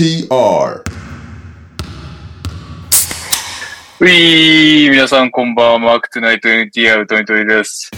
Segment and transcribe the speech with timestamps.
[0.00, 0.82] TR
[4.00, 7.90] ういー、皆さんこんばんは、マークトゥナイト NTR トニトリです。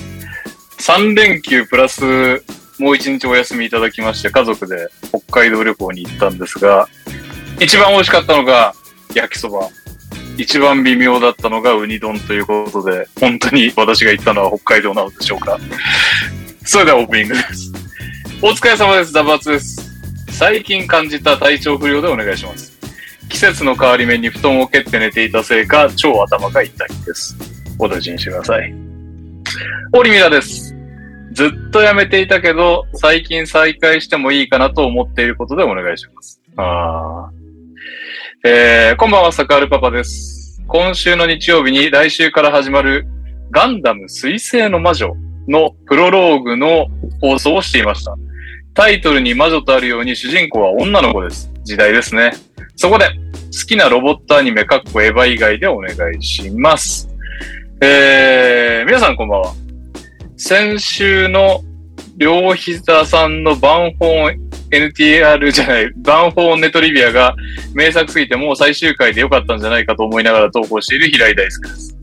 [0.80, 2.02] 3連休プラス
[2.80, 6.88] もう1日お休みいただきまして、家族で北海道旅行に行ったんですが、
[7.60, 8.74] 一番美味しかったのが
[9.15, 9.69] 焼きそば。
[10.37, 15.57] 一番微妙だったのがウニ丼ということで、本当に私が行ったのは北海道なのでしょうか。
[16.65, 17.73] それではオープニングです。
[18.43, 19.12] お疲れ様です。
[19.12, 19.91] ダバツです。
[20.45, 22.77] 最近感じた体調不良でお願いします。
[23.28, 27.37] 季節の変わり目に布団を蹴って寝ていたせいか、超頭が痛いです。
[27.78, 28.74] お大事にしてください。
[29.92, 30.74] オリミラです。
[31.30, 36.40] ずっとやめていたけど、最近再開してもいいかなと思っていることでお願いします。
[36.56, 40.60] あーえー、こんばんは、サカールパパです。
[40.66, 43.06] 今週の日曜日に来週から始まる
[43.52, 45.15] ガンダム水星の魔女
[45.46, 46.88] のプロローグの
[47.21, 48.16] 放送をしていました。
[48.74, 51.51] タイトルに魔女とあるように主人公は女の子です。
[51.62, 52.32] 時代ですね。
[52.74, 57.09] そこで、好きなロボットアニメ、かっこエヴァ以外でお願いします。
[57.82, 59.54] えー、皆さんこんばんは。
[60.38, 61.60] 先週の
[62.16, 67.37] 両膝さんのバンフォーン NTR じゃない、バンフォーンネトリビアが
[67.75, 71.98] 名作すぎてもう最終回で良かったんじゃないかと思いながら投稿している平井大輔です。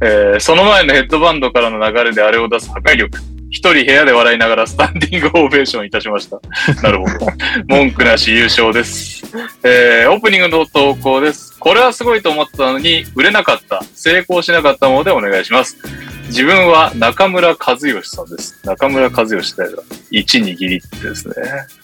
[0.00, 3.33] えー、その前のヘッドバンドからの流れであれを出す破壊力。
[3.54, 6.40] 一人部屋で笑いながらスタンディングオベーションいたしました。
[6.82, 7.28] なるほど。
[7.68, 9.24] 文句なし優勝です。
[9.62, 11.56] えー、オープニングの投稿です。
[11.60, 15.78] これはすごいと思ったのに、売れなかった、成功しなかったものでお願いします。
[16.26, 18.58] 自分は中村和義さんです。
[18.64, 21.34] 中村和義誰だ一握りってですね。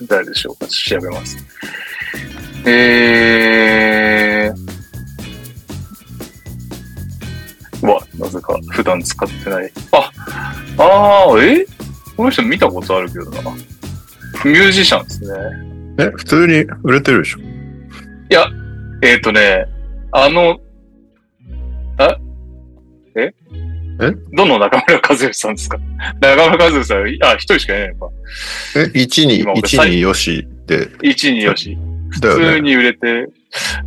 [0.08, 0.66] 誰でしょうか？
[0.66, 1.38] 調べます。
[2.66, 4.79] えー。
[7.82, 9.72] うわ、なぜか普段使ってない。
[9.92, 10.10] あ、
[10.78, 11.66] あー、え？
[12.16, 13.50] この人見たことあるけどな。
[14.44, 15.28] ミュージシャンですね。
[15.98, 17.38] え、普通に売れてるでしょ？
[19.02, 19.66] えっ、ー、とね、
[20.12, 20.60] あの、
[21.98, 22.16] あ
[23.16, 23.32] え？
[24.02, 24.12] え？
[24.32, 25.78] どの中村和義さんですか？
[26.20, 27.04] 中村和義さん、あ、
[27.34, 28.14] 一人しかいないのか。
[28.76, 31.78] え、1に、今俺1によしで、一によし。
[32.10, 33.28] 普通に売れて、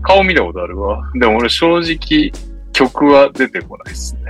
[0.02, 1.12] 顔見たことあるわ。
[1.14, 2.32] でも俺正直、
[2.74, 4.22] 曲は出てこないですね。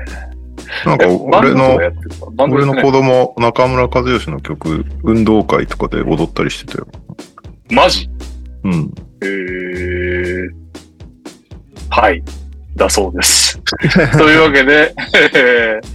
[0.86, 1.76] なんか俺の
[2.38, 6.88] 俺の子供、中村和義の曲、運動会とかで踊ったりしてたよ。
[7.72, 8.09] マジ？
[8.64, 8.92] うん。
[9.22, 10.50] えー、
[11.90, 12.24] はい。
[12.76, 13.59] だそうです。
[14.18, 14.94] というわけで、
[15.36, 15.88] えー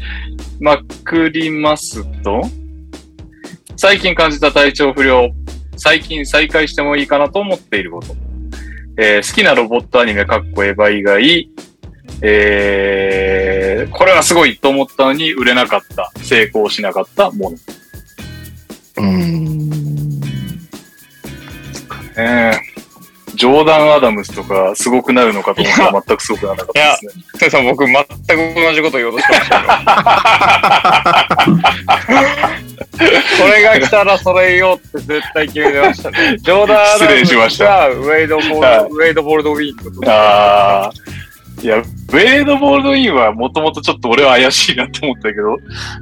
[0.61, 2.43] まくりますと、
[3.77, 5.31] 最近感じた体調不良、
[5.77, 8.17] 最近再開してもいいかなと思っていること。
[8.97, 11.51] えー好きなロボットアニメ、かっこエヴァ以外、
[12.23, 17.57] えーこれはすごいと思ったのに売れなかった、成功しなかったもの。
[18.97, 20.21] うーん。
[22.17, 22.59] えー
[23.35, 27.23] ジョーダン・アダムスとかすごくなるのかと思ったら全くすごくならなかったですね。
[27.39, 28.07] てさん、僕、全く
[28.57, 29.63] 同じこと言おうとしてましたよ。
[32.99, 33.05] こ
[33.47, 36.37] れが来たらそれよって絶対決めてましたね。
[36.39, 40.91] ジョーダン・アダム失礼しましたがウェイド・ボはいール、ウェイド・ボールド・ウィーンってことでああ。
[41.63, 45.57] いや、ウェイド・ボールド・インはもともとちょっと俺は怪しいなと思ったけど、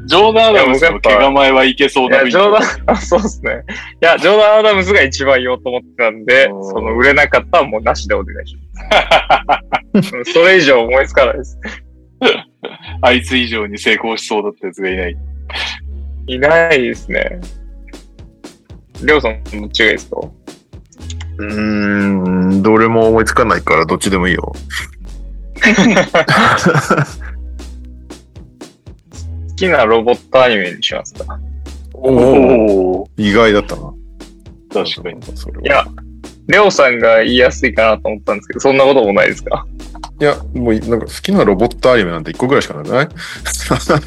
[0.05, 3.62] ジョーダン・アダムスの毛構えはいけそういや、ジョーダン、あそうですね。
[4.03, 8.56] いや、ジョーダン・アダムスが一番言おうと思ってたんで、その売れなかったはもうなしでお願いし
[9.94, 10.19] ます。
[10.19, 11.59] う んそれ以上思いつかないです。
[13.00, 15.17] あいつ以上に成功しそうだったやつがいない。
[16.28, 17.41] いないですね。
[19.03, 20.17] りょうさん、どっちがいいですか？
[21.38, 24.53] うーん、どれも思いつかないからどっちでもいいよ。
[25.56, 25.62] 好
[29.56, 31.38] きなロボットアニメにしますか？
[31.94, 33.93] おおお意外だったな。
[34.73, 35.20] 確かに。
[35.35, 35.85] それはいや、
[36.47, 39.67] レオさんが言いやすいかなと思ったんですけど、そんなこともないですか？
[40.20, 43.08] いや、もうなんか好きなロボットアニメなんて1個ぐらいしかなくない？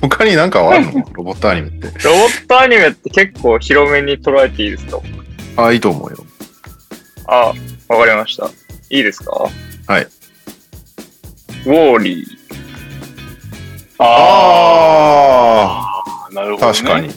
[0.01, 0.91] 他になんかあるの？
[1.13, 1.87] ロボットアニメって。
[1.87, 4.99] ロボットアニメって結構広めに捉えていいですか？
[5.57, 6.17] あ、いいと思うよ。
[7.27, 7.53] あ、
[7.87, 8.49] わかりました。
[8.91, 9.31] いいですか？
[9.87, 10.07] はい。
[11.65, 12.27] ウォーリー。
[13.99, 14.05] あ
[16.03, 16.73] ああ、なるほど、ね。
[16.73, 17.09] 確かに。。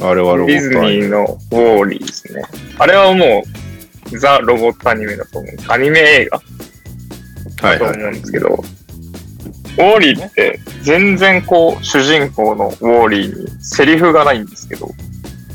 [0.00, 0.96] あれはロボディズットアニメ。
[0.98, 2.42] ニーのウォーリーですね。
[2.78, 3.42] あれはも
[4.12, 5.56] う、ザ・ロボットアニメだと思う。
[5.68, 6.40] アニメ映画
[7.68, 7.92] はいはい。
[7.92, 14.88] だと思うんですけど、ウォーリーって全然こう、主人公のウォーリーにセリフがないんですけど、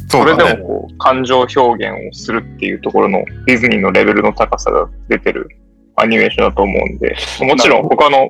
[0.10, 0.44] それで。
[0.56, 5.50] もこう、感情表現をするっていうところのディズニーのレベルの高さが出てる
[5.95, 8.30] アニメーションだと思うんで、もちろん他の、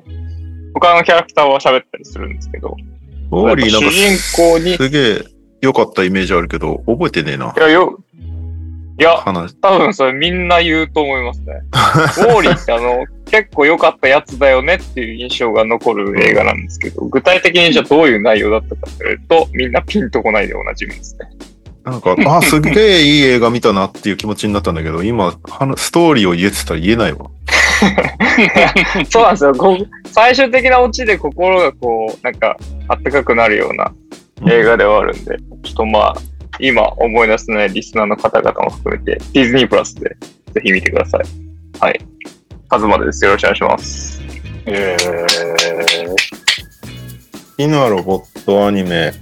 [0.74, 2.76] 他のキャラクターは喋ったりするんですけど、
[3.30, 5.24] ウォーリーなんか主人公に、いすげえ
[5.62, 7.54] 良かったイメージあるけど、覚えてねえな。
[7.56, 7.98] や、よ、
[8.98, 9.56] いや、話。
[9.56, 11.62] 多分それみんな言うと思いますね。
[11.72, 21.28] ウォーリーってあの、結構良かったやつだよねっていう印象が残る映画なんですけど、具体的にじゃあどういう内容だったかというと、みんなピンとこないでおなじみですね。
[21.84, 27.30] なんか、 あ、すっげえいい映画見たなっていう気持ちになったんだけど、今、話ストーリーを言えって言ったら言えないわ。
[29.10, 29.54] そうなんですよ。
[30.06, 32.56] 最終的なオチで心がこう、なんか、
[32.88, 33.92] あったかくなるような
[34.50, 36.14] 映画ではあるんで、ちょっとまあ、
[36.60, 40.16] 今思い出せないリスナーの方々も含めて、ディズニープラスで
[40.52, 41.20] ぜひ見てください。
[41.80, 42.00] はい。
[42.68, 43.24] カズマです。
[43.24, 44.22] よろしくお願いします。
[44.66, 46.16] えー、好
[47.56, 49.12] きなロボットアニメ。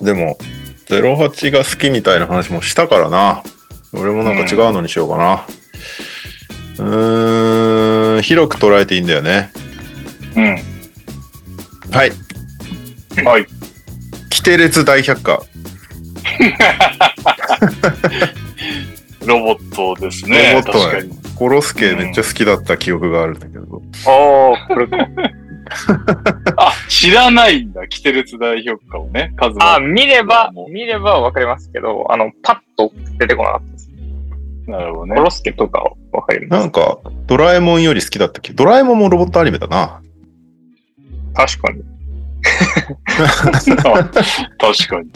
[0.00, 0.36] でも、
[0.88, 3.42] 08が好きみたいな話もしたからな。
[3.92, 5.46] 俺もなんか違うのにしようかな。
[6.78, 9.50] うーん、広く捉えていいんだよね。
[10.36, 10.56] うん。
[11.90, 12.12] はい。
[13.24, 13.46] はい。
[14.30, 15.42] キテレツ大百科。
[19.24, 20.54] ロボットですね。
[20.54, 21.24] ロボットね確かに。
[21.36, 23.82] コロスケめっちゃ好きだった記憶があるんだけど。
[24.06, 25.08] ああ、これか。
[26.56, 27.86] あ、知らないんだ。
[27.88, 29.32] キテレツ大評価をね。
[29.36, 29.88] 数あ、も。
[29.88, 33.90] 見れば見ればわかりますけど、あの、パッと出てこなかったです。
[34.66, 35.16] なるほどね。
[35.16, 36.60] コロスケとかはわかります？
[36.60, 40.00] なんか、ドラえもんより好きだったっけドラえもんもロボットアニメだな。
[41.34, 41.82] 確かに。
[43.84, 45.10] あ 確かに。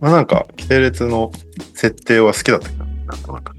[0.00, 1.30] まあ、なんか、キテレツの
[1.74, 3.56] 設定は好きだったけど、なんとなく。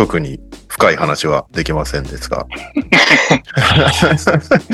[0.00, 2.46] 特に深い話はできませんですが。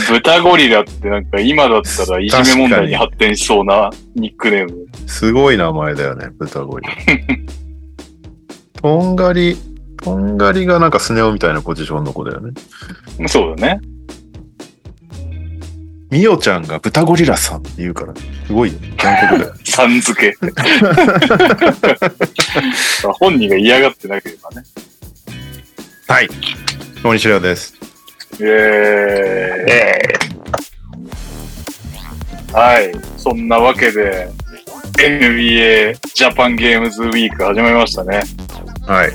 [0.08, 4.86] 豚ゴリラってなんか今だったらいじめ問題に発展しそうなニックネーム。
[5.08, 6.94] すごい名前だよね、豚ゴリラ。
[8.80, 9.56] とんがり、
[10.00, 12.52] とんがりがなんかスネ夫みたいなポジションの子だよね。
[13.26, 13.80] そうだね。
[16.08, 18.14] みおちゃんが豚ゴリラさんって言うから、
[18.46, 18.78] すごいよ。
[18.96, 19.54] 韓国だよ。
[19.66, 20.38] さん付け。
[23.18, 24.62] 本人が嫌がってなければね。
[26.08, 26.28] はい。
[27.02, 27.74] 大西亮です。
[28.40, 28.48] えー、
[29.68, 30.02] え
[32.52, 32.92] はい。
[33.16, 34.30] そんなわけで、
[34.98, 38.22] NBA ジャパンゲームズウィーク始まりましたね。
[38.86, 39.12] はい。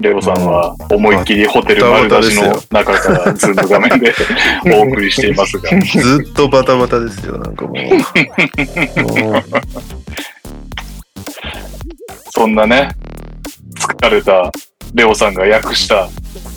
[0.00, 4.12] レオさんは思いっきりホテル丸出しの中からズーム画面で
[4.76, 5.70] お送りしていますが。
[5.80, 7.64] ずっとバタバタですよ、なんか。
[7.66, 7.76] もう
[12.34, 12.88] そんなね、
[13.76, 14.50] 疲れた
[14.94, 16.08] レオさんが訳した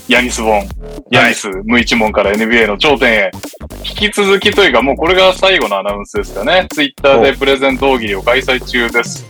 [0.08, 0.62] ヤニス本、
[1.10, 3.30] ヤニス無一文から NBA の頂点へ。
[3.84, 6.66] 引き続きというか、もうこれが最後のアナウンスですかね。
[6.72, 9.26] ツイッターでプレゼント大喜利を開催中です。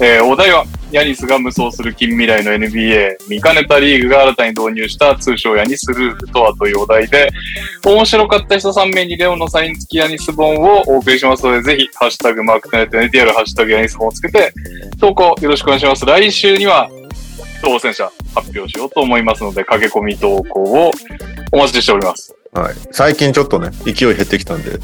[0.00, 7.30] えーお題は、ヤニスが無双する近未来の NBA、見かねたリーグが新たに導入した通称ヤニスルールとはというお題で、
[7.84, 14.52] 面白かった人3名にレオのサイン付きヤニス本をお送りしますので、ぜひ、ハッシュタグマークテネット NTR、ハッシュタグヤニス本をつけて、
[15.00, 16.04] 投稿よろしくお願いします。
[16.04, 16.90] 来週には
[17.62, 20.90] 当選者発表しようと思いますので、駆け込み投稿を
[21.52, 22.34] お待ちしております。
[22.52, 22.74] はい。
[22.92, 24.78] 最近ちょっとね、勢い減ってきたんで、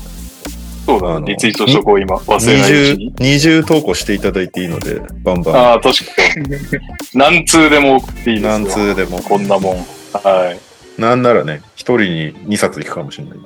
[0.86, 1.32] そうだね。
[1.32, 2.16] リツイートしとこう、今。
[2.16, 5.56] 忘二れないうに。、二重投稿していただいていいので、バンバン。
[5.56, 6.48] ああ、確かに。
[7.14, 8.50] 何通でも送っていいですよ。
[8.50, 9.22] 何通でも。
[9.22, 9.76] こんなもん。
[10.12, 11.00] はい。
[11.00, 13.38] なんならね、一人に2冊いくかもしれない。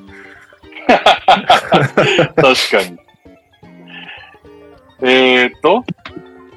[2.34, 2.98] 確かに。
[5.00, 5.84] えーっと、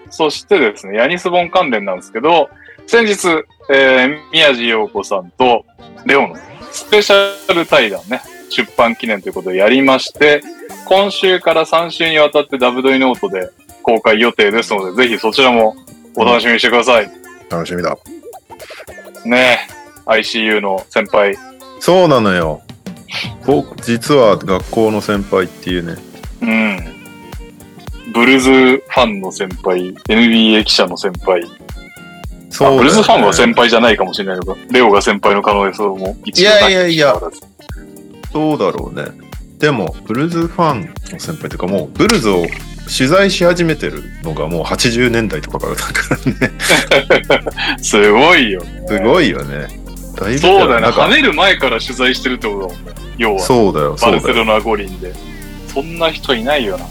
[0.09, 2.49] そしてですね、ヤニスボン関連なんですけど、
[2.87, 3.27] 先日、
[3.69, 5.65] えー、宮地陽子さんと
[6.05, 6.35] レオの
[6.71, 10.41] スペシャル対談ね、出版記念ということでやりまして、
[10.85, 13.49] 今週から3週にわたってダブドイノートで
[13.81, 15.75] 公開予定ですので、ぜひそちらも
[16.15, 17.11] お楽しみにしてください。
[17.49, 17.97] 楽しみだ。
[19.25, 19.59] ね
[20.05, 21.37] ICU の先輩。
[21.79, 22.61] そうなのよ。
[23.45, 25.95] 僕、実は学校の先輩っていうね。
[26.41, 26.91] うん。
[28.13, 31.43] ブルーズファンの先輩、NBA 記者の先輩、
[32.51, 39.31] そうねあブルーズファンは先輩じゃないかもしれないけど、レオが先輩の可能性も一い応やいやいやなきにしかかわらずそうだろうね。
[39.59, 42.45] でも、ブルーズファンの先輩というか、もう、ブルーズを
[42.97, 46.15] 取材し始めてるのがもう80年代とかからだか
[47.29, 47.77] らね。
[47.83, 48.83] すごいよね。
[48.87, 49.67] すごいよね。
[50.19, 50.87] だいぶそうだよね。
[50.87, 52.91] 跳ねる前から取材してるってことだもんね。
[53.17, 54.23] 要は、そうだよ、バそうだよ。
[54.27, 55.13] ルセロナ五輪で。
[55.73, 56.85] そんな人いないよな。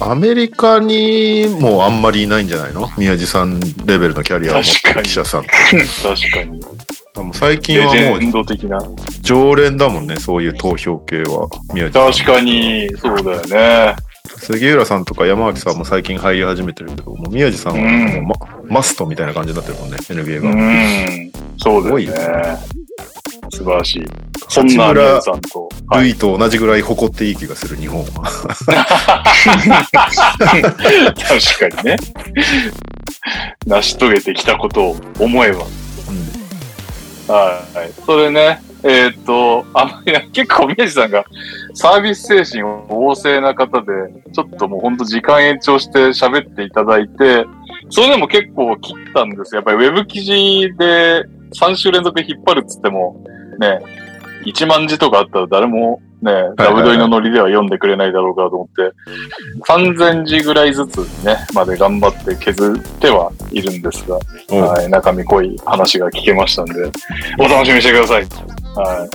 [0.00, 2.88] アメリカにもあんまりいないんじゃないの？
[2.96, 5.50] 宮地さんレベルのキャリアを持ってる記者さんって。
[6.02, 6.60] 確かに。
[7.32, 8.78] 最近はもうド的な。
[9.22, 11.48] 常連だもんね、そういう投票系は。
[11.74, 12.12] 宮地さん。
[12.12, 13.40] 確かに、そうだよ
[13.90, 13.96] ね。
[14.36, 18.34] 杉浦さんとか山脇さんも最近入り始めてるけど、もう宮地さんはもうマ,、
[18.76, 20.50] マストみたいな感じになってるもんね、NBA うが。
[20.50, 21.30] ん。
[21.58, 22.12] そうだよすごいね。
[23.50, 24.04] 素晴らしい。
[24.48, 25.68] そんな皆さんと。
[25.88, 28.08] はいルイと同じぐらい誇っていい気がする、日本は。
[28.22, 28.66] 確
[31.70, 31.96] かにね。
[33.66, 35.64] 成し遂げてきたことを思えば。
[37.28, 37.92] はい。
[38.06, 41.24] それね、えーっと、あ、いや、結構宮地さんが
[41.74, 43.86] サービス精神旺盛な方で、
[44.32, 47.44] ちょっともうほんと時間延長して喋っていただいて、
[47.90, 49.58] それでも結構切ったんですよ。
[49.58, 50.32] やっぱりウェブ記事
[50.78, 51.24] で
[51.54, 53.22] 3週連続引っ張るっつっても、
[53.58, 53.80] ね、
[54.44, 58.92] 1万字とかあったら誰もね、ダブドリのノリでは読んでくれないだろうかと思って、
[59.68, 64.18] 3000字ぐらいずつね、まで頑張って削ってはいるんですが、
[64.50, 66.72] おうはい、中身濃い話が聞けましたんで、
[67.38, 68.22] お楽しみにしてください。
[68.74, 69.08] はい。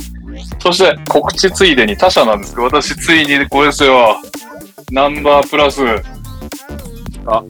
[0.61, 4.17] そして、告知ついでに他社なんですけど、私ついにこれですよ。
[4.91, 5.81] ナンバープラス。
[7.25, 7.43] あ、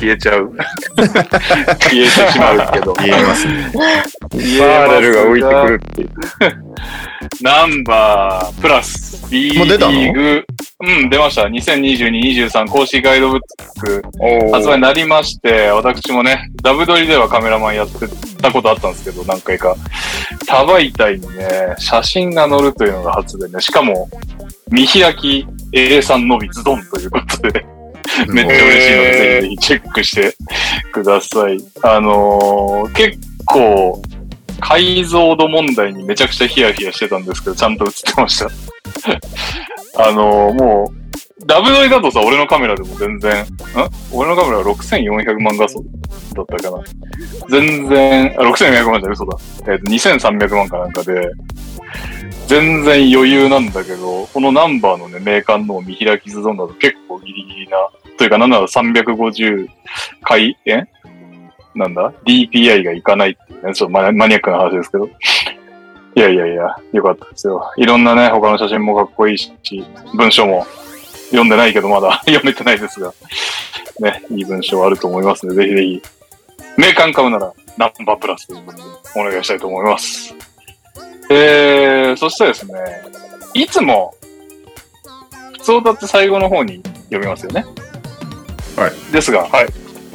[0.00, 0.50] 消えちゃう。
[0.96, 2.94] 消えてしまうけど。
[2.94, 3.70] 言えますね。
[3.74, 6.10] バーレルが浮いてくるっていう。
[7.42, 10.44] ナンバープラス B リーグ、
[10.80, 11.42] うん、出ました。
[11.42, 13.40] 2022-23公式ガイドブッ
[13.78, 18.08] クお発売になりまして、私もね、ダブドリではカメラマンやって
[18.40, 19.76] たことあったんですけど、何回か。
[20.46, 24.08] 多媒体にね、写真が載るというのが初でね、しかも、
[24.70, 27.66] 見開き A3 のみズドンということで、
[28.28, 30.36] めっちゃ嬉しいので、ぜひぜひチェックして
[30.92, 31.58] ください。
[31.82, 34.02] あのー結構、
[34.60, 38.50] 解像度問題にめちゃくちゃヒヤヒヤしてたんですけど、ちゃんと映ってました。
[39.96, 41.00] あのーもう、
[41.46, 43.46] ダブドリだとさ、俺のカメラでも全然、ん？
[44.12, 45.82] 俺のカメラは6400万画素
[46.34, 46.84] だったかな。
[47.48, 49.38] 全然、あ、6400万じゃ嘘だ。
[49.72, 51.30] えっ、と、2300万かなんかで、
[52.46, 57.78] 全然余裕なんだけど、このナンバーのね、メーカーの見開きズドンだと結構ギリギリな、
[58.20, 59.66] というかなんなら350
[60.20, 60.84] 回、え
[61.74, 65.06] なんだ ?DPI がいかないっていうね、ちょっとマニアックな話ですけど。
[65.06, 67.72] いやいやいや、よかったですよ。
[67.78, 69.50] いろんなね、他の写真もかっこいいし、
[70.14, 70.66] 文章も
[71.28, 73.14] 読んでないけどまだ 読めてないですが、
[74.00, 76.02] ね、いい文章あると思いますので、ぜひぜひ、
[76.76, 78.84] メーカー買うならナンバープラスということで
[79.16, 80.34] お願いしたいと思います。
[81.30, 82.74] えー、そしてですね、
[83.54, 84.14] いつも、
[85.52, 87.64] 普通歌って最後の方に読みますよね。
[88.80, 89.12] はい。
[89.12, 89.66] ですが、はい。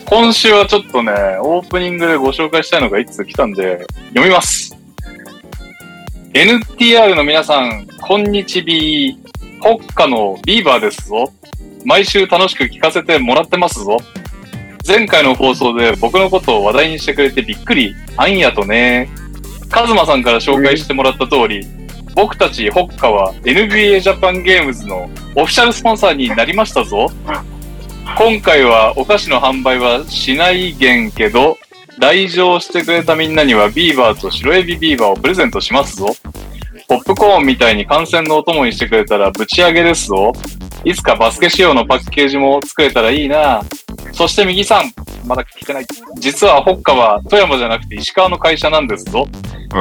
[0.07, 4.75] 今週はちょっとね、オープニングでご紹介したいのがいつ来たんで、読みます。
[6.33, 9.17] NTR の皆さん、こんにちびー。
[9.61, 11.31] 北海のビーバーですぞ。
[11.85, 13.97] 毎週楽しく聞かせてもらってますぞ。
[14.87, 17.93] 前回の放送で僕のことを話題にしてくれてびっくり。
[18.17, 19.09] あんやとね。
[19.69, 21.67] カズマさんから紹介してもらった通り、
[22.15, 27.11] 僕たち北海は NBA ジャパンゲームズのオフィシャルスポンサーになりましたぞ。
[28.13, 31.57] 今回はお菓子の販売はしないげんけど、
[31.97, 36.07] 来場してくれたみんなにはビーバーと白エビビーバーをプレゼントしますぞ。
[36.87, 40.31] ポップコーンみたいに観戦のお供にしてくれたらぶち上げですぞ。
[40.83, 43.63] いつかバスケ仕様のパッケージも作れたらいいな。
[44.13, 44.93] そして右さん、
[45.27, 45.85] まだ聞けない。
[46.17, 49.27] 実は北海は富山じゃなくて石川の会社なんですぞ。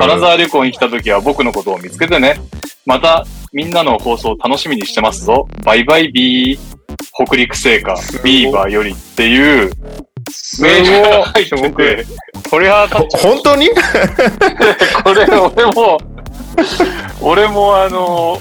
[0.00, 2.40] 金沢旅行に来た時は僕のことを見つけてね。
[2.86, 5.48] また、みんなの放送楽しみにしてますぞ。
[5.64, 6.58] バイバイビー。
[7.26, 9.70] 北陸製菓、ビーバーよりっていう
[10.60, 12.06] メールが入ってて、
[12.50, 13.68] 鳥肌立っちゃ本当に？
[15.04, 15.98] これ俺も、
[17.20, 18.38] 俺もあの、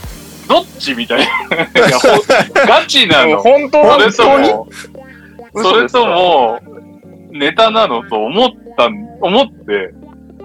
[0.47, 1.25] どっちみたいな。
[1.25, 2.07] いやほ
[2.67, 3.29] ガチなう。
[3.29, 3.41] の。
[3.41, 3.99] 本当？
[3.99, 4.67] それとも、
[5.55, 6.59] それとも、
[7.31, 9.93] ネタなのと思ったん、思って、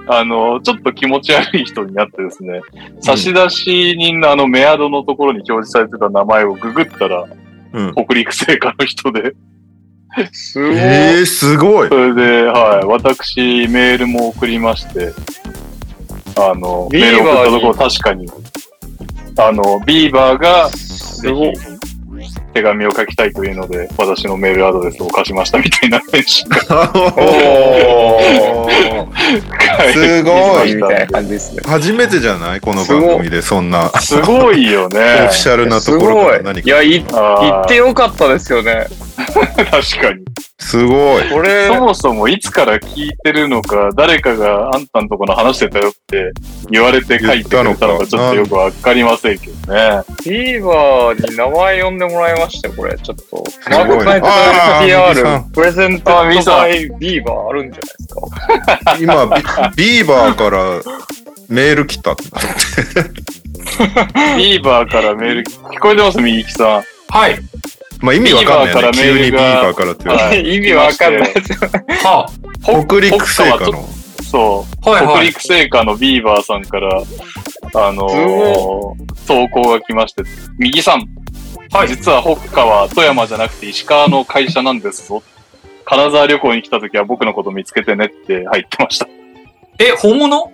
[0.08, 2.60] あの、ちょっと気持ち悪い人になってですね、
[3.00, 7.26] 差出人のあのメアドのところに表示されてた名前をググったら、
[7.72, 7.92] うん。
[7.94, 9.34] 北陸製菓の人で、
[10.32, 10.76] すごい。
[10.76, 11.94] えー、すごいそ。
[11.94, 15.12] れで、はい、私、メールも送りまして、
[16.36, 18.26] あの、メール送ったところ確かに、
[19.38, 21.77] あの、ビーバーが、ぜごいひ、
[22.54, 26.58] 手紙を書きたいというので、私のメールアドレスを貸しましたみたいな返信が
[29.92, 31.62] すごいみたいな感じですね。
[31.66, 32.60] 初めてじゃない？
[32.60, 35.30] この番組でそんなオすごいよ フねィ。
[35.30, 36.62] シャルなすところごいから何。
[36.62, 38.86] かいや、いあー言ってよかったですよね。
[39.18, 40.24] 確かに。
[40.60, 46.30] すごいこれ、そもそもいつから聞いてるのか、誰かがあんたんとこの話してたよって
[46.70, 50.02] 言われて書いてくれたのかちょっとよくわかりませんけどね。
[50.24, 52.98] ビーバーに名前呼んでもらいましたよ、これ。
[52.98, 53.44] ちょっと。
[53.70, 54.26] マークナイト
[54.84, 56.34] PR んプレゼントバイ
[56.98, 58.20] ビーバーあるんじゃないですか？
[59.00, 59.26] 今
[59.76, 60.82] ビビーバーから
[61.48, 62.24] メール来たって
[64.36, 66.84] ビーバーからメール、聞こえてます右木さん。
[67.10, 67.38] はい。
[68.00, 71.84] まあ意味わかんないよね急にビーバーからって言われてはい 意味わかんないですよね。
[72.04, 72.30] は
[72.62, 73.88] 北陸製菓北の？
[74.30, 74.88] そう。
[74.88, 75.14] あ、はいはい。
[75.14, 77.02] 北陸製菓のビーバーさんから、
[77.74, 80.22] あのー投稿が来まして、
[80.58, 81.06] 右さん。
[81.72, 85.22] はい実は北海は富山じゃなくて石川の会社なんですぞ。
[85.84, 89.06] 金沢旅行に来た時は僕のこと見つけてねって入ってました。
[89.06, 89.08] い
[89.80, 90.50] え、本物？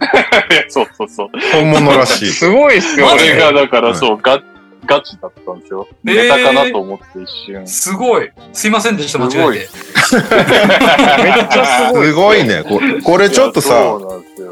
[0.00, 1.28] や そうそうそう。
[1.52, 2.26] 本物らしい。
[2.32, 3.12] すごいっすよね。
[3.12, 4.40] これがだからはいそう、ガ
[4.86, 5.86] ガチだったんですよ。
[6.06, 7.66] えーネタかなと思って一瞬。
[7.66, 8.30] すごい。
[8.52, 9.68] すいませんでした、間すごい違えて。
[11.22, 12.06] めっちゃすごい。
[12.06, 12.62] すごいね。
[12.62, 13.98] これこれちょっとさ。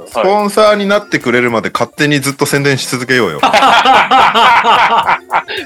[0.08, 3.40] スポンサーになってくれるまで勝手にずっと宣伝し続けようよ。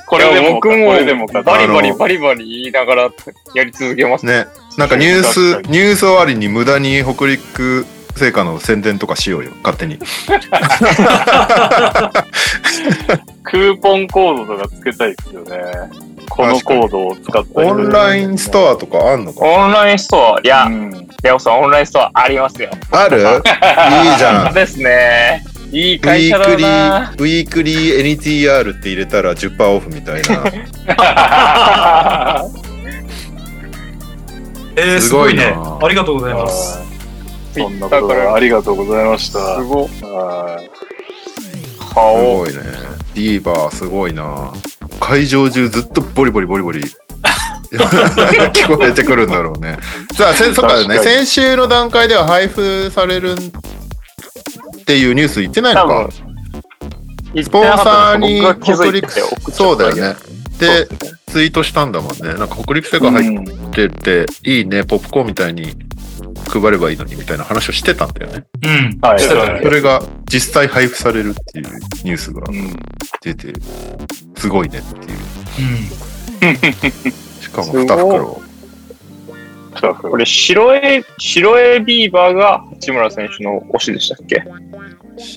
[0.06, 1.42] これでもか、僕もこれでもか。
[1.42, 3.10] バリバリバリバリ言いながら
[3.54, 4.26] やり続けます。
[4.26, 4.46] ね。
[4.78, 9.50] なんかニュース、ニュース終わりに無駄に北陸製菓の宣伝とかしようよ。
[9.62, 9.98] 勝手に。
[13.42, 15.58] クーポンコードとかつけたいですよね。
[16.28, 19.44] このコードを使ったりオンラインストアとかあんのか？
[19.44, 21.08] オンラインストア、いやう、ん。
[21.22, 22.70] レオさん、オンラインストアありますよ。
[22.90, 23.18] ある？
[23.18, 23.24] いい
[24.16, 24.54] じゃん。
[24.54, 25.44] ですね。
[25.70, 27.22] いいウ会社だィークリなー、。
[27.22, 30.44] ウィークリー NTR って入れたら10%オフみたいな。
[34.76, 35.50] えー、すごいね。
[35.50, 36.78] なありがとうございます。
[37.54, 39.56] そんなことでありがとうございました。
[39.58, 39.88] すごい。
[40.02, 40.70] はい
[41.88, 42.38] す顔。
[42.38, 42.60] ごいね。
[43.14, 44.52] ディーバーすごいな。
[45.00, 46.80] 会場中ずっとボリボリボリボリ
[47.72, 49.78] 聞こえてくるんだろうね。
[50.14, 56.08] さあ、せそっかね、先週の段階では配布されるっていうニュース言ってないのか。
[57.42, 59.10] スポンサーに北陸
[59.52, 60.16] そうだよね。
[60.58, 60.86] で、
[61.30, 62.34] ツイートしたんだもんね。
[62.34, 65.74] なんか北陸製菓入ってて、いいね、ポップコーンみたいに
[66.50, 68.44] 配ればいいのにみたいな話をしてたんだよね。
[68.62, 68.98] うん。
[69.00, 71.66] はいしてたねそれが実際配布されるっていう
[72.04, 72.76] ニュースがうん。
[73.22, 73.52] 出て、
[74.36, 75.18] すごいねっていう。
[76.42, 76.62] うん。
[77.40, 78.42] しかも2袋。
[80.10, 84.44] これ、白エ、白エビーバーが八村選手の推しでしたっけ？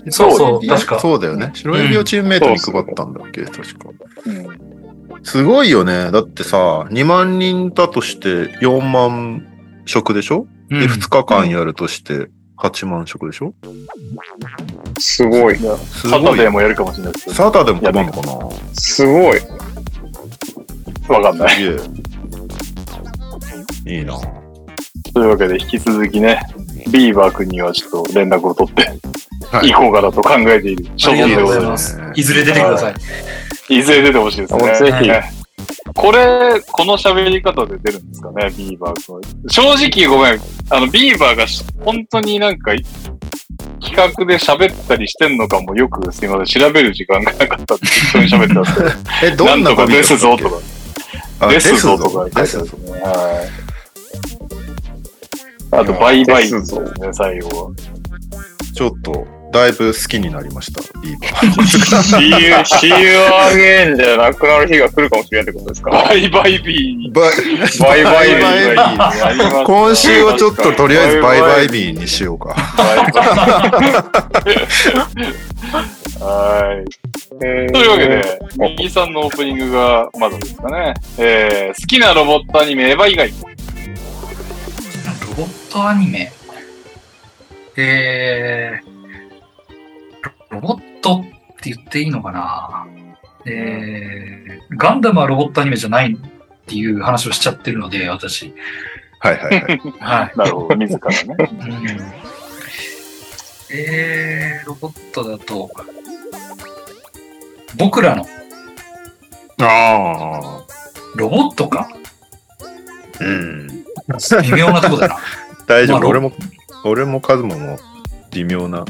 [0.09, 1.51] そうそう確かそうだよね。
[1.53, 3.89] 白エビをチームメイトに配ったんだっけ、確か。
[4.25, 4.47] うん
[5.23, 6.11] すごいよね。
[6.11, 8.27] だってさ、2万人だとして
[8.59, 9.47] 4万
[9.85, 13.53] 食でしょ、うんで、2日間やるとして8万食でしょ？
[14.99, 15.57] すごい。
[15.57, 15.79] すごい
[16.11, 16.51] サタデー。
[16.51, 18.49] もやるかもしれないですけサタでも配るのかな？
[18.73, 19.39] すごい。
[21.07, 21.13] ど。
[21.13, 21.61] わかんない。
[23.87, 24.19] いいな。
[25.13, 26.41] というわけで、引き続きね、
[26.91, 28.81] ビーバー君にはちょっと連絡を取って、
[29.51, 31.69] はい行こうかなと考えている所ありがとうござい存でございま。
[31.69, 32.01] ますす。
[32.15, 32.95] いずれ出てください。
[33.77, 34.75] いずれ出てほしいですね。
[34.79, 35.44] ぜひね
[35.95, 39.49] これ、この喋り方で出るんですかね、ビーバー君。
[39.49, 40.41] 正直ごめん。
[40.69, 42.73] あの、ビーバーがし本当になんか、
[43.81, 46.61] 企画で喋ったりしてんのかもよくすいません。
[46.61, 48.81] 調べる時間がなかったんで、適当に喋って
[49.21, 49.25] た。
[49.27, 50.57] え、どなんんなとかですぞとか。
[51.39, 52.63] あですぞとかですね。
[53.01, 53.65] はい。
[55.71, 57.71] あと、バイバイですね、最後は。
[58.73, 62.21] ちょっと、だいぶ好きになりました、ビーバー。
[62.21, 62.93] You, see you
[63.51, 65.91] again じゃなくなる日が来るかもしれないってことですか？
[65.91, 67.13] バイバイビー。
[67.13, 67.21] バ
[67.87, 72.53] バイバイビーバイバイビーやります今週はちょっととりあえずバイバイビーにしようか。
[76.19, 76.85] はい。
[77.39, 80.93] というわけで、右さんのオープニングがまだですかね。
[81.17, 83.29] えー、好きなロボットアニメ、エヴァ以外。
[83.29, 83.35] ロ
[85.37, 86.31] ボットアニメ。
[87.77, 88.94] えー、
[90.49, 91.23] ロボットっ
[91.61, 92.87] て言っていいのかな？
[93.45, 96.17] えー、ガンダムはロボットアニメじゃないっ
[96.65, 98.53] ていう話をしちゃってるので、私。
[99.19, 99.79] はいはいはい。
[99.99, 100.37] はい。
[100.37, 101.35] なるほど、自らね。
[101.39, 102.13] うん
[103.71, 105.69] えー、ロボットだと、
[107.77, 108.25] 僕らの
[109.59, 110.65] ああ。
[111.15, 111.87] ロボットか？
[113.19, 113.67] うん。
[113.67, 115.17] 微妙なとこだな。
[115.67, 115.99] 大丈夫。
[115.99, 116.31] まあ俺も、
[116.83, 117.79] 俺もカズマも
[118.31, 118.85] 微妙な。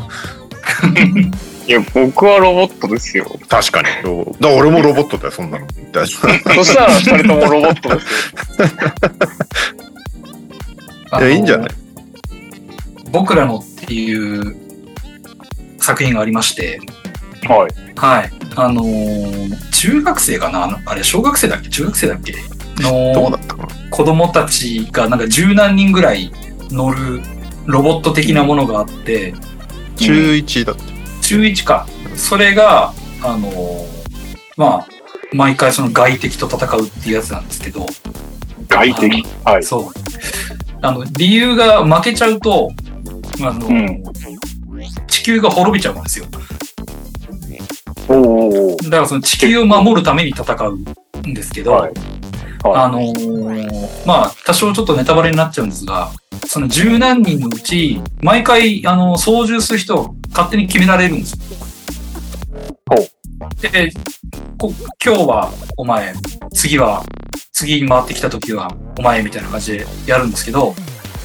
[1.68, 3.26] いや、僕はロボットですよ。
[3.50, 3.88] 確かに。
[4.40, 5.66] だ俺もロボットだよ、そんなの。
[5.92, 6.54] 大丈夫。
[6.54, 8.70] そしたら二人ともロボットですよ。
[11.12, 11.70] あいや、いいんじゃない？
[13.12, 14.56] 僕らのっていう
[15.80, 16.80] 作品がありまして、
[17.48, 18.00] はい。
[18.00, 18.32] はい。
[18.56, 20.82] あのー中学生かな？
[20.86, 21.70] あれ、小学生だっけ？
[21.70, 22.34] 中学生だっけ？
[22.78, 23.40] の
[23.92, 26.32] 子供たちがなんか十何人ぐらい
[26.70, 27.22] 乗る
[27.66, 29.34] ロボット的なものがあって、
[29.96, 30.84] 中1だって。
[31.22, 31.88] 中1か。
[32.16, 33.86] それが、あのー
[34.58, 34.88] まあ、
[35.34, 37.86] 毎回その外敵と戦うっていうやつなんですけど、
[38.70, 39.26] 外敵？
[39.44, 39.64] はい。
[39.64, 39.84] そう。
[40.82, 42.72] あの、理由が負けちゃうと、
[43.42, 44.04] あの、うん
[45.08, 46.26] 地球が滅びちゃうんですよ。
[48.08, 50.54] おーおーだからその地球を守るために戦
[51.24, 51.96] うんですけど、はいは
[52.74, 56.12] あのーまあ、多少ちょっとネタバレになっちゃうんですが、
[56.48, 61.38] その十何人のうち、毎回、あの、操縦する人を勝手に決められるんですよ。
[62.90, 62.96] ほ
[63.62, 63.92] で、
[64.58, 64.74] こ
[65.04, 66.14] 今日はお前、
[66.54, 67.04] 次は
[67.52, 70.76] 次に回ってきた時はお前みたいな感じでやるんですけど、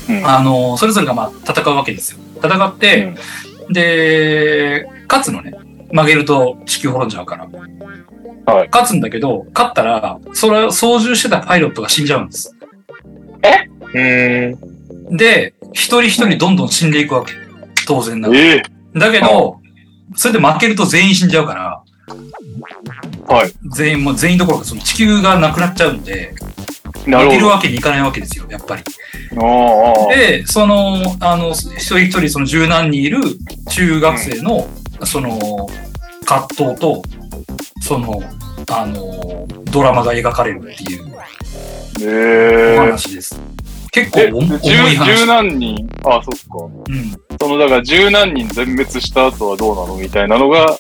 [0.09, 2.19] うんあの、それぞれがまあ戦うわけですよ。
[2.43, 3.15] 戦って、
[3.71, 5.55] で、勝つのね。
[5.93, 7.49] 曲げると地球滅んじゃうから。
[8.47, 12.57] はい勝つんだけど、勝ったら、それを操縦してたパイロットが死んじゃうんです。
[13.93, 14.57] うー
[15.13, 15.17] ん。
[15.17, 17.33] で、一人一人どんどん死んでいくわけ。
[17.87, 18.41] 当然ながら。
[18.41, 18.63] ええ
[18.99, 19.61] だけど、
[20.17, 21.83] それで負けると全員死んじゃうから、
[23.29, 23.53] はい。
[23.77, 26.35] 全員、もう全員どころかその地球がなくなっちゃうんで、
[26.95, 27.47] 負けるなるほど。
[27.49, 28.83] わけにいかないわけですよ、やっぱり。
[29.39, 30.15] ああ。
[30.15, 33.21] で、その、あの、一人一人その十何人いる
[33.71, 34.69] 中学生の、
[35.05, 35.69] その、
[36.25, 37.03] 葛藤と、
[37.91, 38.23] その、
[38.69, 41.13] あの、ドラマが描かれるっていう
[42.03, 43.37] ええお話です。
[43.91, 45.19] 結構重十い話。
[45.19, 46.85] 十何人、あ、そっか。
[46.89, 47.11] うん。
[47.41, 50.79] その、だから十何人全滅した後はどうなのみたいなのが、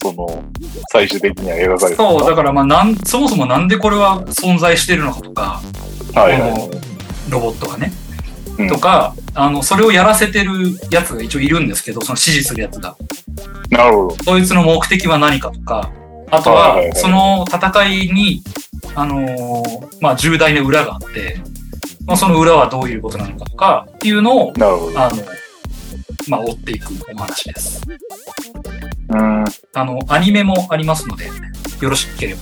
[0.00, 0.44] その、
[0.92, 1.96] 最終的には描かれる。
[1.96, 5.60] そう、だからまあなん、そもそもなんでこれは存在してるのかとか、
[6.14, 6.70] はいはいこの
[7.28, 7.90] ロボットがね、
[8.56, 12.96] うんとか、あの、それをやらせてるやつが一応いるんですけど、その指示するやつが。
[13.70, 14.16] なるほど。
[14.22, 15.90] そいつの目的は何かとか、
[16.36, 18.42] あとはその戦いに、
[18.94, 21.40] あのーまあ、重大な裏があって、
[22.06, 24.52] まあ、その裏はどういうことなのかとか、っていうのを。
[24.56, 25.22] あの、
[26.28, 27.82] まあ、追っていくお話です。
[29.08, 29.44] うん。
[29.74, 31.26] あの、アニメもありますので、
[31.80, 32.40] よろしければ。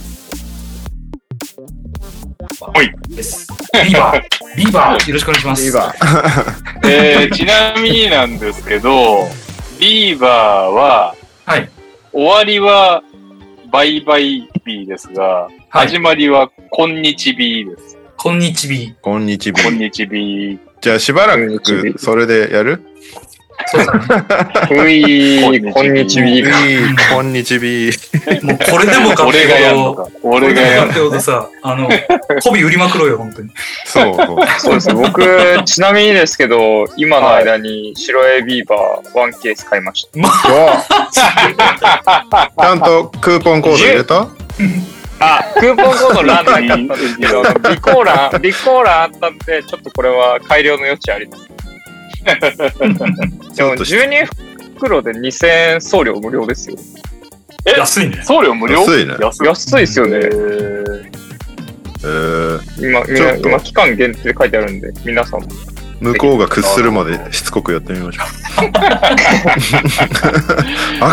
[2.74, 2.94] はい。
[3.08, 3.48] です。
[3.84, 4.22] ビーバー、
[4.56, 5.64] ビーバー、よろしくお願いします。
[5.64, 5.94] いいわ。
[6.84, 9.28] えー、ちなみになんですけど、
[9.78, 11.68] ビーバーは、はい。
[12.12, 13.02] 終わりは、
[13.72, 15.98] バイバイビーですが、はい始。
[15.98, 17.96] まりは、こんにちビーです。
[18.18, 18.94] こんにちび。
[19.00, 19.64] こんにちは。
[19.64, 20.58] こんにちビー。
[20.82, 22.84] じゃあしばらくそれでやる？
[24.68, 26.50] ふい、 こんにちいびが。
[27.12, 27.90] こんにちび。
[28.42, 30.10] もうこれでもかって俺がやんのほど、か。
[30.22, 31.88] 俺がやんのこれでもかってほどさ、あの、
[32.42, 33.50] 媚び売りまくろうよ、本当に。
[33.84, 34.36] そうそう。
[34.58, 34.94] そうです。
[34.94, 40.18] 僕、ちなみにですけど、今の間に白エビーバーワンケース買いました。
[41.12, 44.26] ちゃんとクーポンコード入れた？
[45.24, 51.48] あ、クーポンコード欄内だったんですけど、備考欄、備考欄あったんで、ちょっとこれは改良の余地あります。
[53.54, 54.26] でも、12
[54.76, 56.76] 袋で2000円送料無料ですよ。
[57.64, 58.20] え安いね。
[58.22, 58.80] 送料無料？
[58.80, 59.46] 安いね安い。
[59.46, 60.18] 安いですよねえ。
[60.18, 61.02] ー
[62.04, 65.46] えー、今、みちょっと今、期間限定で書いてあるんで、皆さんも。
[66.00, 68.26] 向こうが屈するまでしつこくやってみましょう。
[68.66, 68.80] 分か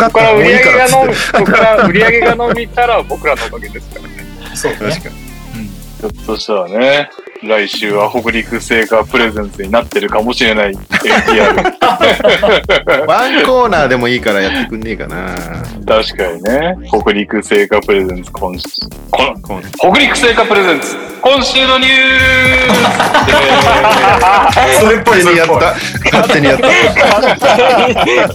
[0.07, 4.09] ったら売りもういいからっつっ上げが伸び、ここから売り上げが伸びたら僕らのおかげですからね。
[4.55, 4.77] そうね。
[4.79, 5.15] 確かに。
[5.99, 7.09] ひょっとしたらね、
[7.41, 10.73] 来週は北陸製菓プレゼンツになってるかもしれない。
[10.73, 10.83] ワン
[13.45, 15.37] コーナーでもいいからやってくんねえかな。
[15.87, 18.67] 確かにね、北陸製菓プレゼンツ今週、
[19.41, 21.93] この北陸製菓プレゼンツ今週のニュー
[24.73, 25.57] スそれっぽい、それっぽい。
[26.11, 26.65] 勝手にやった。
[26.65, 28.33] 勝手にやっ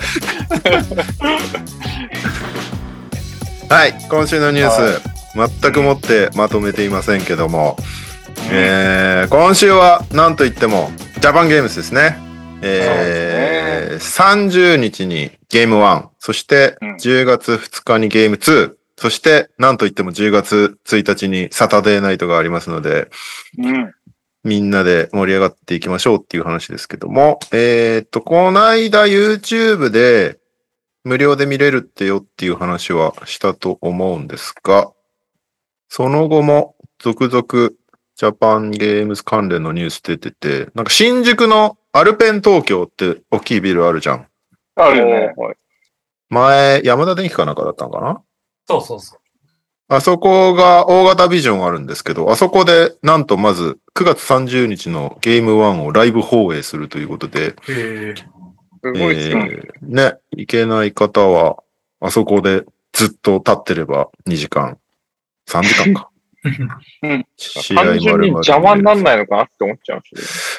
[3.68, 3.74] た。
[3.74, 5.02] はい、今週のニュース、
[5.60, 7.76] 全くもってまとめていませんけども、
[8.50, 12.18] えー今週は何といってもジャパンゲームズですね。
[12.62, 23.10] えー30日にゲーム1、そしてうん10月2日にゲーム2、そして何といっても10月1日にサタデーナイトがありますので、
[23.58, 23.92] うん。
[24.44, 30.38] みんなで盛り上がっていきましょうっていう話ですけども、えーっと、この間 YouTube で
[31.02, 34.92] 無料で見れるってよっていう話はしたと思うんですが、
[35.88, 37.70] その後も続々
[38.16, 44.26] ジャパンゲームズ関連のニュース出てて、なんか新宿のアルペン東京って大きいビルあるじゃん。
[44.76, 45.32] あるよね。
[45.36, 45.56] はい
[46.30, 48.22] 前、山田電機かなんかだったのかな？
[48.66, 49.18] そうそうそう。
[49.88, 58.14] あそこが大型ビジョンあるんですけど、あそこでなんとまず9月30日のゲーム1をライブ放映するということで、へえ。
[58.16, 59.50] すごいですよね。
[59.52, 61.62] えーね、行けない方は、
[62.00, 64.78] あそこでずっと立ってれば2時間、
[65.48, 66.10] 3時間か。
[66.44, 70.10] うん試合単純に邪魔にならないのかなって思っちゃいまし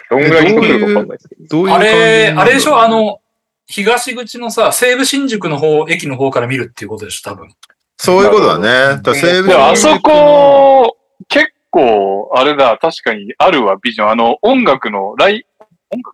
[0.10, 0.18] ど。
[0.18, 1.46] どんぐらい人来るかわかんないですけど。
[1.48, 2.82] どういうあれ、あれでしょ？
[2.82, 3.22] あ、の、
[3.68, 7.50] 東口のさ、西武新宿の方、駅の方から見るっていうことでしょ多分。
[7.98, 8.58] そういうことだ
[8.96, 9.02] ね。
[9.02, 14.10] だ西武でもあそこ、結構、あれだ、確かにあるわ、ビジョン。
[14.10, 15.46] あの、音楽の、ライ、
[15.92, 16.12] 音楽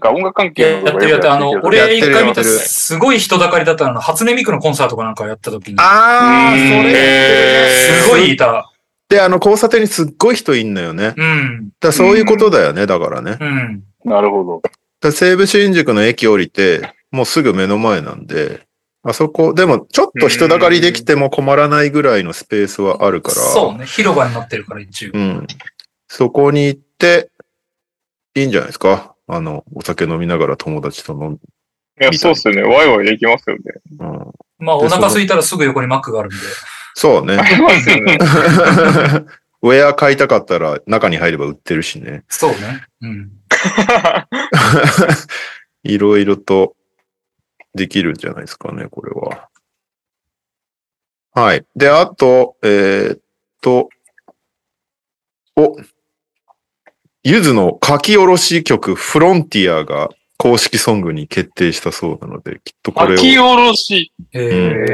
[0.00, 1.32] か音楽関係のやってるやってる。
[1.32, 5.76] あの、や俺一回見たすごい人だかりだったの、初音ミクのコンサートかなんかやった時に。
[5.78, 7.68] あー、うんそれ。
[8.04, 8.70] すごいいた。
[9.08, 11.08] で、あの、交差点にすっごい人いんのよね。
[11.08, 11.70] だかうん。
[11.80, 13.38] らそういうことだよね、だからね。
[13.40, 13.82] うん。
[14.04, 14.62] なるほど。
[15.00, 18.66] ら西武新宿の駅降りて、もうすぐ目の前なんで、
[19.08, 23.36] あそこ、でもちょっと人だかりできても困らないぐらいのスペースはあるから。
[23.36, 23.86] そうね。
[23.86, 25.10] 広場になってるから一応。
[25.14, 25.46] うん。
[26.08, 27.30] そこに行って、
[28.34, 31.40] いいんじゃないですかあの、お酒飲みながら友達と飲む。
[32.00, 32.62] いや、そうっすよね。
[32.62, 33.62] ワイワイできますよね。
[33.98, 36.36] うん、まあ、お腹空いたらすぐ横にマックがあるんで。
[36.94, 37.36] そうね。
[37.36, 38.18] ありますよね。
[39.62, 42.24] ウェア買いたかったら中に入れば売ってるしね。
[42.28, 42.84] そうね。
[43.02, 43.30] うん。
[45.82, 46.76] いろいろと
[47.74, 49.48] できるんじゃないですかね、これは。
[51.32, 51.66] はい。
[51.74, 53.20] で、あと、えーっ
[53.60, 53.88] と、
[55.56, 55.76] お、
[57.28, 64.12] ゆずの書き下ろし曲、フロンティアが公式ソングに決定したそうなので、きっとこれを、書ききっ下ろし。
[64.32, 64.84] えうんー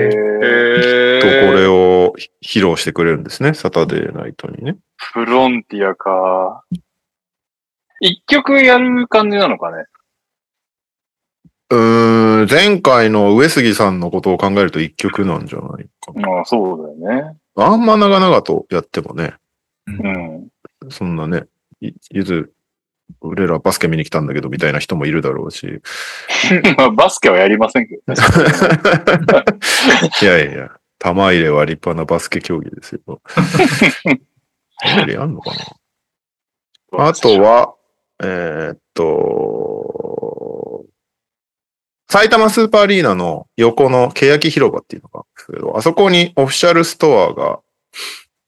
[0.42, 4.78] えとこれを披露してくれるんですね、サタデーナイトにね。
[4.96, 6.64] フロンティアか。
[8.00, 9.84] 一曲やる感じなのかね？
[11.68, 16.28] うーん、前回の上杉さんのことを考えると一曲なんじゃないかな。
[16.28, 17.36] まあそうだよね。
[17.56, 19.34] あんま長々とやってもね、
[19.86, 20.48] うん。
[20.88, 21.42] そんなね、い
[22.10, 22.52] ゆず、
[23.20, 25.80] 俺らバスケ見に来たんだけどみたいな人もいるだろうし。
[26.78, 28.20] まあバスケはやりませんけどね。
[30.22, 33.20] いやいや玉入れは立派なバスケ競技ですよ。
[34.84, 35.52] やりあんのか
[36.92, 37.74] なあとは、
[38.22, 40.84] えーっと、
[42.08, 47.60] 埼玉スーパーアリーナの横の欅広場っていうのがあるんですけど、あそこにオフィシャルストアが、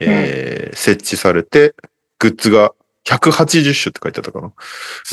[0.01, 1.75] えー設置されて、
[2.19, 2.73] グッズが
[3.07, 4.53] 180種って書いてあったかな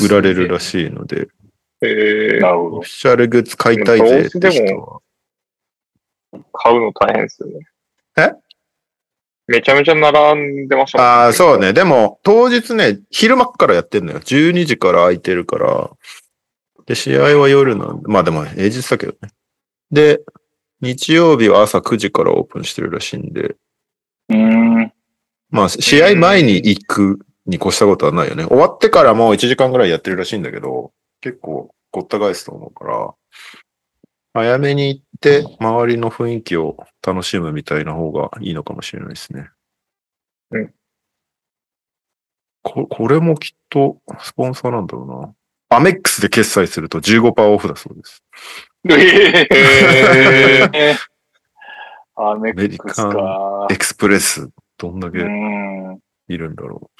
[0.00, 1.28] 売られるらしいので、
[1.82, 2.90] えなるほどオフィ。
[2.90, 5.00] シャルグッズ買いたいぜって人は。
[6.34, 7.66] ー、買うの大変ですよね。
[8.16, 8.32] え？
[9.48, 11.58] めちゃめちゃ並んでましたもんああ、そう。
[11.58, 11.72] ね。
[11.72, 14.20] でも、当日ね、昼間っからやってんのよ。
[14.20, 15.90] 12時から空いてるから。
[16.86, 19.30] で、試合は夜なんで、まあでも平日だけどね。
[19.90, 20.20] で、
[20.80, 23.56] 日曜日は朝9時からオープンしてるらしいんで、
[24.28, 24.92] うーん。
[25.50, 28.44] まあ、試合前に行くに越したことはないよね。
[28.44, 33.14] 終わってからもう1時間ぐらいやってるらしいんだけど、結構ごった返すと思うから、
[34.34, 36.76] 早めに行って、周りの雰囲気を
[37.06, 39.50] 楽しむみたいな方がいいのかもしれないですね。
[40.52, 40.74] うん。
[42.62, 45.34] ここれもきっとスポンサーなんだろうな。
[45.76, 48.22] アメックスで決済すると15%オフだそうです。
[48.88, 49.48] え
[50.72, 50.96] え
[52.14, 53.66] アメックスか。
[53.70, 55.98] エクスプレス、どんだけうん。
[56.28, 56.90] いるんだろ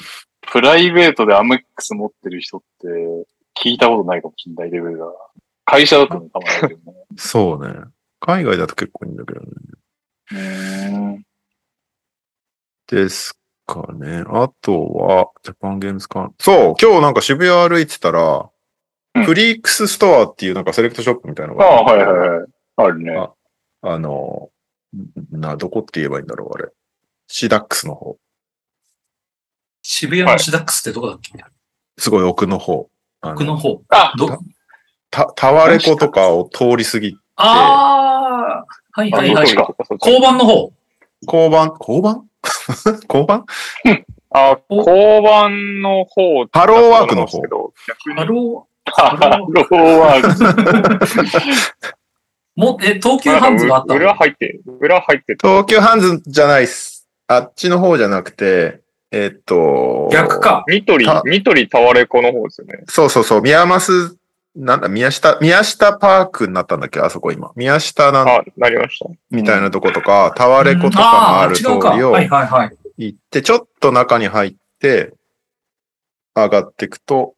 [0.52, 2.86] プライベートでアメックス持ってる人って
[3.58, 5.06] 聞いたことないかもしれないレベルだ。
[5.64, 6.98] 会社だとね、たまらないけどね。
[7.16, 7.18] う。
[7.18, 7.72] そうね。
[8.20, 11.22] 海外だと結構いいんだけどね。
[12.90, 12.94] う。
[12.94, 13.34] です
[13.66, 14.24] かね。
[14.28, 16.34] あとは、ジャパンゲームズカン。
[16.38, 18.50] そう、今日なんか渋谷歩いてたら、
[19.14, 22.46] うんフリークスストアっていうなんかセレクトショップみたいなのがああ、はいはいはい。
[22.76, 23.14] あるね。
[23.14, 23.30] あ
[23.82, 24.48] あの、
[25.30, 26.70] な、どこって言えばいいんだろう、あれ。
[27.26, 28.16] シダックスの方。
[29.82, 31.32] 渋谷のシダックスってどこだっけ、
[31.98, 32.88] すごい奥の方。
[33.22, 33.82] 奥の方。
[33.88, 34.38] あ、ど、
[35.10, 39.48] た、タワレコとかを通り過ぎ、ああ、はいはいはい。
[40.00, 40.72] 交番の方。
[41.26, 42.28] 交番、交番？
[43.08, 43.44] 交番？
[44.30, 46.46] あ、交番の方。
[46.52, 50.28] ハローワークの方ハロハローワーク。
[50.28, 51.94] ー、
[52.56, 54.00] も、え、東急ハンズがあったの？
[54.00, 55.38] 裏入って、裏入ってる。
[55.40, 57.08] 東急ハンズじゃないっす。
[57.28, 58.81] あっちの方じゃなくて、
[59.12, 60.08] えっと。
[60.10, 60.64] 逆か。
[60.68, 62.82] ニトリた、ニトリタワレコの方ですよね。
[62.88, 64.18] そうそうそう、宮益、
[64.56, 67.00] なんだ、宮下、宮下パークになったんだっけ？
[67.00, 67.52] あそこ今。
[67.54, 69.06] 宮下なんあ、なりました。
[69.30, 71.62] みたいなとことか、タワレコとかもある通。
[71.62, 72.76] りをはいはいはい。
[72.98, 75.14] 行って、ちょっと中に入って、
[76.34, 77.34] 上がっていくと、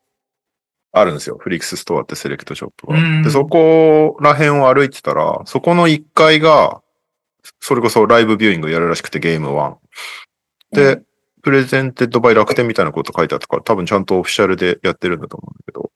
[0.93, 1.37] あるんですよ。
[1.41, 2.97] フリックスストアってセレクトショップが。
[2.97, 6.81] うんで、そこら辺を歩いてたら、そこの1階が、
[7.61, 9.77] それこそライブビューイングやるらしくて、ゲーム1。
[10.73, 11.03] で、
[11.45, 15.93] presented by 楽天みたいなこと書いてあったから、多分ちゃんとオフィシャルでやってるんだと思うんだけど。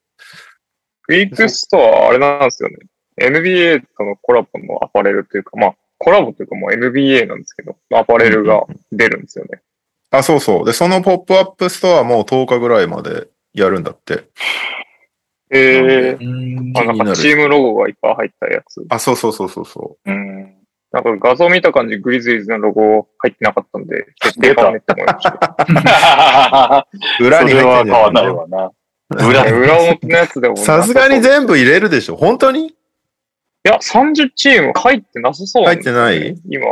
[1.09, 2.77] ウィークストア、あれなんですよね。
[3.19, 9.63] NBA とのコラボのアパレルというか、まあ、コラボというかもう NBA なんですけど、アパレルが出るんですよね。
[10.11, 10.67] あ、そうそう。
[10.67, 14.25] で、そのポップアップストアも10日ぐらいまでやるんだって。
[15.51, 18.85] えー、うんあなんかチームロゴがいっぱい入ったやつ。
[18.91, 20.28] あ、そうそうそうそうそうん。
[21.03, 26.87] なんか画像見た感じ、グリズリーズのロゴ入ってなかったんで、決定かねって思いました。
[27.21, 27.25] う。
[27.25, 28.71] 裏に入ってんじゃ変わんないわな。
[29.11, 29.53] 裏に。
[29.53, 32.67] 裏表のやつでもなさすがに全部入れるでしょ本当に？
[32.69, 32.75] い
[33.65, 35.91] や、30チーム入ってなさそうね入って
[36.49, 36.67] 今、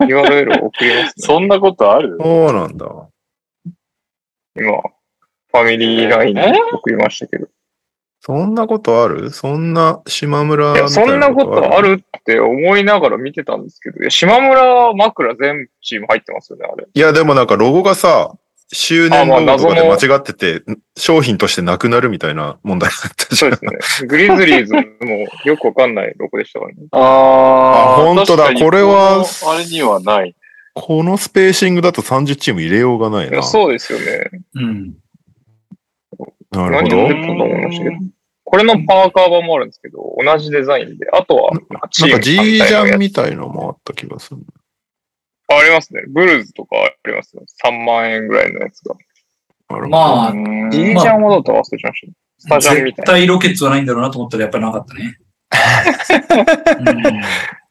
[0.00, 1.12] URL を送りますね。
[1.18, 2.16] そんなことある？
[2.20, 2.86] そうなんだ。
[4.56, 7.46] 今、ファミリーラインに送りましたけど。
[8.26, 9.30] そんなことある？
[9.30, 16.86] そんな島村みたいいや、そんなことあるるって思いながら見てたんですけど、いや、島村枕全チーム入ってますよね、あれ。
[16.92, 18.32] いや、でもなんかロゴがさ、
[18.72, 20.62] 周年ロゴとかで間違ってて、
[20.96, 23.36] 商品としてなくなるみたいな問題だったじゃ。
[23.36, 24.08] そうんですね。
[24.08, 24.80] グリズリーズも
[25.44, 26.76] よくわかんないロゴでしたからね。
[26.92, 30.34] ああ本当だ確かにこれはこのあれにはない。
[30.72, 33.42] このスペーシングだと30チーム入れようがないな。
[33.42, 34.30] そうですよね。
[34.54, 34.94] うん。
[36.50, 37.20] なるほど何を言っ。
[37.20, 37.96] てたと思いましたけど。
[38.44, 44.40] これのパーカー版もあるんですけど、同じデザインで、あとは、なんか G ジャンみたいのもあった気がする。
[45.48, 46.02] ありますね。
[46.08, 47.42] ブルーズとかありますよ。
[47.64, 48.94] 3万円ぐらいのやつが。
[49.88, 50.32] まあ、
[50.70, 52.12] G ジャンはどうと忘れちゃいましたね。
[52.38, 55.18] スタジャンみたい絶対ロケッツはないんだろうなと思ったらやっぱりなかったね。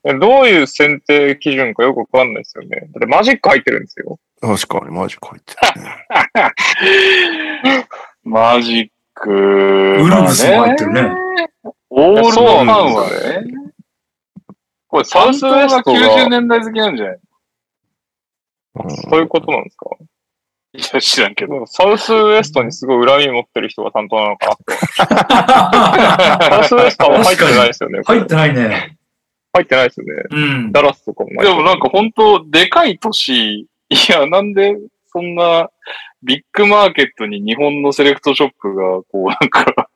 [0.04, 0.20] うんな。
[0.20, 2.70] どういう選定基準かよくわかんないですよね。
[2.70, 4.20] だってマジック入ってるんですよ。
[4.42, 6.08] 確かにマジ書いてるね。
[8.24, 9.32] マジック。
[9.32, 11.12] ウルブスも入ってるね。
[11.90, 13.46] オールドそうファンはね。
[14.88, 17.18] これサウスサウスウウエストが90が、年代好きなんじゃない？
[19.10, 19.90] そういうことなんですか？
[20.76, 21.66] いや、知らんけど。
[21.68, 24.74] サウスウエストにすごい恨み持ってる人が担当なのかなって。
[26.50, 28.02] サウスウエストは入ってないですよね。
[28.06, 28.98] 入ってないね。
[29.54, 30.24] 入ってないですよね。
[30.32, 30.72] うん。
[30.72, 31.30] ダラスとかも。
[31.44, 33.68] でもなんか本当でかい都市、い
[34.10, 34.76] や、なんで
[35.12, 35.70] そんな
[36.24, 39.90] ビッグマーケットに日本のセレクトショップが、こうなんか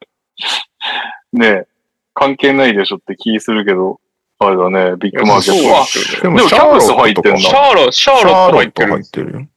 [1.34, 1.68] ねえ、
[2.14, 4.00] 関係ないでしょって気するけど、
[4.40, 9.48] あれだね、ビッグマーケットでもでもシャーロットキャブス入ってんだとかシャーロ、シャーシャロットーロット入ってるんです入ってるよ。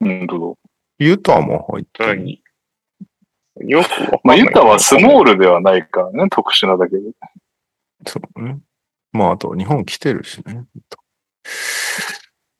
[0.00, 0.58] うん、ど
[0.98, 2.16] ユタも入ってる。
[2.16, 2.42] 何？
[3.60, 4.20] よくわかんない。
[4.24, 7.02] まあ、ユタはスモールではないからね、特殊なだけで。
[8.06, 8.58] そうね。
[9.12, 10.64] まあ、あと日本来てるしね。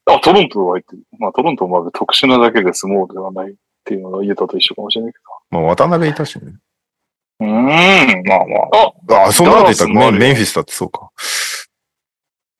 [0.09, 1.03] あ、トロントは入ってる。
[1.19, 5.19] まあ、トロントもまあ特殊なだけでスモールではないっていうのがユタと一緒かもしれないけ
[5.51, 6.53] まあ、渡辺いたしね。
[7.41, 7.47] ど。
[7.47, 7.57] うーん。
[8.27, 8.39] まあ
[9.09, 9.29] まあ。
[9.29, 11.11] あ、そんなこと言ったあメンフィスだってそうか。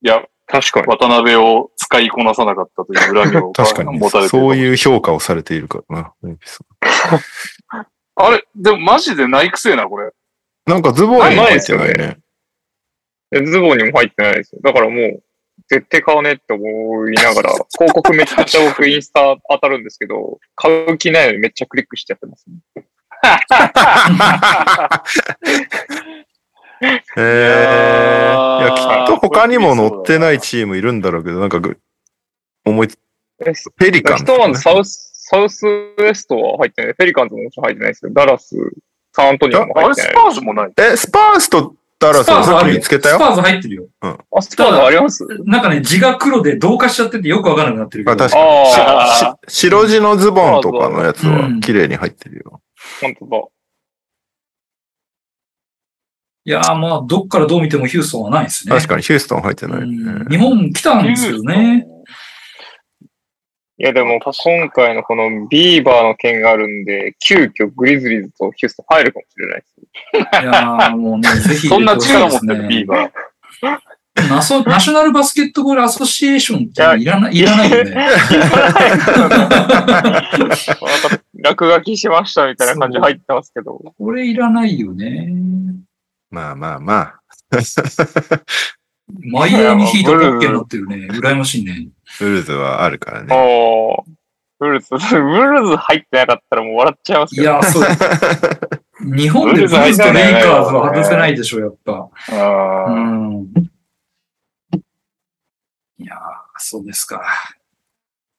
[0.03, 0.87] いや、確かに。
[0.87, 4.43] 渡辺を使いこなさなかったという恨みを確かに持たれてる。
[4.43, 6.61] そういう評価をされているからな、メンフィス。
[8.17, 10.11] あれ、でもマジでないくせえな、これ。
[10.67, 12.19] なんかズボンにも入ってないないね。
[13.31, 14.61] でズボンにも入ってないですよ。
[14.63, 15.23] だからもう、
[15.69, 22.57] 絶対買わねえって思いながら、 広告めっちゃ僕インスタ当たるんですけど、買う気ないのにめっちゃクリックしちゃってますね。
[27.17, 28.35] へえ。
[28.61, 31.79] いや、きっと他にも乗ってないチームいるんだろうけど、なんかぐ、
[32.65, 32.99] 思いつ、
[33.41, 36.95] えペリカンズひとまずサウス、サウスウエストは入ってない。
[36.95, 38.57] ペリカンズももちろん入ってないですけど、ダラス、
[39.13, 40.25] サンアントニオもあれ、ス入ってない。
[40.25, 40.73] パーズもない。
[40.79, 43.17] え、スパースとダラスはさっき見つけたよ。
[43.17, 43.89] スパーズ入ってるよ。
[44.01, 45.27] あ、スパーズあります？
[45.45, 48.25] なんかね、字が黒で同化しちゃっててよくわからなくなってるけあ、ど。
[48.25, 48.45] 確かに。
[48.45, 52.63] ああ、し白地のズボンとかのやつは綺麗に入ってるよ。
[53.01, 53.43] 本当だ。
[56.45, 58.75] いやーまあ、どっからどう見てもヒューストンはないですね。
[58.75, 60.25] 確かにヒューストン入ってないうんね。
[60.31, 61.87] 日本来たんですけどね。
[63.81, 69.81] いやでも、今回のこのビーバーの件があるんで、急遽グリズリーズとヒューストン入るかもしれないです。
[70.43, 73.11] いやーもうね、 ぜひそんな力持ってるビーバー。
[74.29, 78.09] ナソナショナルバスケットボールアソシエーションっていらない、いらないよね。
[81.45, 83.81] 落書きしましたみたいな感じで入ってますけど。
[83.97, 85.29] これいらないよね。
[86.31, 87.21] まあまあまあ。
[89.31, 90.97] マイアミヒート OK になってるね。
[91.13, 91.89] 羨ましいね。
[92.19, 93.35] ブルーズはあるからね。
[93.35, 94.19] おー。
[94.59, 97.43] ブルーズ、 ブルーズ入ってなかったらもう笑っちゃいますけど。
[97.43, 97.83] いや、そう。
[99.17, 101.93] 日本でブルーズとレイカーズは外せないでしょ、やっぱ。
[101.93, 103.47] うあーん。
[105.99, 106.19] いやー、
[106.57, 107.23] そうですか。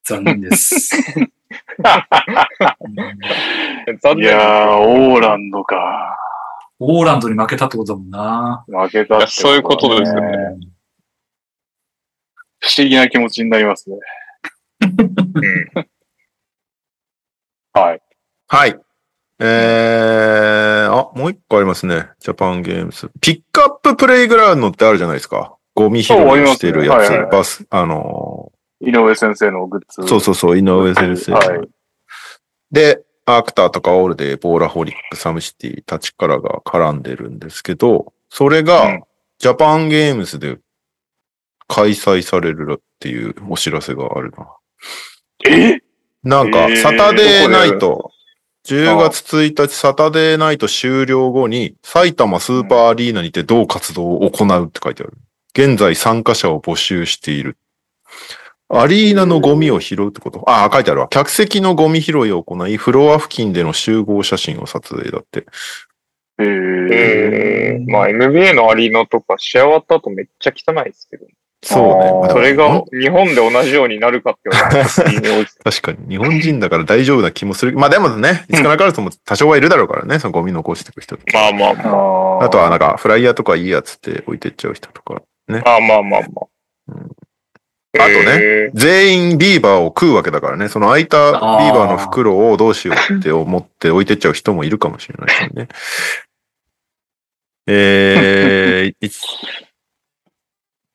[0.03, 0.95] 残念です。
[1.17, 1.25] うん
[4.19, 6.17] いやー、オーランドか。
[6.79, 8.63] オーランドに負けたってことだもんな。
[8.67, 10.68] 負けたってそういうことですよねうん
[12.69, 13.97] 不思議な気持ちになりますね。
[14.81, 15.89] うん
[17.73, 18.01] はい。
[18.47, 18.79] はい。
[19.39, 22.09] えー、あ、もう一個ありますね。
[22.19, 23.09] ジャパンゲームズ。
[23.21, 25.55] ピックアッププレイグラウンドってあるじゃないですか。
[25.75, 27.09] ゴミ拾いしてるやつ。
[27.09, 28.51] ねはいはいバス、あの
[28.81, 30.01] 井上先生のグッズ。
[30.01, 31.31] ー、そうそうそう、井上先生。
[31.33, 31.69] はい。
[32.71, 39.03] で、アクターとかオールで、ボーラホリック、サムシティ、タチカラが絡んでるんですけど、それうがん、
[39.37, 40.57] ジャパンゲームズで
[41.69, 44.47] 開催されるっていうお知らせがあるな。
[45.47, 45.79] え？
[46.23, 48.11] なんか、えーサタデーナイどト、
[48.65, 55.13] 10月1日サタデーナイト終了後に、埼玉スーパーアリーナにて同活動を行うって書いてある。
[55.53, 57.55] 現在参加者を募集している。
[58.67, 60.43] アリーナのゴミを拾うってこと？
[60.49, 61.07] ああ、書いてあるわ。
[61.07, 65.45] 客席のゴミ拾いを行い、フロア付近での集合写真を撮影だって。
[66.39, 71.25] えー、えー、まあ NBA のアリーナとか試合終わった後めっちゃ汚いですけど、
[71.61, 72.29] そうね。
[72.29, 76.09] それが日本で同じようになるかって言われたら微妙です確かに。
[76.09, 77.73] 日本人だから大丈夫な気もする。
[77.73, 81.33] まあでもね、いつかなからとも多少はいるだろうからね、そのゴミ残していく人とか。
[81.33, 82.43] まあまあまあ。
[82.43, 85.21] ああとはなんか、フライヤーとかいいやつって置いてっちゃう人とか。
[85.47, 86.47] まあまあまあまあ。
[86.89, 87.11] うん
[87.97, 90.69] あとねえー全員ビーバーを食うわけだからね。
[90.69, 91.41] その空いたビー
[91.73, 95.67] バーの袋をどうしようって思って置いてっちゃう人もいるかもしれないですよね。
[97.65, 99.09] えー、い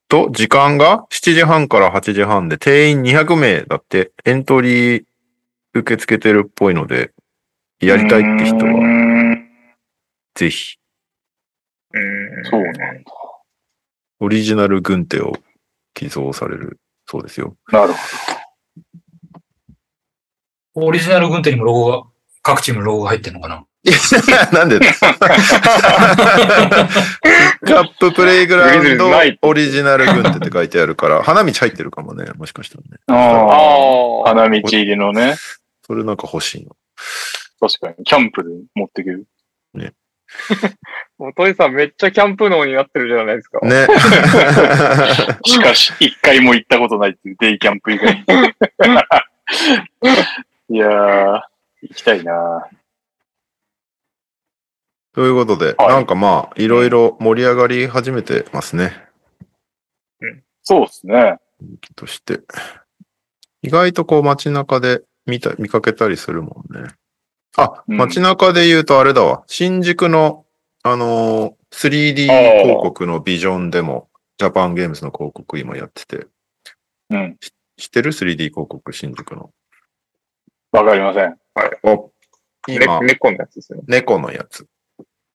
[0.09, 5.05] と、時間が7時半から8時半で定員200名だってエントリー
[5.75, 7.13] 受け付けてるっぽいので、
[7.81, 9.37] やりたいって人はは。
[10.35, 10.79] ぜひ
[11.93, 13.13] うんそうなんだ。
[14.21, 15.33] オリジナル軍手を
[15.95, 17.57] 寄贈されるそうですよ。
[17.71, 17.93] なる
[20.75, 22.03] ほオリジナル軍手にもロゴが、
[22.43, 23.65] 各チームのロゴが入ってんのかな？
[24.53, 25.09] なんでだ カ
[27.83, 29.11] ッププレイグラウンド
[29.43, 32.89] オリジナル軍手って書いてあるから、花道入ってるかもね、もしかしたらね。
[33.07, 33.15] ど。
[33.15, 34.35] ああ。
[34.35, 35.37] 花道入りのね。
[35.87, 36.75] それなんか欲しいの。
[37.61, 38.05] 確かに。
[38.05, 39.27] キャンプで持ってくる。
[41.19, 43.61] もうトイさんめっちゃキャンプ脳になってるじゃないですか。
[43.61, 43.87] ね。
[45.45, 48.25] しかし、一回も行ったことないっていうデイキャンプ以外。
[50.71, 51.43] いやー、
[51.83, 52.67] 行きたいな
[55.15, 59.05] ということで、はいなんかまあ、いろいろ盛り上がり始めてますね。
[60.63, 61.39] そうですね。
[61.95, 62.41] として。
[63.63, 66.91] 意外とこう街中で見た、見かけたりするもんね。
[67.57, 69.45] あ、うん街中で言うとあれだわ。
[69.47, 70.45] 新宿の、
[70.83, 74.09] あのー 3D あー広告のビジョンでも、
[74.39, 76.27] ジャパンゲームズの広告今やってて。
[77.11, 77.37] うん。
[77.77, 79.51] 知ってる ?3D 広告新宿の。
[80.73, 81.37] わかりません。
[81.83, 82.13] お、
[82.69, 83.85] ね今、猫のやつですよね。
[83.89, 84.67] 猫のやつ。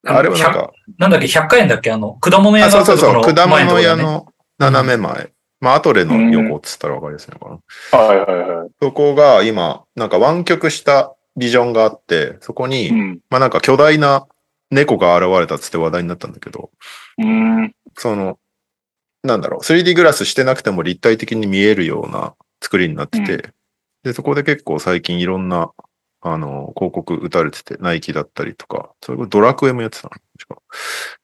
[0.06, 4.28] あれはなんか、なんだっけ、100回円だっけあの、果物屋あ、がそうそうそう、果物屋の
[4.58, 5.32] 斜め前。
[5.62, 8.00] まあ、アトレの横っつったらわかりやすいのかな。
[8.00, 8.70] はいはいはい。
[8.82, 13.20] そこが今、なんか湾曲したビジョンがあって、そこに、うん。
[13.30, 14.26] まあなんか巨大な
[14.72, 16.70] 猫が現れたっつって話題になったんだけど、
[17.18, 17.76] うーん。
[17.98, 18.38] その、
[19.24, 23.54] なんだろう、3D グラスしてなくても立体的に見えるような作りになってて、う
[24.04, 25.72] で、そこで結構最近いろんな、
[26.22, 30.10] あの、広告打たれてて、ナイキだったりとか、それこそドラクエもやってた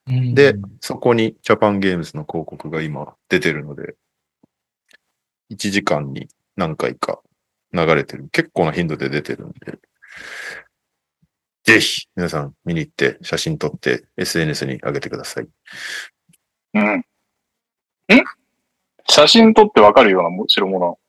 [0.08, 3.96] ので、そこにジャパンゲームズの広告が今出てるので、
[5.52, 7.22] 1時間に何回か
[7.74, 8.30] 流れてる。
[8.32, 9.80] 結構な頻度で出てるんで、
[11.66, 15.48] ぜひ皆さん見に行って写真撮って SNS に上げてください。
[16.76, 17.00] うん。
[17.00, 17.04] ん
[19.10, 21.00] 写真撮ってわかるようなも代物。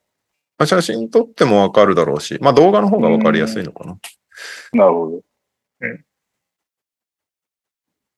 [0.58, 3.98] まあ、写真撮ってもわかるだろうし、まあ動画の方がわかりやすいのかな。
[4.72, 5.22] なるほど。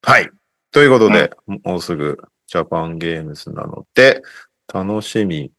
[0.03, 0.30] はい。
[0.70, 1.30] ということで、
[1.64, 4.22] もうすぐジャパンゲームズなので、
[4.72, 5.51] 楽しみ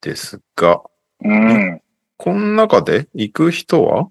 [0.00, 0.82] ですが、
[1.24, 1.82] うん。
[2.16, 4.08] この中で行く人は？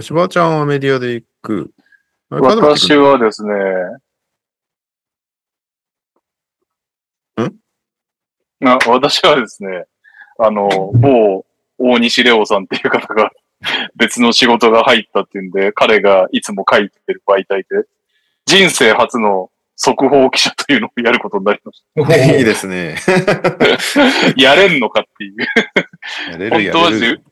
[0.00, 1.70] しばちゃんはメディアで行く。
[2.30, 3.52] 私はですね、
[7.44, 7.54] ん？
[8.60, 9.84] な私はですね、
[10.38, 11.44] あの、某
[11.78, 13.30] 大西レオさんっていう方が
[13.96, 17.86] 別の仕事が入ったっていうんで、彼がいつも書いてる媒体で、
[18.46, 22.96] 人生初の速報記者というのをやることになりましおーいいですね。
[23.04, 24.32] た。
[24.40, 25.36] やれんのかっていう。
[26.30, 27.22] やれるや本当はれる。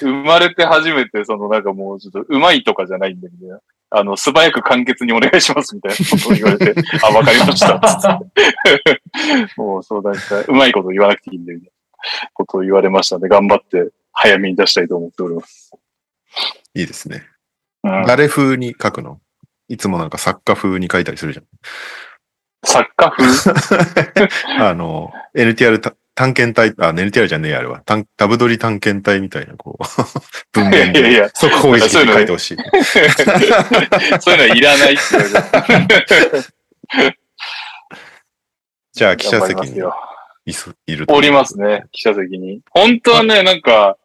[0.00, 7.78] 生まれて初めて、そのなんかもうちょっと上手いとかじゃないんだけど、あの、素早く簡潔にお願いしますみたいなことを言われて、あ、わかりました。
[9.56, 10.44] もう相談したい。
[10.44, 11.71] うまいこと言わなくていいんで、みたいな
[12.34, 15.72] ことを言われましたので、頑張って早めに出したいと思っております。
[16.74, 17.26] いいですね。
[17.84, 19.20] うん、誰風に書くの？
[19.68, 21.46] いつもなんか作家風に書いたりするじゃん。
[22.64, 23.52] 作家風？
[24.60, 27.82] あの、NTR た探検隊、あ、NTR じゃねえやあれは。
[28.16, 29.84] ダブドリ探検隊みたいな、こう、
[30.52, 32.56] 文面でいやいや速報意識で書いてほしい。
[34.20, 35.02] そういうのはいらないって。
[38.92, 39.80] じゃあ、記者席に
[40.44, 42.60] いすいるとおりますね、記者席に。
[42.70, 43.96] 本当はね、なんか、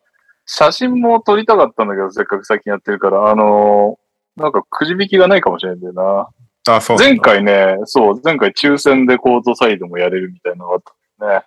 [0.46, 4.08] 写真も撮りたかったんだけど、せっかく最近やってるから、あのー
[4.38, 6.76] なんかくじ引きがないかもしれないんだよな。
[6.76, 6.98] あ、そう。
[6.98, 10.82] 前回ね、そう、前回抽選でコートサイドもやれるみたいなのがあっ
[11.20, 11.42] たんでね。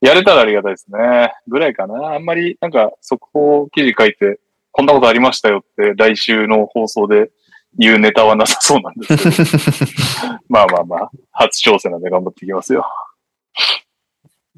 [0.00, 1.32] やれたらありがたいですね。
[1.46, 2.14] ぐらいかな。
[2.14, 4.40] あんまり、なんか、速報記事書いて、
[4.72, 7.30] こんなことありましたよって、来週の放送で
[7.78, 10.38] 言うネタはなさそうなんですけど。
[10.48, 12.86] まあまあまあ、初挑戦なんで頑張っていきますよ。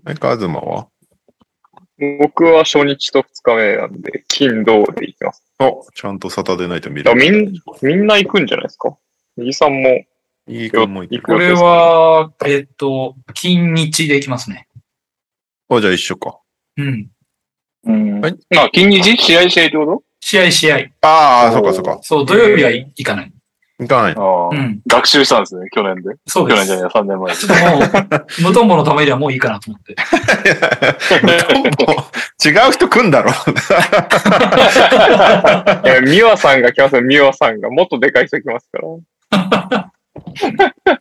[0.07, 0.89] え、カズマは？
[2.21, 5.45] 僕は初日と二日目なんで、金、土で行きます。
[5.61, 7.15] お、ちゃんとサタデーナイト見ある。
[7.15, 8.97] みんみんな行くんじゃないですか？
[9.37, 10.05] 右さんも
[10.49, 11.23] いい君もいてる。
[11.23, 14.69] これは、えっと、金日でいきますね。
[15.69, 16.39] あ、じゃあ一緒か。
[16.77, 17.11] うん。
[17.85, 18.21] うん。
[18.21, 19.17] はいまあ、近日？
[19.17, 20.77] 試合試合ってこ試合試合。
[21.03, 21.99] ああ、そおーうかそうか。
[22.03, 23.33] そう、土曜日はい行かない。
[23.81, 24.15] 行かない。
[24.15, 24.81] とああ、うん。
[24.87, 26.03] 学習したんですね、去年で。
[26.27, 26.67] そうです。
[26.69, 27.39] 去年じゃない、3年前に。
[27.39, 27.81] ちょっともう、
[28.43, 29.95] 無トンボのためにはもういいかなと思って。
[32.49, 33.31] 違う人来んだろ。
[35.85, 37.71] いや、ミワさんが来ますよ、ミワさんが。
[37.71, 38.85] もっとでかい人来ますから。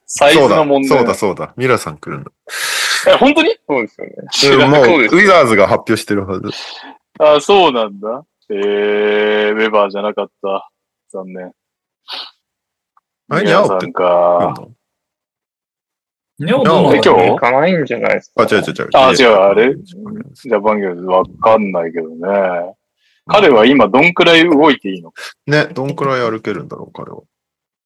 [0.05, 0.89] サイズそうだの問題。
[0.89, 1.53] そうだそうだ。
[1.55, 2.31] ミラさん来るんだ。
[3.07, 3.55] え、本当に？
[3.67, 4.01] そうです
[4.47, 4.65] よね。
[4.65, 6.49] もう、ウィザーズが発表してるはず。
[7.19, 8.23] あ、そうなんだ。
[8.49, 10.69] えー、ウェバーじゃなかった。
[11.11, 11.51] 残念。
[13.33, 14.55] あれ、ニ皆さんャオって来るか。
[16.39, 17.29] のねおどうえ今日？
[17.29, 18.43] 行かないんじゃないですか。
[18.43, 18.89] あ、違う違う違う。
[18.93, 19.75] あ違うあれ？
[19.75, 22.75] ジャパンゲームズわかんないけどね。
[23.27, 25.13] 彼は今どんくらい動いていいの？
[25.47, 27.21] ね、どんくらい歩けるんだろう、彼は。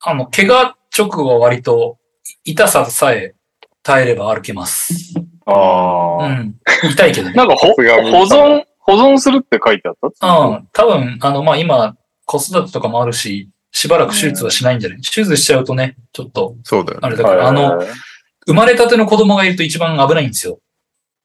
[0.02, 1.98] あの、怪我直後は割と、
[2.44, 3.36] 痛ささえ
[3.84, 5.14] 耐えれば歩けます。
[5.46, 6.56] ああ、うん。
[6.92, 7.36] 痛いけどね。
[7.36, 10.28] なんか保存、保存するって書いてあった？
[10.28, 10.68] うん。
[10.74, 11.96] 多分、あの、まあ、今、
[12.26, 15.02] 子育てとかもあるし、しばらく手術はしないんじゃない？
[15.02, 17.08] 手術しちゃうとね、ちょっと、そうだよね。
[17.08, 17.88] あれだから、あの、はい
[18.50, 20.60] 生まれたての子供がいると一番危ないんですよ。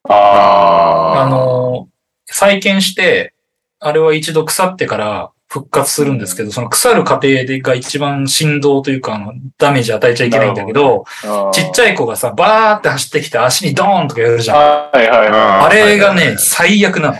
[0.09, 1.87] ああの、
[2.25, 3.33] 再建して、
[3.79, 14.57] あれは一度腐ってから復活するんですけど、その腐る過程でが一番振動というか、あの、ダメージ与えちゃいけないんだけど、あちっちゃい子がさ、バーって走ってきて足にドーンとかやるじゃん。
[14.57, 16.37] はいはいはあれがね、はいはいはい。
[16.39, 17.15] 最悪なの。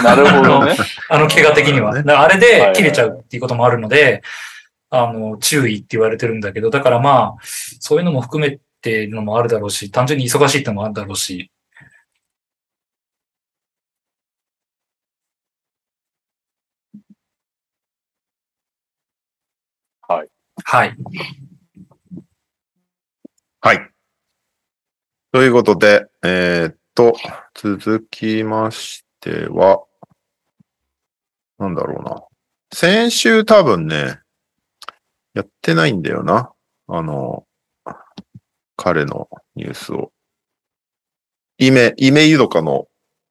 [0.00, 0.02] い。
[0.04, 0.76] なるほどね。
[1.08, 1.90] あの怪我的には。
[1.90, 4.22] あれで切れちゃうっていうこともあるので、
[4.90, 7.42] あの、注意って言われてるんだけど、だからまあ、
[7.80, 11.50] そういうのも含めてのもあるだろうし、単純に忙しいってのもあるだろうし、
[20.08, 20.28] はい。
[20.64, 20.96] はい。
[23.60, 23.90] はい。
[25.32, 27.14] ということで、えーっと、
[27.54, 29.05] 続きまして
[29.50, 29.84] は、
[31.58, 32.22] なんだろうな。
[32.72, 34.20] 先週多分ね、
[35.34, 36.52] やってないんだよな。
[36.88, 37.44] あの、
[38.76, 40.12] 彼のニュースを。
[41.58, 42.88] イメ、イメユドカの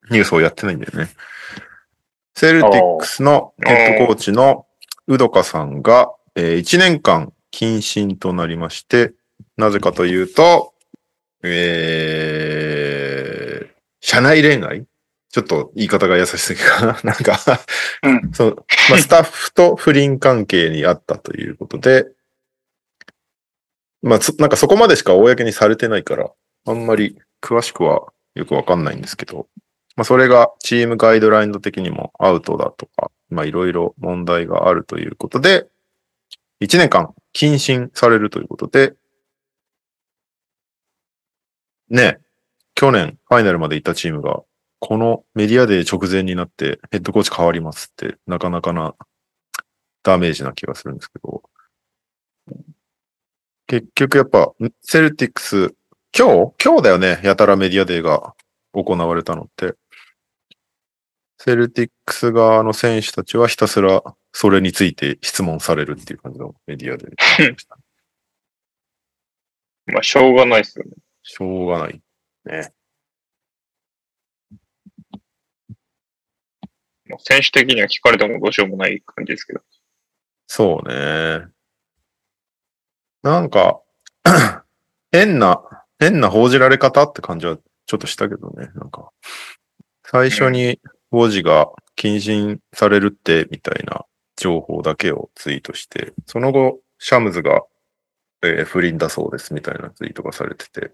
[0.10, 1.10] ニュースをやってないんだよね。
[2.36, 4.66] セルティックスのヘッドコーチの
[5.08, 9.14] ウドカさんが、え1年間謹慎となりまして、
[9.58, 10.74] なぜかというと、
[11.44, 13.68] えー、
[14.02, 14.86] 社内恋愛
[15.36, 16.98] ちょっと言い方が優しすぎかな。
[17.04, 17.38] なんか、
[18.04, 18.56] うんそう、
[18.90, 22.06] まあ、スタッフと不倫関係にあったということで、
[24.02, 26.32] まあ、そなんかそこまでしか公にされてないから、
[26.66, 29.50] あんまり詳しくはよくわかんないんですけど、
[29.98, 35.68] まあ、それがチームガイドラインド的にもアウトだとか、まあ、いろいろ問題があるということで、
[36.62, 38.94] 1年間謹慎されるということで、
[41.90, 42.20] ね、
[42.74, 44.42] 去年ファイナルまで行ったチームが、
[44.80, 48.96] このメディアデー直前になってヘッドコーチ変わりますって、なかなかな
[50.04, 51.44] ダメージな気がするんですけど、
[53.68, 55.76] 結局やっぱ、セルティックス、
[56.18, 58.36] 今日今日だよね、やたらメディアデーが
[58.74, 59.76] 行われたのって。
[61.38, 64.04] セルティックス側の選手たちはひたすら
[64.34, 67.12] それについて質問されるっていう感じのメディアで。
[69.88, 70.92] まあ、しょうがないですよね。
[71.22, 72.02] しょうがない。
[72.46, 72.74] ね。
[74.92, 75.16] まあ
[77.20, 79.62] 選手的には聞かれてもどうしようもない感じですけど。
[80.48, 81.48] そうね。
[83.24, 83.82] なんか、
[85.12, 85.62] 変な、
[86.00, 88.70] 変な報じられ方って感じはちょっとしたけどね。
[88.76, 89.12] なんか、
[90.04, 90.80] 最初に
[91.12, 97.64] 王子が謹慎されるってみたいな情報だけをツイートして、その後、シャムズが、
[98.44, 100.92] えー不倫だそうですみたいなツイートがされてて、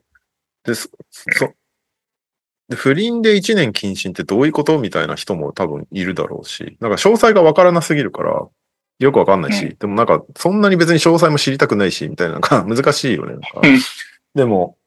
[0.64, 1.54] で、そ、そ
[2.72, 8.48] で不倫で1年謹慎ってどういうことみたいな人も多分いるだろうし、なんか詳細がわからなすぎるから、
[9.00, 13.34] よくわかんないし、でもなんかそんなに別に詳細も知りたくないし、みたいな、なんか難しいよね。
[13.34, 13.60] なんか。
[13.62, 13.80] うん。
[14.36, 14.78] でも、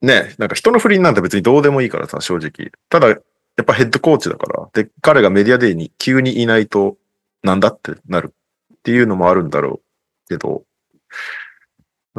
[0.00, 2.70] ね、なんか人の不倫なんて別にどうでもいいからさ、正直。
[2.88, 3.16] ただ、や
[3.62, 6.96] っぱヘッドコーチだから、で、彼がメディアデーに急にいないと、
[7.42, 8.32] なんだってなる
[8.74, 9.80] っていうのもあるんだろ
[10.26, 10.62] うけど、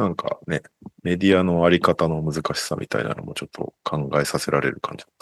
[0.00, 0.62] なんかね、
[1.02, 5.14] メディアのあり方の難しさみたいなのもちょっと考えさせられる感じだっ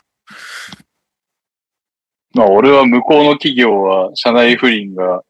[2.35, 5.25] まあ、俺は向こうの企業は社内不倫が、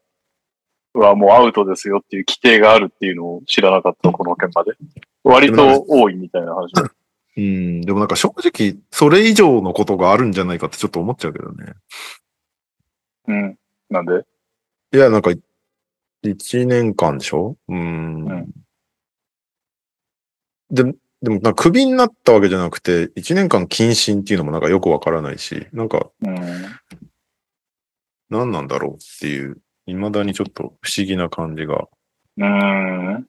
[0.93, 4.73] はもうアウトですよっていう規定があるっていうのを知らなかった、この件まで。
[5.23, 6.83] 割と多いみたいな話だ。
[7.37, 11.73] うん、でもなんか正直、それ以上のことがあるんじゃないかってちょっと思っちゃうけどね。
[13.27, 13.57] うん。
[13.89, 14.25] なんで？
[14.93, 15.31] いや、なんか、
[16.21, 17.55] 一年間でしょ？
[17.67, 18.25] うん。
[18.25, 18.47] うん
[20.71, 26.37] ででも、クビになったわけじゃなくて、1年間謹慎っていうのもなんかよくわからないし、なんかうん。
[28.29, 31.87] 何なんだろうっていう、未だにちょっと不思議な感じが。
[32.37, 33.27] うん。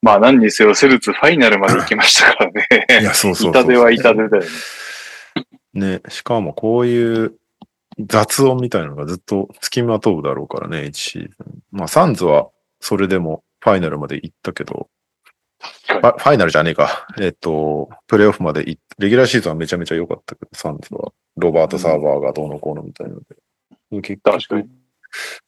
[0.00, 2.66] まあ何にせよ、セルツファイナルまで行きましたからね。
[3.02, 4.48] いや、そうそうそう痛手は痛手だよね。
[5.74, 7.34] ね、しかもこういう
[7.98, 11.58] 雑音みたいなのがずっと付きまとうだろうからね、1シーズン。
[11.72, 12.48] まあ、サンズは
[12.80, 14.88] それでもファイナルまで行ったけど、
[15.86, 17.06] ファイナルじゃねえか。
[17.18, 18.76] えっと、プレイオフまでレ
[19.08, 21.12] ギュラーシーズンはめちゃめちゃ良かったけど、サンズは。
[21.36, 23.36] ロバート・サーバーがどうのこうのみたいなので。
[24.02, 24.68] 結局確かに。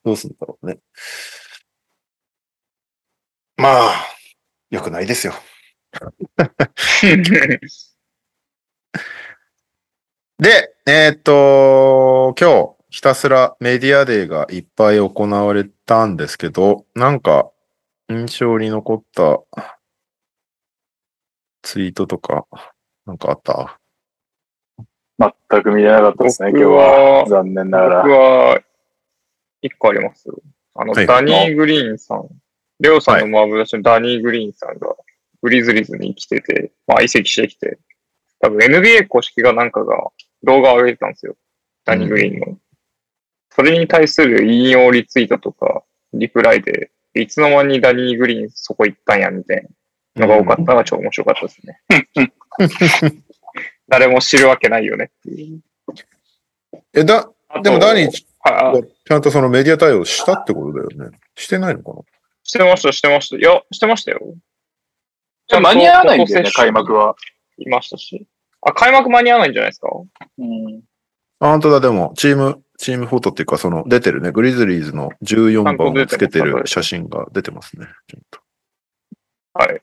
[0.05, 0.79] どうすんだろうね。
[3.57, 4.07] まあ、
[4.71, 5.35] 良くないですよ。
[10.39, 17.51] で、えーっと、今日、ひたすらメディアデーがいっぱい行われたんですけど、なんか、
[18.09, 19.41] 印象に残った
[21.67, 22.47] ツイートとか、
[23.07, 23.81] なんかあった？
[25.51, 27.23] 全く見れなかったですね、今日僕は。
[27.23, 28.19] は残念なが僕ら。
[28.19, 28.61] は、
[29.63, 30.41] 一個ありますよ。
[30.77, 32.29] あの、はいダニー・グリーンさん。
[32.79, 34.95] レオさんのマーブルのダニー・グリーンさんが、
[35.43, 37.81] グリズリーズに来てて、まあ移籍してきて、
[38.39, 39.97] 多分 NBA 公式がなんかが
[40.45, 41.35] 動画を上げてたんですよ。
[41.85, 42.59] ダニー・グリーンの。
[43.51, 49.69] それに対する引用リツイートとか、リプライで、いつの間にダニー・グリーンそこ行ったんや、みたいな
[50.17, 51.81] のが多かったのが超面白かったですね。
[53.89, 55.61] 誰も知るわけないよねっていう。
[56.93, 57.31] え、だ、
[57.63, 61.19] でもダニーちはい、ちゃんとそのメディア対応したってことだよね。
[61.35, 62.03] してないのかな？
[62.45, 63.37] してました、してました。
[63.37, 64.21] いや、してましたよ。
[65.49, 67.17] じゃあ間に合わないんだよね、開幕は。
[67.59, 68.27] いましたし。
[68.61, 69.89] あ、開幕間に合わないんじゃないですか？
[70.39, 70.83] うん。
[71.41, 77.87] あ、本当だ、でも、チーム、チームフォトっていうか、その、出てるね、グリズリーズの14番をつけてる写真が出てますね。
[78.07, 78.41] ちょっと
[79.55, 79.83] はい。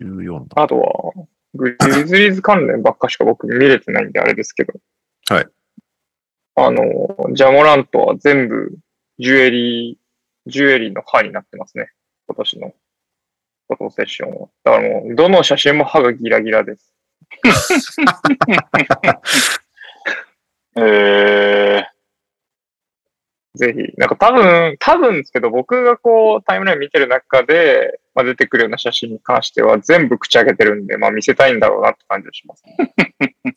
[0.00, 0.64] 14番。
[0.64, 1.12] あとは、
[1.54, 4.74] グリズリーズ関連ばっかしか僕見れてないんであれですけど。
[5.28, 5.46] はい。
[6.56, 8.76] あの、ジャモラントは全部、
[9.18, 11.90] ジュエリー、ジュエリーの歯になってますね。
[12.28, 12.74] 今年の
[13.68, 14.48] フォトセッションは。
[14.64, 16.94] だからもう、どの写真も歯がギラギラです。
[20.76, 21.84] え
[23.54, 32.94] ぜひ、なんか多分、多分ですけど、僕がこう、タイムライン見てる中で、まあ、出てくるような写真に関しては、全部口開けてるんで、まあ見せたいんだろうなって感じがします、ね。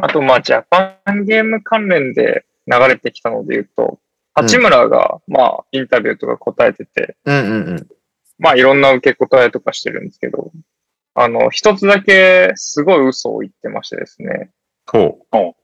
[0.00, 3.98] あと、まあ、ジャパンゲーム関連で流れてきたので言うと、
[4.34, 7.86] 八村が、まあ、インタビューとか答えてて、うんうんうん。
[8.38, 10.50] まあ、いろんな受け答えとかしてるんですけど、
[11.14, 14.50] あの、一つだけすごい嘘を言ってましてですね、
[14.86, 15.54] ほう。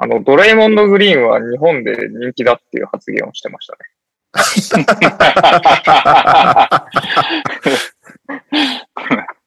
[0.00, 3.78] あの、ドレイモンド・グリーンは日本で人気だっていう発言をしてましたね。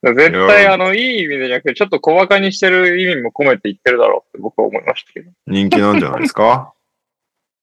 [0.04, 5.32] 絶対、あの、いい意味でじゃなくて、ちょっと小馬鹿にしてる意味も込めて言ってるだろうって僕は思いましたけど。
[5.48, 6.74] 人気なんじゃないですか？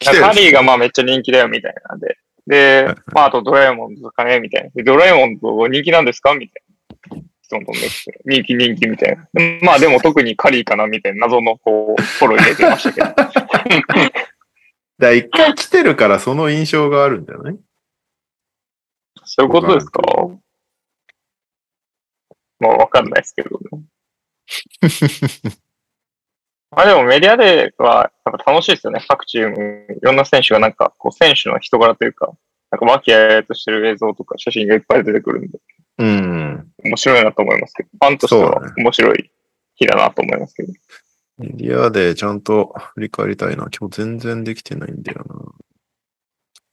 [0.05, 2.16] カリーがまあめっちゃ人気だよみたいなんで。
[2.47, 4.70] で、まああとドラえもんとかね、みたいな。
[4.70, 6.34] でドラえもんと人気なんですか？
[6.34, 6.62] みたい
[7.57, 7.61] な。
[7.61, 8.21] 質問飛んできて。
[8.25, 9.29] 人気人気みたいな。
[9.33, 13.07] でまあでも特にカリーかなみたいな謎のこう、フォロー入れてましたけど。
[14.99, 17.57] だ一回来てるからその印象があるんじゃない？
[19.25, 20.03] そういうことですか？
[22.61, 23.83] まあわかんないですけどね。
[26.71, 28.11] まあでもメディアでは
[28.47, 29.03] 楽しいですよね。
[29.09, 32.33] 各チーム、いろんな選手がなんか、こう選手の人柄というか、
[32.71, 35.59] なんか和気あいあいとしてる映像とか写真がいっぱい出てくるんで、
[35.99, 36.73] うん。
[36.85, 39.31] 面白いなと思いますけど、ファンとしては面白い
[39.75, 40.73] 日だなと思いますけど。
[41.39, 43.69] メディアでちゃんと振り返りたいな。
[43.79, 45.35] 今日全然できてないんだよな。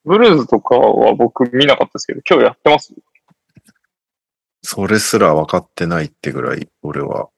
[0.04, 2.94] ブルーズとかは僕見なかったですけど、今日やってます？
[4.62, 7.30] それすら分かってないってぐらい、俺は。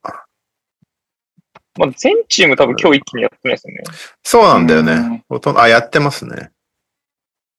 [1.77, 3.83] まあ全チーム多分今日一気にやってないですよね。
[4.23, 5.23] そうなんだよね。
[5.29, 6.51] ほとんど、あ、やってますね。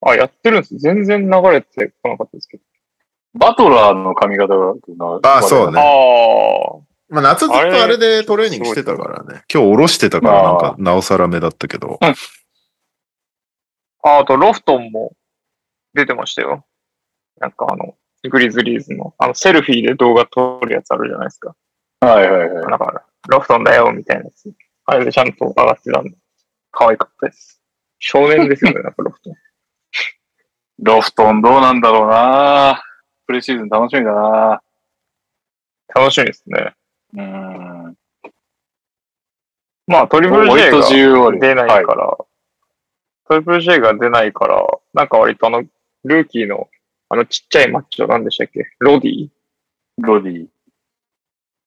[0.00, 0.76] あ、やってるんです。
[0.78, 2.62] 全然流れてこなかったですけど。
[3.34, 4.74] バトラーの髪型が。
[5.22, 6.88] あそうねああ。
[7.08, 9.42] まあ、夏ずっとあれでトレーニングしてたからね。
[9.52, 11.98] 今日下ろしてたからなんか、なおさら目だったけど。
[14.02, 15.12] ああと、ロフトンも
[15.94, 16.66] 出てましたよ。
[17.40, 17.94] なんかあの、
[18.30, 21.54] グリズリーズの、あの、セルフィーで動画撮るやつあるじゃないですか。
[22.00, 22.66] はいはいはい。
[22.66, 24.52] なんか、ロフトンだよ、みたいなやつ。
[24.84, 26.16] あれでちゃんと上がってたんで、
[26.72, 27.62] 可愛かったです。
[27.98, 29.34] 少年ですよね、なんかロフトン。
[30.80, 32.82] ロフトンどうなんだろうな
[33.28, 34.62] プレシーズン楽しみだな
[35.94, 36.74] 楽しみですね。
[37.14, 37.96] うん。
[39.86, 42.16] まあ、トリプル J トが自由割出ないから、
[43.28, 45.62] トリプル J が出ないから、なんか割とあの、
[46.04, 46.68] ルーキーの、
[47.10, 48.66] あのちっちゃいマッチョなんでしたっけ？
[48.78, 49.28] ロディ？
[49.98, 50.46] ロディ。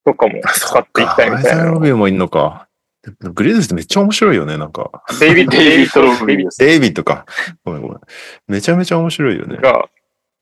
[0.04, 1.80] とかも使っていきたいみたいなロ。
[1.80, 2.68] ビーもいんのか。
[3.20, 5.04] グレーズってめっちゃ面白いよね、なんか。
[5.20, 6.50] デイビッド・デイビッド・ロビー。
[6.60, 7.26] デイビッドか。
[7.64, 8.00] ごめんごめん。
[8.48, 9.58] めちゃめちゃ面白いよね。
[9.58, 9.90] が、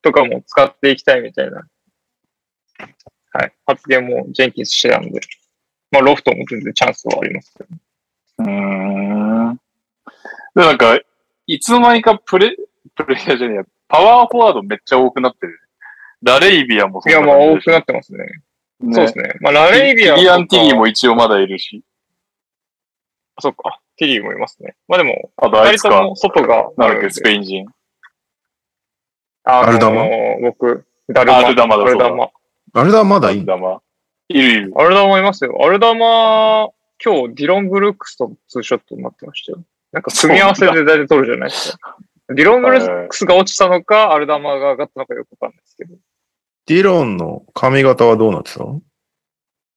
[0.02, 1.68] とかも使っていきたいみたいな、
[3.32, 5.20] はい、発言もジェンキンスしてたんで、
[5.92, 7.70] まあ、ロフトも全然チャンスはありますけど。
[8.40, 9.56] うーん。
[9.56, 9.62] で、
[10.56, 11.00] なんか、
[11.48, 12.56] いつの間にかプレ、
[12.96, 15.60] プレイヤーじゃねえや、パワーフォワードめっちゃ多くなってる。
[16.22, 18.20] ラレイビアもいや、まあ、多くなっってますね。
[18.82, 19.34] ねそうですね。
[19.42, 21.84] まあ、ラレイビアティリアン・ティリーも一応まだいるし。
[23.36, 23.80] あそっか。
[23.98, 24.76] ティリーもいますね。
[24.88, 27.68] まあでも、あとあいつか外がなるんでスペイン人。
[29.52, 30.04] あのーアルダマ？
[30.42, 31.38] 僕、ダルマ。
[31.40, 32.30] アルダマだアルダマ。
[32.74, 33.46] あれだ、まだいいアル。
[33.48, 33.82] ダマ。
[34.30, 34.74] いるいる。
[34.76, 35.58] アルダマいますよ。
[35.62, 36.70] アルダマ、
[37.04, 39.64] 今日、ディロン・ブルックスとツーショットになってましたよ。
[39.92, 41.98] なんか組み合わせで大体取るじゃないですか。
[42.30, 45.96] ディロン・ブルックスが落ちたのか、アルダマが上がったのかよくわかんないですけど。
[46.68, 48.82] ディロンの髪型はどうなってたの？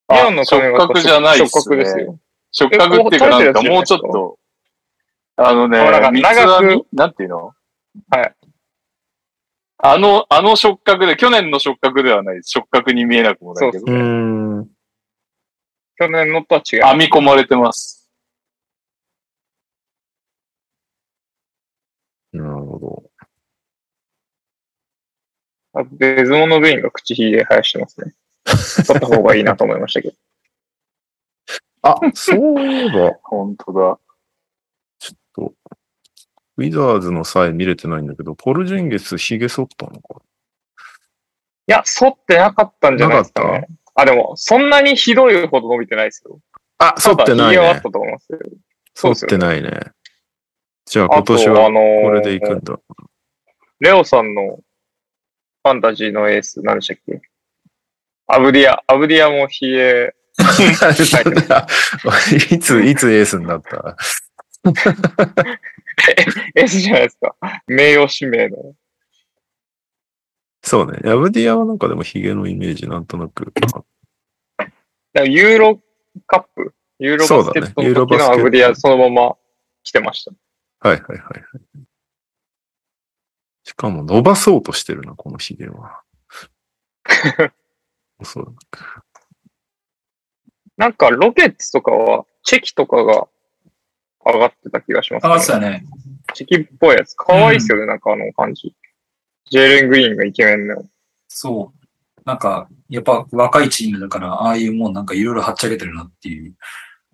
[0.09, 2.19] ディロンの髪型触覚じゃないっすね触覚ですよ。
[2.51, 4.39] 触覚っていうか、なんかもうちょっと、
[5.37, 6.11] あのね長
[6.61, 7.55] くなんていうの？
[8.11, 8.35] はい。
[9.85, 12.51] あの、あの触覚で、去年の触覚ではないです。
[12.51, 14.69] 触覚に見えなくもないけどう、ーん。
[15.97, 16.83] 去年のとは違う。
[16.83, 18.09] 編み込まれてます。
[22.33, 23.03] なるほど。
[25.75, 28.15] あデズモンド・ベインが口ひげ生やしてますね。
[28.87, 30.15] 取った方がいいなと思いましたけど。
[31.83, 33.99] あ、そういえば、 本当だ。
[35.01, 35.55] ちょっと、
[36.59, 40.21] ウィザーズの際見れてないんだけど、ポルジェンゲス髭剃ったのか？
[41.69, 43.69] いや、剃ってなかったんじゃないですかなね。
[43.95, 46.41] あ、でも、そんなにひどいほど伸びてないですよ。
[46.79, 47.83] あ、剃ってないねはあった。
[47.83, 48.39] と思いますよ。
[48.95, 49.71] 剃ってないね。
[50.85, 52.79] じゃあ今年はあのーこれでいくんだ。
[53.81, 57.23] レオさんのファンタジーのエース、何でしたっけ？
[58.27, 60.13] アブディア、アブディアもひげ
[62.51, 63.97] いつ、いつエースになった？
[64.65, 67.35] エースじゃないですか？
[67.67, 68.75] 名誉指名の。
[70.63, 71.01] そうね。
[71.05, 73.53] ヤブディアはなんかでもヒゲのイメージなんとなく。
[75.13, 75.83] だユーロ
[76.27, 79.37] カップ、ユーロバスケットの時のアブディアそのまま
[79.83, 80.33] 来てました。
[80.89, 81.43] はいはいはいはい。
[83.65, 86.03] しかも伸ばそうとしてるな、このヒゲは。
[88.25, 88.55] そう
[90.77, 93.29] なんかロケッツとかは、チェキとかが
[94.25, 95.85] 上がってた気がしますあ、そうだね。
[96.35, 97.15] チェキっぽいやつ。
[97.15, 98.75] 可愛いっすよね、なんかあの感じ。
[99.51, 100.85] ジェーレン・グリーンがイケメンの。
[101.29, 101.83] そう。
[102.25, 106.55] なんか、やっぱ若いチームだから、ああいうもんなんかいろいろはっちゃけてるなっていう。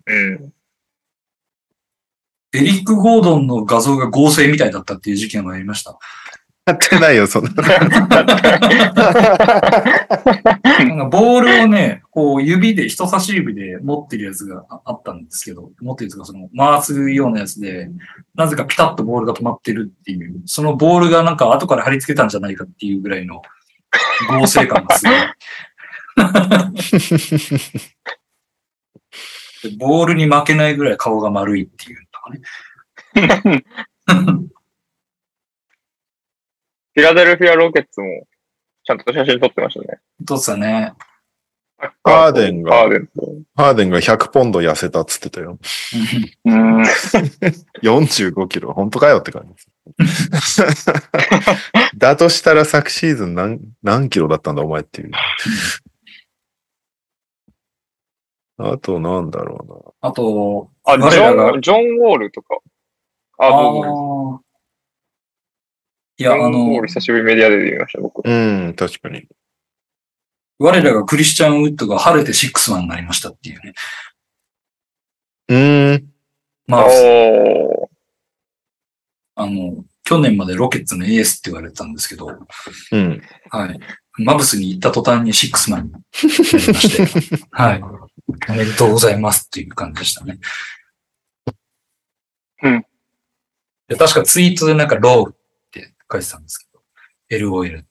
[0.05, 0.53] うん。
[2.51, 5.97] エリック・ゴードンの画像が合成みたいだったっていう事件がありました。
[6.69, 7.51] やってないよ、そんな。
[7.51, 7.89] なん
[10.97, 17.89] かボールをね、こう指で、人差し指で持ってるやつがああったんですけど、持ってるやつがその回すようなやつで、
[18.35, 23.41] なぜかピタッとボールが止まってるっていう、そのボールがなんか後から貼り付けたんじゃないかっていうぐらいの
[24.29, 25.15] 合成感がすごい。
[29.63, 32.05] で ボールに負けないぐらい顔が丸いっていうの
[33.15, 33.63] とかね。
[36.95, 38.27] フィラデルフィア・ロケッツも、
[38.83, 39.99] ちゃんと写真撮ってましたね。
[40.21, 40.93] どうっすかね。
[42.03, 43.11] ハーデンがハーデンと。
[43.55, 45.57] ハーデンが100ポンド痩せたっつってたよ。
[46.45, 46.81] うん。
[47.81, 48.73] 45キロ。
[48.73, 50.65] 本当かよって感じです。
[51.97, 55.11] だとしたら昨シーズン何何キロだったんだお前っていう。
[58.57, 62.57] あとなんだろあと、あ、ジョン、ジョン・ウォールとか。
[63.37, 64.41] あ、あどうぞ。
[66.19, 68.27] ーいや、あのル、久しぶりにメディアで見ました、僕。
[68.27, 69.27] うん、確かに。
[70.59, 73.73] 我らがクリスチャン・ウッドが晴れてシックスマンになりましたっていうね。
[75.47, 76.09] うーん。
[76.67, 76.85] まあ。
[79.35, 82.27] あの、去年までロケッツのエースって言われてたんですけど、
[82.91, 83.21] うん。
[83.49, 83.79] はい。
[84.17, 87.81] マブスに行った途端にシックスマンになりまして、 はい。
[88.49, 90.39] おめでとうございますっていう感じでしたね。
[92.63, 92.85] うん
[93.87, 93.95] で。
[93.95, 95.38] 確かツイートでなんかロー
[96.11, 96.57] 書いてたんです
[97.29, 97.87] けど、LOL って。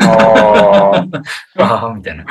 [0.00, 1.22] あー。
[1.62, 2.24] ああ、みたいな。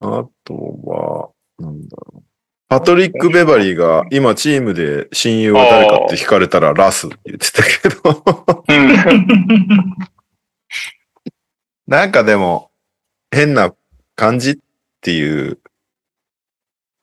[0.00, 0.54] あと
[0.84, 2.22] は、なんだろう。
[2.68, 8.24] パトリック・ベバリーが今チームで親友は誰かって聞かれたらラスって言ってたけど、
[8.66, 8.88] うん。
[11.86, 12.70] なんかでも
[13.30, 13.74] 変な
[14.16, 14.56] 感じっ
[15.02, 15.58] ていう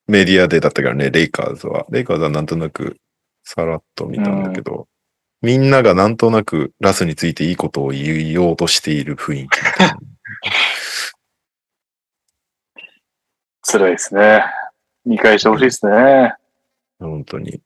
[0.07, 1.85] メディアデーだったからね、レイカーズは。
[1.91, 2.97] レイカーズはなんとなく
[3.51, 4.87] さらっと見たんだけど、
[5.41, 9.59] みんながなんとなくラスについていいことを言おうとしている雰囲気。
[13.63, 14.43] 辛いですね。
[15.03, 16.35] 見返してほしいですね。
[16.99, 17.59] 本当に。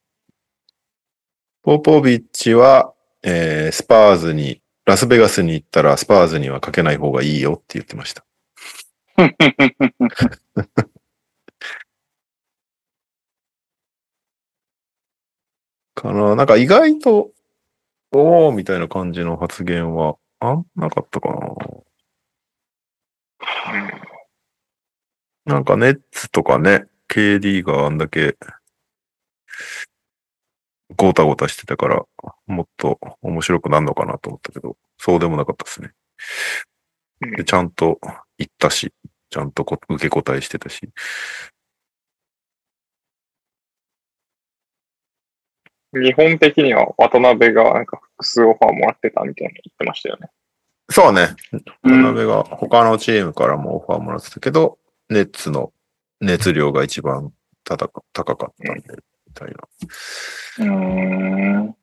[1.64, 8.24] ポポビッチは、えースパーズに、ラスベガスに行ったらスパーズにはかけない方がいいよって言ってました。
[16.04, 16.36] かな。
[16.36, 17.32] なんか意外と、
[18.12, 21.40] おーみたいな感じの発言は、あんなかったかな。
[25.46, 28.38] なんかネッツとかね、KD があんだけ、
[30.96, 32.04] ゴタゴタしてたから、
[32.46, 35.92] もっと面白くなるのかなと思ったけど、そうでもなかったですね。
[37.38, 38.00] で、ちゃんと
[38.38, 38.94] 言ったし、
[39.30, 40.90] ちゃんとこ受け答えしてたし。
[45.94, 50.30] 日本的には渡辺がなんか複数オファーもらってたみたいなの言ってましたよね。
[50.90, 51.36] そうね。
[51.84, 54.80] うん渡辺が他のチームからもオファーもらってたけど、
[55.10, 55.72] ネッツの
[56.20, 57.32] 熱量が一番
[57.64, 58.84] 高か高かったんで、
[59.28, 59.56] みたいな。
[60.60, 61.76] うーん。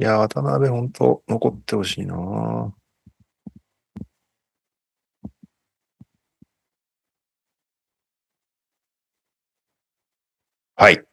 [0.00, 2.72] いやー、渡辺本当残ってほしいな
[10.76, 11.04] はい。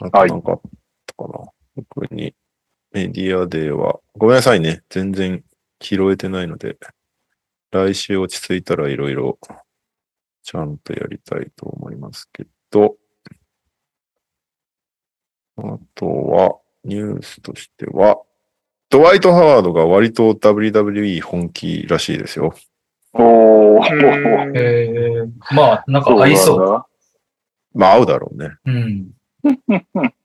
[0.00, 0.79] なんかあった？
[1.24, 1.84] かな。
[1.94, 2.34] 特に
[2.92, 4.82] メディアデーは、ごめんなさいね。
[4.88, 5.44] 全然
[5.80, 6.76] 拾えてないので、
[7.70, 9.38] 来週落ち着いたらいろいろ
[10.42, 12.96] ちゃんとやりたいと思いますけど、
[15.56, 18.20] あとは、ニュースとしては、
[18.88, 22.54] ドワイト・ハワードが割と WWE 本気らしいですよ。
[23.12, 24.46] おー。
[24.48, 26.66] うんえー、まあ、なんか合いそう。
[26.66, 26.86] だ？
[27.72, 28.50] まあ合うだろうね。
[28.64, 29.10] うん。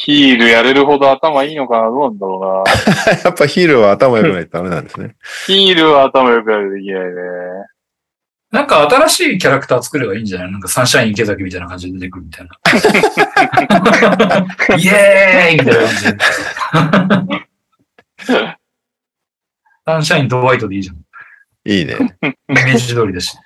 [0.00, 1.88] ヒールやれるほど頭いいのかな？
[1.90, 2.68] どうなんだろう
[3.10, 3.18] な。
[3.24, 5.16] やっぱヒールは頭良くないとダメなんですね。
[5.48, 7.10] ヒールは頭良くないとできないね。
[8.52, 10.52] なんか新しいキャラクター作ればいいんじゃない？
[10.52, 12.52] なんかサンシャイン池崎みたいな感じで出てくるみたいな。
[14.78, 16.18] イエーイみたいな感じで。
[19.84, 20.96] サンシャインドワイトでいいじゃん。
[21.64, 21.96] いいね。
[22.22, 23.36] イメージ通りだし。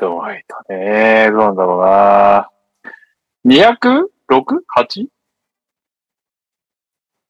[0.00, 1.28] ドワイトね。
[1.30, 2.50] どうなんだろうな。
[4.30, 5.06] 206?8?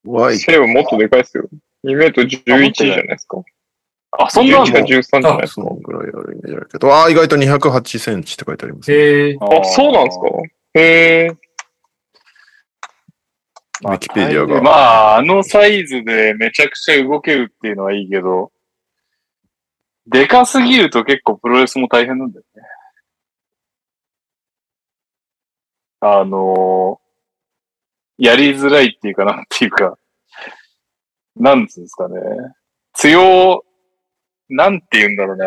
[0.05, 0.39] わい。
[0.39, 1.49] 背はもっとでかいですよ。
[1.85, 3.43] 2メートル11じゃないですか。
[4.13, 5.63] あ、そんなん11かの13じゃないですか。
[5.63, 8.97] そのぐらいあるイメージあるけど、ああ、意外と208センチって書いてあります、ね。
[8.97, 10.27] へえあ、そうなんですか
[10.75, 10.81] へ
[11.25, 11.37] え。
[13.81, 18.51] ウィキペディアがまあ、あのサイズでめちゃくちゃ動けるっていうのはいいけど、
[20.07, 22.63] でかすぎると結構プロレスも大変なんだよね。
[26.01, 27.01] あの
[28.19, 29.97] やりづらいっていうかなんていうか、
[31.37, 32.21] なんつうんですかね。
[32.95, 33.65] 強、
[34.49, 35.47] なんて言うんだろうな。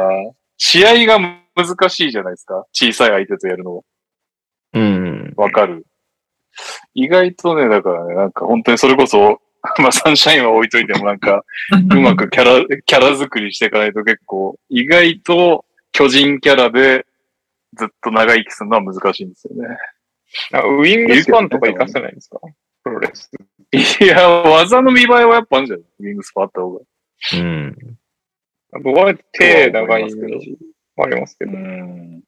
[0.58, 1.20] 試合が
[1.56, 2.66] 難しいじゃないですか。
[2.72, 3.84] 小さい相手とやるの。
[4.74, 5.34] うん。
[5.36, 5.86] わかる。
[6.94, 9.42] 意外とね、だからね、なんか本当にそれこそ、
[9.80, 11.44] まあサンシャインは置いといてもなんか、
[11.94, 17.06] うまくキャラ、キャラ作りしていかないと結構、意外と巨人キャラで
[17.74, 19.78] ずっと長生きするのは難しいんですよね。
[20.54, 22.40] あウィングスパンとか活かせないんですか？
[22.84, 23.32] プロレス。
[23.72, 26.80] いや、技の見栄えはやっぱあるんじゃないウィングスパあった方が。
[27.34, 27.78] うん。
[28.84, 30.58] 僕は手長いイメージ
[30.98, 31.52] ありますけど。
[31.52, 32.22] ん。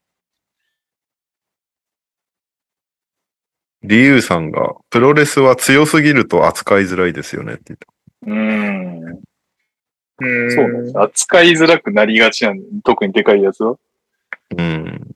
[3.84, 7.88] リさんが、プロレスは強すぎると扱いづらいですよねって言った。
[8.26, 9.04] うん。
[10.48, 11.00] うそうなんです。
[11.00, 13.76] 扱いづらくなりがちなんだよ特にでかいやつは。
[14.58, 15.16] うん。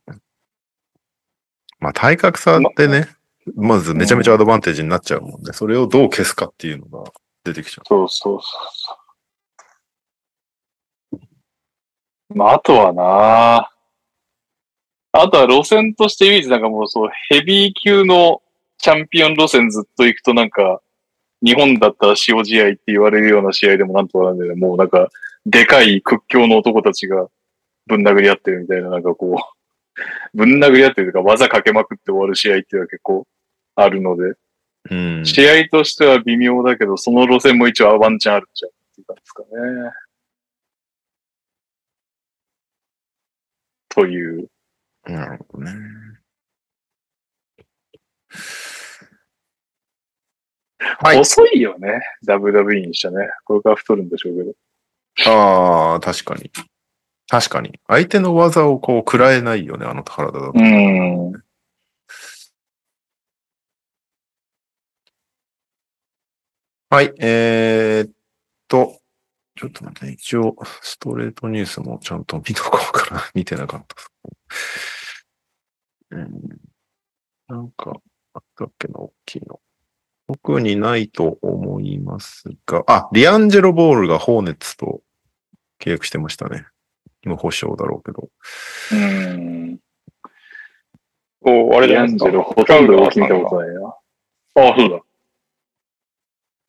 [1.79, 3.07] まあ、体格差ってね、
[3.55, 5.53] まずめちゃめちゃアドバンテージになっちゃうもんね。
[5.53, 7.11] それをどう消すかっていうのが
[7.43, 8.51] 出てきちゃそうそうそう
[11.11, 11.19] そ
[12.31, 12.37] う。
[12.37, 13.69] まあ、あとはな
[15.13, 18.41] あとは路線として唯一なんかもうそう、ヘビー級の
[18.77, 20.81] チャンピオン路線ずっと行くとなんか、
[21.43, 24.59] 日本だったら塩試合って言われるような試合でもなんとかなんだよね。
[24.59, 25.09] もうなんか、
[25.45, 27.27] でかい屈強の男たちが
[27.87, 29.56] ぶん殴り合ってるみたいな、なんかこう、
[30.33, 33.27] ぶん殴り合ってるというか技かけまくって終わる試合っていうのは結構
[33.75, 34.37] あるので、う。
[34.91, 35.25] うん。
[35.25, 39.47] 試合としては微妙だけど、その路線も一応ワンチャンあるんじゃんっていう感じですかね。
[43.89, 44.49] という。
[45.05, 45.71] なるほどね。
[50.79, 52.01] はい遅いよね。
[52.27, 53.29] WWE にしたね。
[53.45, 55.31] これから太るんでしょうけど。
[55.31, 56.51] ああ、確かに。
[57.29, 57.79] 確かに。
[57.87, 60.53] 相手の技をこう、食らえないよね、あの体だと。
[60.55, 61.31] うん。
[66.89, 68.11] はい、えー、っ
[68.69, 69.01] と、
[69.57, 73.29] ちょっと待ってね、一応、ストレートニュースもちゃんと見とこうかな。
[73.35, 73.95] 見てなかった。
[76.11, 76.41] うん、
[77.49, 77.99] なんか、
[78.33, 79.59] あったっけな、大きいの。
[80.27, 85.01] 特にないと思いますが、あ、リアンジェロ・ボールがホーネッツと
[85.79, 86.67] 契約してましたね。
[87.23, 88.29] 今、保証だろうけど。
[88.91, 89.79] うん。
[91.41, 93.87] おあれじゃないですほとんど動き見たことないな。
[93.87, 94.99] ああ、そうだ。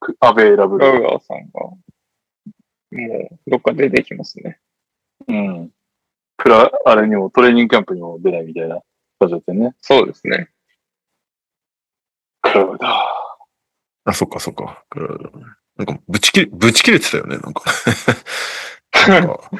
[0.00, 0.86] くアベイラブル。
[0.86, 1.78] ラウガーさんが、も
[3.46, 4.60] う、どっか出てきますね。
[5.26, 5.70] うん。
[6.36, 8.80] プラ、あれにも、トレーニングキャンプにも出ないみたいな
[9.18, 9.74] 感じだったよね。
[9.80, 10.50] そうですね。
[12.42, 13.04] クラブだ。
[14.04, 14.84] あ、そっかそっか。
[15.76, 17.64] なんか、ぶち切れ、ぶち切れてたよね、なんか。
[19.08, 19.50] なんか、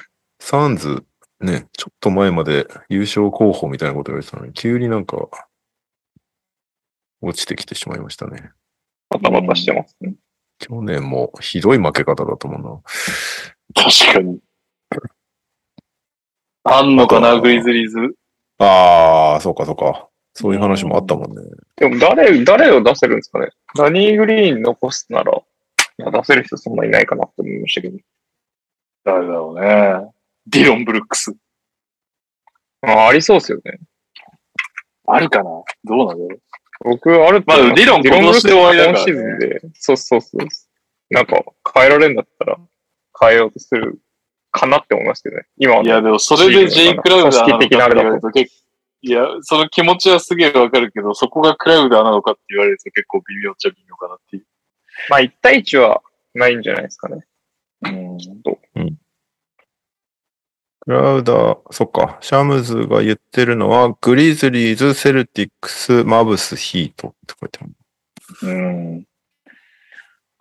[0.51, 1.05] サンズ、
[1.41, 5.29] ね、ちょっと前まで優勝候補みたいなこと言われてたのに、急になんか、
[7.21, 8.53] 落ちてきてしまいましたね。
[9.11, 10.15] バタバタしてますね。
[10.59, 12.63] 去年もひどい負け方だと思う
[13.75, 13.83] な。
[13.85, 14.39] 確かに。
[16.65, 18.17] あんのかな、グリズリーズ。
[18.57, 20.09] ああ、そうかそうか。
[20.33, 21.43] そういう話もあったもんね。
[21.77, 23.51] でも誰、誰を出せるんですかね？
[23.77, 25.43] ダニー・グリーン残すなら、
[25.99, 27.99] 出せる人そんないないかなって思いましたけど。
[29.05, 30.11] 誰だろうね。
[30.51, 31.35] ディロン・ブルックス。
[32.83, 33.79] あありそうですよね。
[35.07, 35.45] ありかな？
[35.45, 36.41] どうなんだろう。
[36.85, 40.47] 僕、あるとまあでもディロン今年で終わりだからね今シーズンで、そうそうそう。
[41.11, 41.43] なんか、
[41.75, 42.59] 変えられるんだったら、
[43.21, 43.99] 変えようとする
[44.53, 45.47] かなって思いますけどね。
[45.57, 48.69] 今いや、でもそれでジェイ・クラウダーなのかって言われると結構、
[49.01, 54.47] いや、その気持ちはすげえわかるけど、そこがクラウダーなのかって言われると結構微妙っちゃ微妙かなっていう。
[55.09, 56.03] まあ、1対1は
[56.35, 57.25] ないんじゃないですかね。
[57.83, 58.19] うん。
[58.43, 58.59] と
[60.89, 62.17] クラウダー、そっか。
[62.23, 68.55] シャムズが言ってるのは、グリズリーズ、セルティックス、マブス、ヒートって書いてある。
[68.55, 68.59] う
[68.97, 69.07] ん。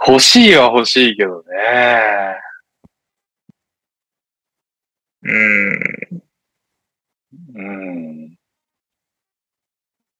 [0.08, 2.38] 欲しいは欲しいけどね。
[5.24, 6.24] うーん。
[7.56, 8.38] うん。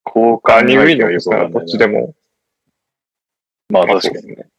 [0.06, 2.14] 交換ダニー・グリーンのよ残すならどっちでも。
[3.70, 4.36] まあまあ確かに。
[4.36, 4.50] ね。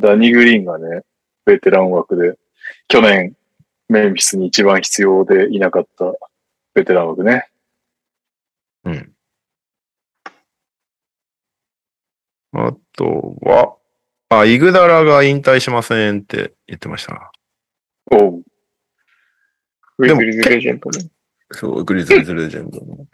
[0.00, 1.02] ダニー・グリーンがね、
[1.44, 2.38] ベテラン枠で、
[2.88, 3.36] 去年、
[3.88, 6.12] メンフィスに一番必要でいなかった
[6.74, 7.48] ベテラン枠ね。
[8.84, 9.12] うん。
[12.52, 13.76] あとは、
[14.28, 17.32] あ、イグダラが引退しませんって言ってました。
[18.10, 18.42] おう。
[19.98, 21.08] ウィズリーズレジェンドね。
[21.52, 23.06] そう、グリズリーズレジェンドの。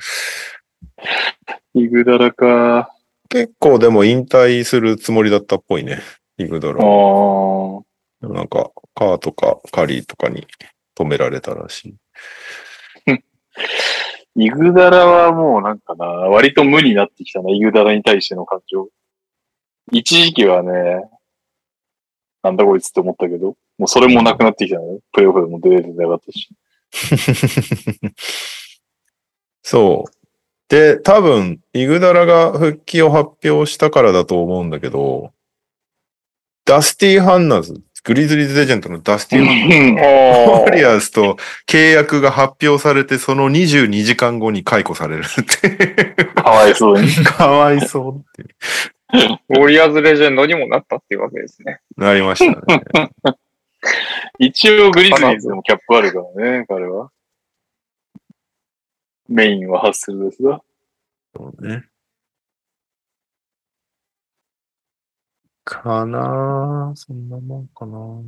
[1.74, 2.94] イグダラか。
[3.28, 6.00] 結構でも引退するつもりだったっぽいね。
[6.38, 6.74] イグダラ。
[6.74, 7.89] ああ。
[8.20, 10.46] でもなんか、カーとかカリーとかに
[10.96, 11.96] 止められたらしい。
[14.36, 18.88] イグダラはもうなんかな、割と無になってきたな、イグダラに対しての感情。
[19.92, 20.70] 一時期はね、
[22.42, 24.98] なんだこいつって思ったけど、もうそれもなくなってきたね。
[25.12, 26.48] プレイオフでも出れてなかったし。
[29.62, 30.12] そう。
[30.68, 35.32] で、多分、イグダラが復帰を発表したからだと思うんだけど、
[36.64, 41.36] ダスティ・ハンナズ、グリズリーズレジェンドのダスティ・ハンウォリアーズと
[41.66, 46.14] 契約が発表されて、その22時間後に解雇されるって。
[46.34, 47.08] かわいそうに。
[47.24, 48.54] かわいそうって
[49.48, 51.80] ウォリアーズレジェンドにもなったっていうわけですね。
[51.96, 53.10] なりましたね。
[54.38, 57.10] 一応グリズリーズでもキャップあるからね、彼は。
[59.28, 60.60] メインはハッスルですが。
[61.36, 61.84] そうね。
[65.70, 68.22] かなぁそんなもんかなぁ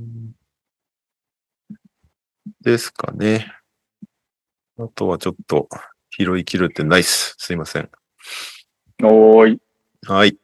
[2.60, 3.52] ですかね。
[4.78, 5.68] あとはちょっと
[6.10, 7.34] 拾い切るってナイス。
[7.38, 7.90] すいません。
[9.02, 9.60] おーい。
[10.06, 10.36] はい。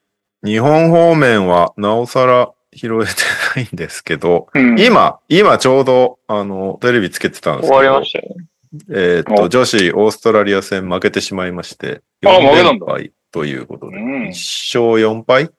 [0.44, 3.12] 日本方面はなおさら拾えて
[3.56, 8.46] ないんですけど、うん、今、今ちょうど、あの、テレビつけてたんですけど、終わりましたよね。
[8.90, 15.50] えーっと、お女子オーストラリア戦負けてしまいまして、あ4負けたんだ連敗ということで、うん1勝4敗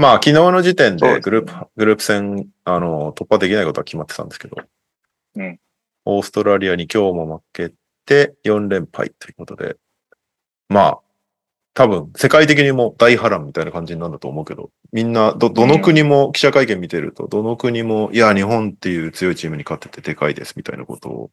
[0.00, 4.56] まあ、昨日の時点でグループ、グループ戦、あの、突破できないことは決まってたんですけど、
[5.36, 5.60] うん。
[6.06, 7.74] オーストラリアに今日も負け
[8.06, 9.76] て4連敗ということで、
[10.70, 10.98] まあ、
[11.74, 21.30] 多分、世界的にも大波乱みたいな感じになるんだと思うけど、みんな、ど、どの国も記者会見見てると、どの国も、いや、日本っていう強いチームに勝っててでかいですみたいなことを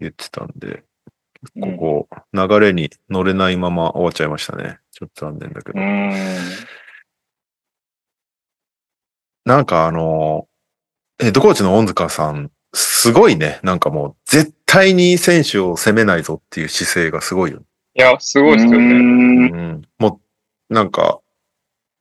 [0.00, 0.82] 言ってたんで、
[1.78, 4.78] ここ、流れに乗れないまま終わっちゃいましたね。
[4.90, 5.78] ちょっと残念だけど。
[9.44, 9.50] うん。
[9.50, 10.46] なんかあの、
[11.18, 13.60] ヘッドコーチの恩塚さん、すごいね。
[13.62, 17.62] なんかもう、絶対に選手を攻めないぞっていう姿勢がすごいよ。
[17.94, 18.78] いや、すごいですようね。
[18.80, 19.82] んうん。
[19.98, 20.20] も
[20.70, 21.20] う、なんか、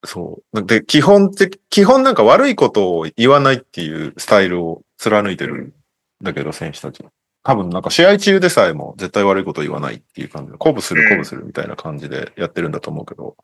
[0.06, 0.64] そう。
[0.66, 5.74] で、基本的、基本なんか悪いことを言わないっていうスタイルを貫いてるん
[6.22, 7.04] だけど、選手たち。
[7.44, 13.36] 多分なんか試合中でさえも絶対悪いことを言わないっていう感じで、鼓舞するうん鼓舞するみたいな感じでやってるんだと思うけど、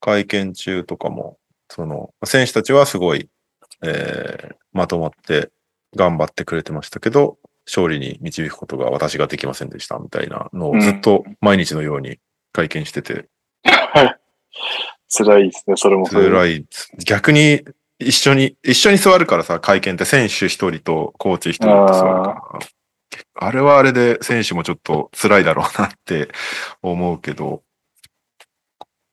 [0.00, 1.38] 会見中とかも、
[1.70, 3.28] その、選手たちはすごい、
[3.82, 5.50] えー、まとまって
[5.96, 12.18] 頑張ってくれてましたけど、勝利に導くことが私ができませんでしたみたいなのをずっと毎日のように
[12.52, 13.28] 会見してて、
[15.10, 16.06] 辛いですね、それも。
[16.06, 16.66] 辛い。
[17.04, 17.62] 逆に
[17.98, 22.58] 一緒に、一緒に座るからさ、会見って選手一人とコーチ一人と座るから。
[23.40, 26.28] あれはあれで選手もちょっと辛いだろうなって
[26.82, 27.62] 思うけど、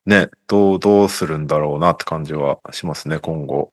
[0.06, 3.72] ね、どう、どうするんだろうなって感じはしますね、今後。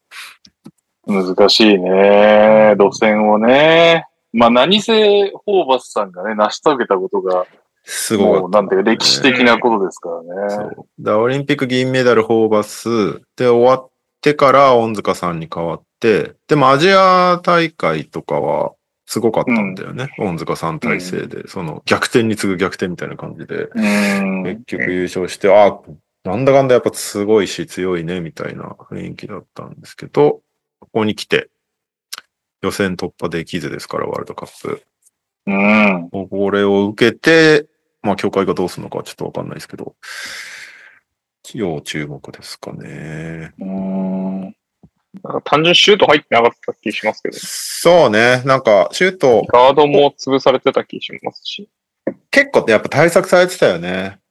[1.07, 2.75] 難しいね。
[2.79, 4.07] 路線をね。
[4.33, 7.47] まあ何せ、ホーバスさんがね、成し遂げたことが、
[7.85, 8.41] すごい。
[8.41, 10.51] もうなんていうか歴史的なことですからね。
[10.51, 10.87] そう。
[11.01, 18.73] だオリンピック銀メダルホーバスで終わってから恩塚さんに変わって、でもアジア大会とかは
[19.07, 20.15] すごかったんだよね。
[20.19, 24.45] 恩塚さん体制で、その逆転に次ぐ逆転みたいな感じで、うん。
[24.45, 25.79] 結局優勝して、あ、
[26.25, 30.43] なんだかんだやっぱすごいし強いね、みたいな雰囲気だったんですけど、
[30.81, 31.51] ここに来て、
[32.63, 34.83] 予選突破できずですから、ワールドカップ。
[35.47, 36.11] うん。
[36.11, 37.67] これを受けて、
[38.03, 39.97] まあ、協会がどうするのかはちょっとわかんないですけど、
[41.55, 43.53] 要注目ですかね。
[43.59, 44.43] うん。
[44.43, 48.43] なんか単純にシュート入ってなかった気しますけど、そうね。
[48.45, 51.69] なんか、シュート、ガードも潰されてた気しますし、
[52.31, 54.22] 結構やっぱ対策されてたよね。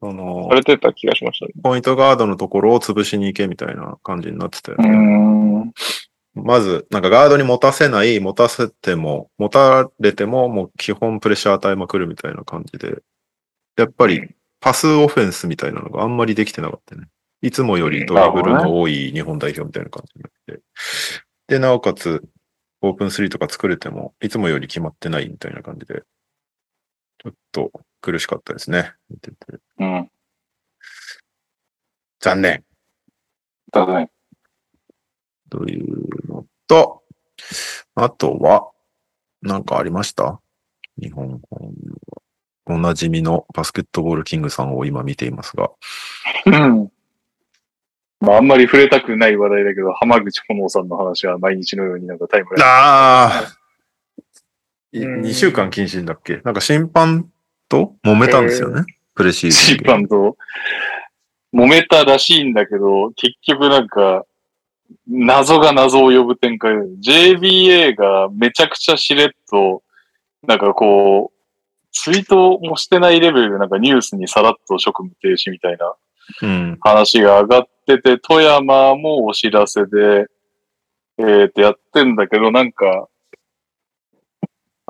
[0.00, 1.52] そのさ、れてた気がしましたね。
[1.62, 4.88] ポイントガードのところを潰しに行けみたいな感じになってたようね。
[4.88, 5.72] ん。
[6.34, 13.02] まず、なんかガードに持たせない、持たせても、持たれても、もう基本プレッシャー与えまくるみたいな感じで、
[13.76, 17.06] やっぱりパスオフェンスみたいなのがあんまりできてなかったね。
[17.42, 20.62] いつもよりドリブルの多い日本代表みたいな感じになって。
[21.48, 22.22] で、なおかつ、
[22.82, 26.02] オープン3とか作れても、いつもより決まってないみたいな感じで、
[27.18, 27.70] ちょっと
[28.00, 28.94] 苦しかったですね。
[29.10, 29.36] 見てて
[29.78, 30.10] うん。
[32.20, 32.64] 残念
[33.72, 34.10] だね。
[35.50, 37.02] というのと、
[37.94, 38.70] あとは、
[39.40, 40.40] なんかありました？
[41.00, 41.40] 日本
[42.66, 45.70] おなじみのバスケットボールキングさんを今見ていますが。
[46.46, 46.92] うん。
[48.20, 53.56] まあ、あんまり触れたくない話題だけど、浜口炎さんの話は毎日のようになんかタイムラインああ
[54.92, 56.38] うん !2 週間謹慎だっけ？
[56.38, 57.30] なんか審判
[57.68, 58.84] と揉めたんですよね。
[59.14, 60.36] プレシーズン審判と
[61.54, 64.24] 揉めたらしいんだけど、結局なんか、
[65.06, 69.82] 謎が謎を呼ぶ展開で、JBA がめちゃくちゃしれっと、
[70.46, 71.38] なんかこう、
[71.92, 75.94] ツイートもしてないレベルでなんかニュースにさらっと職務停止みたいな
[76.42, 76.78] うん。
[76.80, 80.26] 話が上がってて、富山もお知らせで、
[81.18, 83.08] えー、ってやってんだけど、なんか、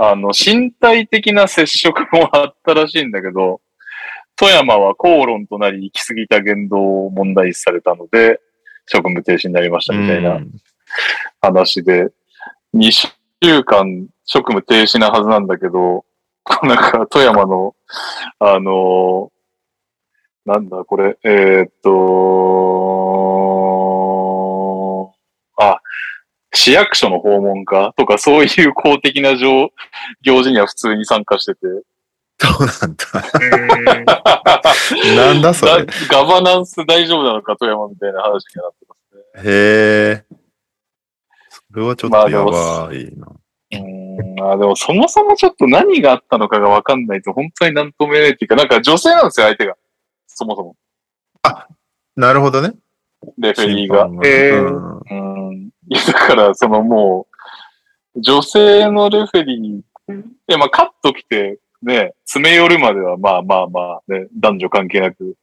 [0.00, 3.60] あの、身体的な接触もあったらしいんだけど、
[4.36, 8.40] 富山は口論となり行き過ぎた言動を問題視されたので、
[8.86, 10.40] 職務停止になりましたみたいな
[11.40, 12.12] 話で、
[12.74, 16.04] 2週間職務停止なはずなんだけど、
[16.62, 17.74] なんか富山の、
[18.38, 19.32] あの
[20.46, 21.90] なんだこれ、えーっと、
[26.58, 29.70] 市役所の訪問かとかそういう公的な行
[30.22, 31.60] 行事には普通に参加してて、
[32.40, 33.06] そうなんだ。
[35.16, 35.86] なんだそれ。
[35.86, 39.50] だガバナンス大丈夫なのか富山みたいな話になってますね。
[39.50, 40.24] へえ。
[41.48, 43.28] それはちょっとやばいな。
[43.70, 49.76] うーんあでもそもそもちょっと何があったのかがわかんないと本当になんとも言えないっていうか、なんか女性なんですよ、相手が。
[50.26, 50.76] そもそも。
[52.16, 52.74] なるほどね。
[53.38, 54.06] レフェリーが。
[54.06, 55.70] 審判へーうんうん。
[55.88, 57.26] いや、だから、そのも
[58.14, 65.36] う、女性のレフェリー、いや、まあ、カット来て、ね、詰め寄るまでは、まあまあまあ、ね、男女関係なく、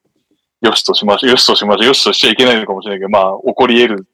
[0.61, 4.07] よしとしましょう、よしとしましょう、よしとしちゃいけないのかもしれないけど、まあ、起こり得る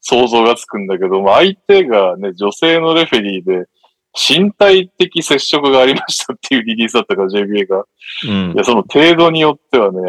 [0.00, 3.66] 想像がつくんだけど、まあ、相手がね、女性のレフェリーで、
[4.12, 7.84] 身体的接触がありましたっていうリリースだったから、JBA が。
[8.28, 10.00] うんいや、その程度によってはね、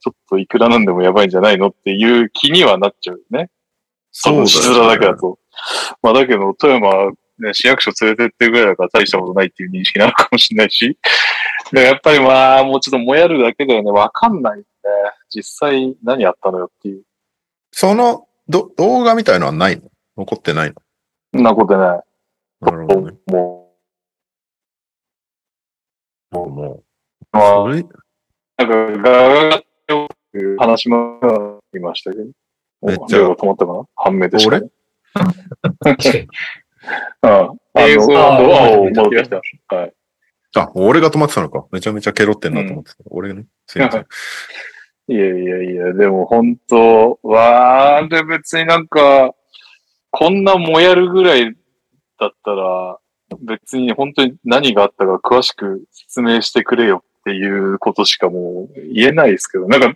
[0.00, 3.50] ちょっといくらなんでもやばいんじゃないのっていう気にはなっちゃうよね。
[4.10, 5.38] その字面だけだと。
[6.02, 10.98] まあだけど、富山はね、市役所連れてってぐらいだから大したことないっていう認識なのかもしれないし。
[11.72, 13.90] でやっぱりまあ、もうちょっともやるだけだよね。
[13.90, 14.64] わかんないね。
[15.28, 17.02] 実際何やったのよっていう。
[17.70, 19.82] そのど動画みたいのはないの？
[20.16, 20.74] 残ってないの？
[21.34, 22.00] そんなことない。
[22.60, 23.18] なるほどね。
[23.26, 23.68] も
[26.30, 26.82] もう、も
[27.30, 27.84] まあう、それ、
[28.56, 32.24] なんか、ガガガっていう話もいましたけど。
[32.82, 33.84] めっちゃ止まったかな？
[33.96, 34.60] 判明でした、俺？
[34.60, 34.68] ね。
[37.22, 39.76] ああ、あ映像の、あはあ、どう戻ってきた。
[39.76, 39.92] はい。
[40.56, 41.66] あ、俺が止まってたのか。
[41.72, 42.98] めちゃめちゃケロってんなと思ってた。
[43.10, 43.46] 俺ね。
[43.66, 44.06] すいません。
[45.10, 49.34] いやいやいや、でも本当、わー、で別になんか、
[50.10, 51.54] こんなもやるぐらい
[52.20, 52.98] だったら、
[53.40, 59.92] 別に本当に何があったか詳しく説明してくれよっていうことしかもう言えないですけど、なんか、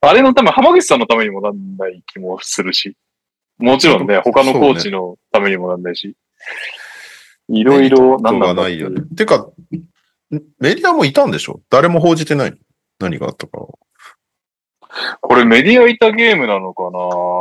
[0.00, 2.96] あれのため、浜口さんのためにもなんない気もするし、
[3.58, 6.16] もちろんね、他のコーチのためにもなんないし、
[7.48, 9.02] いろいろなんだってがないよね。
[9.16, 9.48] てか、
[10.58, 11.60] メディアもいたんでしょ？
[11.70, 12.58] 誰も報じてない。
[12.98, 13.58] 何があったか。
[15.20, 16.90] これメディアいたゲームなのかな？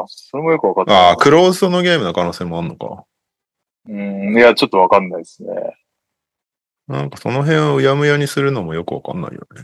[0.08, 1.02] それもよくわかってない。
[1.02, 3.06] ああ、クローズドのゲームの可能性もあんのか。
[3.88, 5.50] うん、いや、ちょっとわかんないですね。
[6.88, 9.64] なんかその辺をうやむやにするのもよくわかんないよね。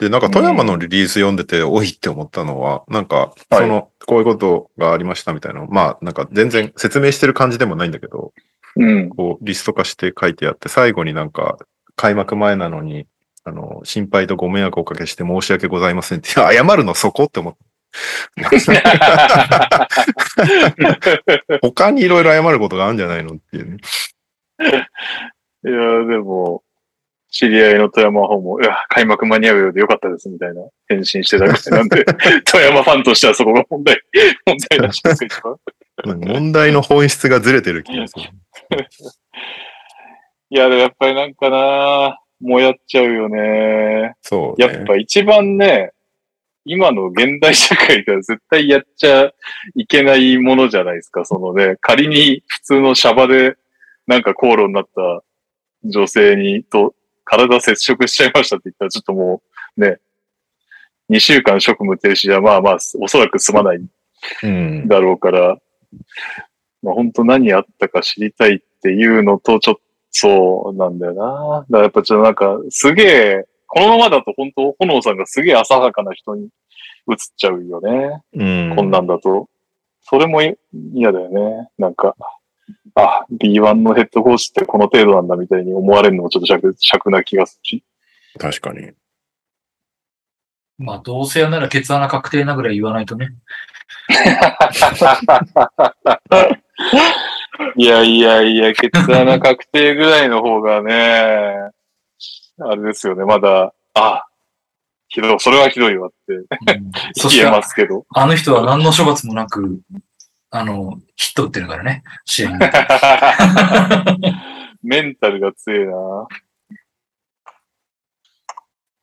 [0.00, 8.32] で、なんか富山のリリース読んでて、おいって思ったのは、なんか、その、こういうことがありましたみたいなの、まあ、なんか全然説明してる感じでもないんだけど、
[8.76, 9.10] うん。
[9.10, 11.58] こう、リスト化して書いてあって、最後になんか、
[11.96, 13.06] 開幕前なのに、
[13.44, 17.58] あの、心配とご迷惑をおかけして申し訳ございませんって、 謝るのそこって思った。
[21.60, 23.76] 他にいろいろ謝ることがあるんじゃないのっていうね。
[25.64, 26.62] いや、でも、
[27.30, 32.04] 知り合いの富山方も、いや、開幕間に合うようでよかったですみたいな返信してたぐらいなんで、
[32.50, 34.00] 富山ファンとしてはそこが問題、
[34.46, 35.56] 問題らしいです一番。
[36.04, 38.24] 問題の本質がずれてる気がする。
[40.50, 44.14] いや、でもやっぱりなんかな、もやっちゃうよね。
[44.22, 44.66] そう、ね。
[44.66, 45.92] やっぱ一番ね、
[46.64, 49.32] 今の現代社会では絶対やっちゃ
[49.76, 51.24] いけないものじゃないですか。
[51.24, 53.54] そのね、仮に普通のシャバで
[54.06, 55.22] なんか口論になった
[55.84, 56.94] 女性にと
[57.24, 59.42] 体接触しちゃいましたって言ったらちょっとも
[59.76, 59.98] うね、
[61.10, 63.80] 2週間職務停止じゃまあまあおそらく済まない
[64.42, 64.88] うん。
[64.88, 65.56] だろうから、
[66.82, 69.80] まあ本当何あったか知りたいっていうのとちょっと
[70.10, 71.60] そうなんだよな。
[71.60, 76.48] だからやっぱちょっとなんかすげえ、このままだと本当、炎さんがすげえ浅はかな人に
[77.08, 78.20] 映っちゃうよね。
[78.34, 78.76] うん。
[78.76, 79.48] こんなんだと。
[80.02, 80.56] それもい
[80.92, 81.68] 嫌だよね。
[81.78, 82.16] なんか、
[82.94, 87.84] あ、B1 のヘッドコーチってこの程度なんだみたいに思われるのもちょっと尺尺な気がするし。
[88.38, 88.90] 確かに。
[90.78, 93.34] まあ、どうせやならケツ穴確定なぐらい言わないとね。
[97.76, 101.70] いやいやいや、ケツ穴確定ぐらいの方がね、
[102.58, 104.24] あれですよね、まだ、あ、
[105.08, 106.46] ひどい、それはひどいわってうん
[107.14, 108.06] そし言えて、ますけど。
[108.14, 109.80] あの人は何の処罰もなく、
[110.50, 112.58] あの、ヒット打ってるからね、試合に。
[114.82, 116.26] メンタルが強いな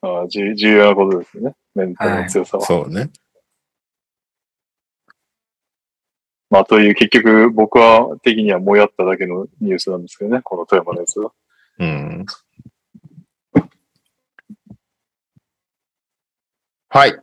[0.01, 1.55] ああ重重要なことですね。
[1.73, 2.65] メンタルの強さは。
[2.65, 3.09] そうね。
[6.49, 11.31] まあ、という、結局、僕は的にはもやっただけのニュースなんですけどね、この富山のやつは。
[11.79, 12.25] うん。
[16.89, 17.19] はい。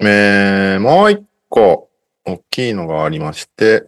[0.00, 1.91] えー、もう一個、
[2.24, 3.84] 大きいのがありまして、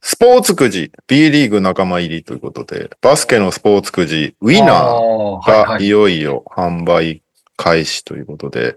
[0.00, 7.22] スポーツくじ、B リーグ仲間入りということで、バスケのスポーツくじ、ウィナーがはいいよいよ販売
[7.56, 8.76] 開始ということで、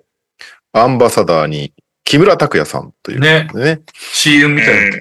[0.73, 1.73] アンバサダーに
[2.03, 3.81] 木村拓哉さんということでね。
[3.93, 4.97] CM みたいな。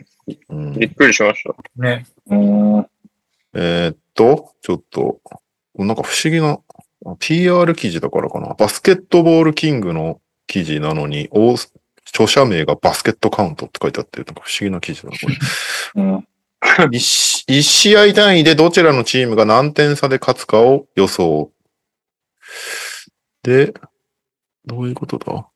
[0.50, 1.54] うんびっくりしました。
[1.82, 2.06] ね。
[2.28, 2.86] うん。
[3.54, 5.18] えーっと、ちょっと、
[5.74, 6.60] なんか不思議な、
[7.18, 8.54] PR 記事だからかな。
[8.54, 11.56] バスケットボールキングの記事なのに、大
[12.12, 15.36] 著者名がバスケットカウントって書いてあって、なんか不思議な記事だな、これ。
[15.96, 16.26] うん。
[16.92, 21.50] 一試合単位でどちらのチームが何点差で勝つかを予想。
[23.42, 23.72] で、
[24.66, 25.48] どういうことだ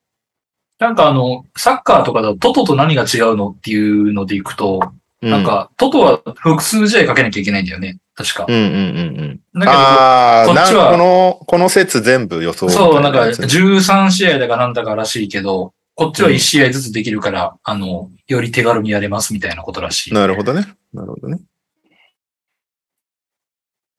[0.78, 7.98] なんかあの、サッカーとかだとトトと何が違うのっていうのでいくと、うなん、か、トトは複数試合かけなきゃいけないんだよね。
[8.14, 8.44] 確か。
[8.48, 9.60] うんうんうんうん。
[9.60, 20.14] だああ、こっちはこの、この説全部予想、そう、なんか13試合だかなんだからしいけど、こっちは1試合ずつできるから、あの、より手軽にやれますみたいなことらしい。
[20.14, 20.66] なるほどね。
[20.92, 21.38] なるほどね。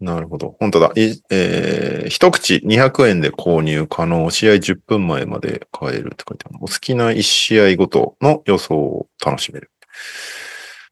[0.02, 0.58] なるほど。
[0.60, 0.92] 本当だ。
[0.96, 4.30] いえー、一口200円で購入可能。
[4.30, 6.58] 試合10分前まで買えるって書いてある。
[6.60, 9.72] お好きな1試合ごとの予想を楽しめる。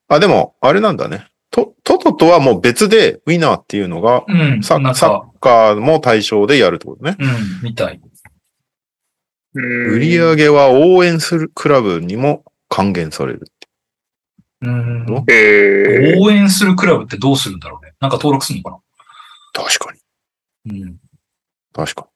[0.08, 1.28] あ、でも、あれなんだね。
[1.52, 7.18] トトトとはもう別で、ウィナーっていうのが、うん、サッカーも対象でやるってことね。
[7.20, 7.28] うん、
[7.62, 8.02] みたい。
[9.54, 13.48] 売り上げは応援するクラブにも還元される。
[14.62, 15.06] うん。
[15.06, 17.94] どえー、応援するクラブってどうするんだろうね。
[18.00, 18.80] なんか登録するのか
[19.54, 19.94] 確か
[20.66, 20.82] に。
[20.82, 20.96] なうん。
[21.74, 22.08] 確か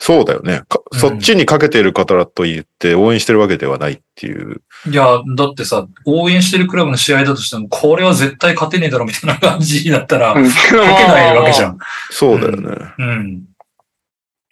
[0.00, 0.62] そうだよね。
[0.66, 4.62] かうんそっちにかけてる方と言って応援してるわけではないっていう。
[4.90, 11.78] いや、だってさ、応援してるクラブの試合だとしても、これは絶対勝てねえだろみたいな感じだったら、うんかけないわけじゃん。
[12.10, 12.76] そうだよね。
[12.98, 13.44] うん。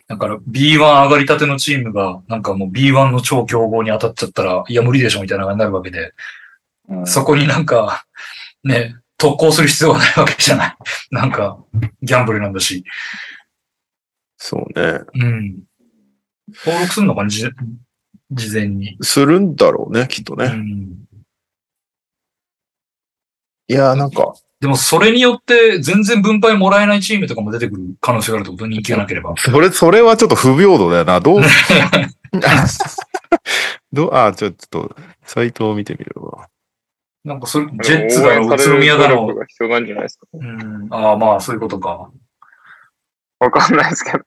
[0.09, 6.13] だから B1 上がりたてのチームが、なんかもう B1 の超強豪に当たっちゃったら、いや無理でしょみたいな感じになるわけで、
[6.89, 8.07] うんそこになんか、
[8.65, 10.77] ね、特攻する必要がないわけじゃない。
[11.11, 11.59] なんか、
[12.03, 12.83] ギャンブルなんだし。
[14.39, 15.01] そうね。
[15.15, 15.63] うん。
[16.65, 17.47] 登録するのかなじ
[18.31, 18.97] 事前に。
[19.03, 20.47] するんだろうね、きっとね。
[20.47, 21.09] うん。
[23.67, 28.67] いやーなんか、でもそれによって全然分配もらえないチームとかも出てくる可能性があるってこと？
[28.67, 29.35] 人気がなければ。
[29.37, 31.21] それ、それはちょっと不平等だよな。
[31.21, 31.43] どう、
[33.93, 36.49] どう、あ、ちょっと、サイトを見てみるわ。
[37.25, 39.39] なんかそれ、ジェッツだろ、宇都宮だろ努力。
[39.41, 40.27] が必要なんじゃないですか。
[40.33, 40.89] うん。
[40.91, 42.11] ああ、まあそういうことか。
[43.39, 44.25] わかんないですけど。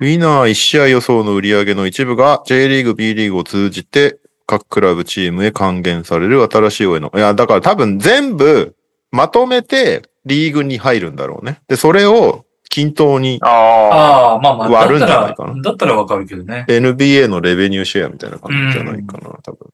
[0.00, 7.10] ウィナー1試合予想の売り上げの一部が J リーグ、B リーグを通じて各クラブチームへ還元される新しい応援の。
[7.16, 8.76] いや、だから多分全部
[9.10, 11.60] まとめてリーグに入るんだろうね。
[11.68, 13.50] で、それを均等にああ。
[13.50, 16.66] ああ、まあまあ、割るんだったらじゃないかな、だったらわかるけどね。
[16.68, 19.70] NBA のレベニューシェアみたいな感じじゃないかな、多分。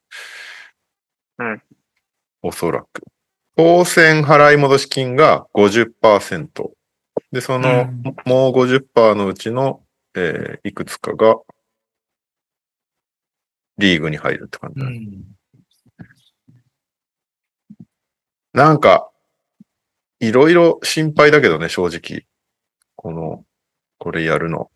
[1.38, 1.62] うん。
[2.42, 3.02] おそらく。
[3.56, 6.70] 当選払い戻し金が50%。
[7.32, 9.80] で、その、うんもう50%のうちの、
[10.14, 11.36] えーいくつかが、
[13.78, 15.22] リーグに入るって感じうん。
[18.52, 19.11] なんか、
[20.22, 22.24] いろいろ心配だけどね、正直。
[22.96, 23.44] この、
[23.98, 24.70] これやるの。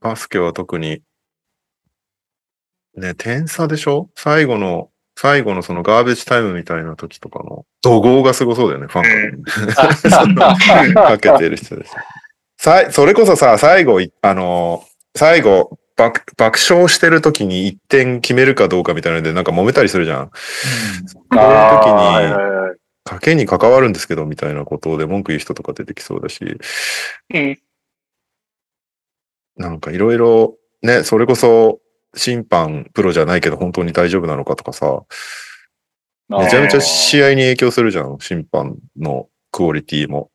[0.00, 1.00] バスケは特に、
[2.96, 4.10] ね、点差でしょ？
[4.14, 9.02] 最後の、最後のそのガーベージタイムみたいな時とかの、怒号がすごそうだよね、ファ
[10.28, 11.08] ン から。
[11.08, 11.94] かけてる人です。
[12.58, 20.30] さい、それこそさ、最後い、あのー最後、爆、爆笑してる時に一点決めるかどうかみたいなので、なんか揉めたりするじゃん。
[21.06, 22.63] そういう時はいに、
[23.04, 26.58] 賭けに関わるんですけど、みたいなことで文句言う人とか出てきそうだし、
[27.34, 27.58] うん。
[29.56, 31.80] なんかいろいろ、ね、それこそ
[32.14, 35.02] 審判プロじゃないけど本当に大丈夫なのかとかさ、
[36.28, 40.30] めちゃめちゃ試合に影響するじゃん、審判のクオリティも。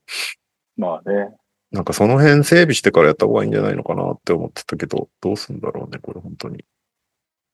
[0.78, 1.36] まあね。
[1.72, 6.64] なんかその辺整備してからやった方がいいんじゃないのかなって思ってたけど、どうすんだろうね、これ本当に。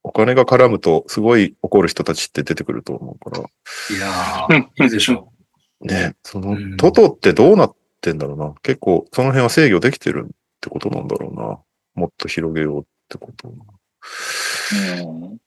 [0.07, 3.39] お金が絡むとすごい怒る人たちって出てくると思うから。
[3.39, 5.33] いやー、いいでしょ
[5.81, 8.53] ね、そのうん、トトってどうなってんだろうな。
[8.61, 10.29] 結構その辺は制御できてるっ
[10.61, 11.59] てことなんだろうな。
[11.95, 13.49] もっと広げようってこと。
[13.49, 15.37] うん。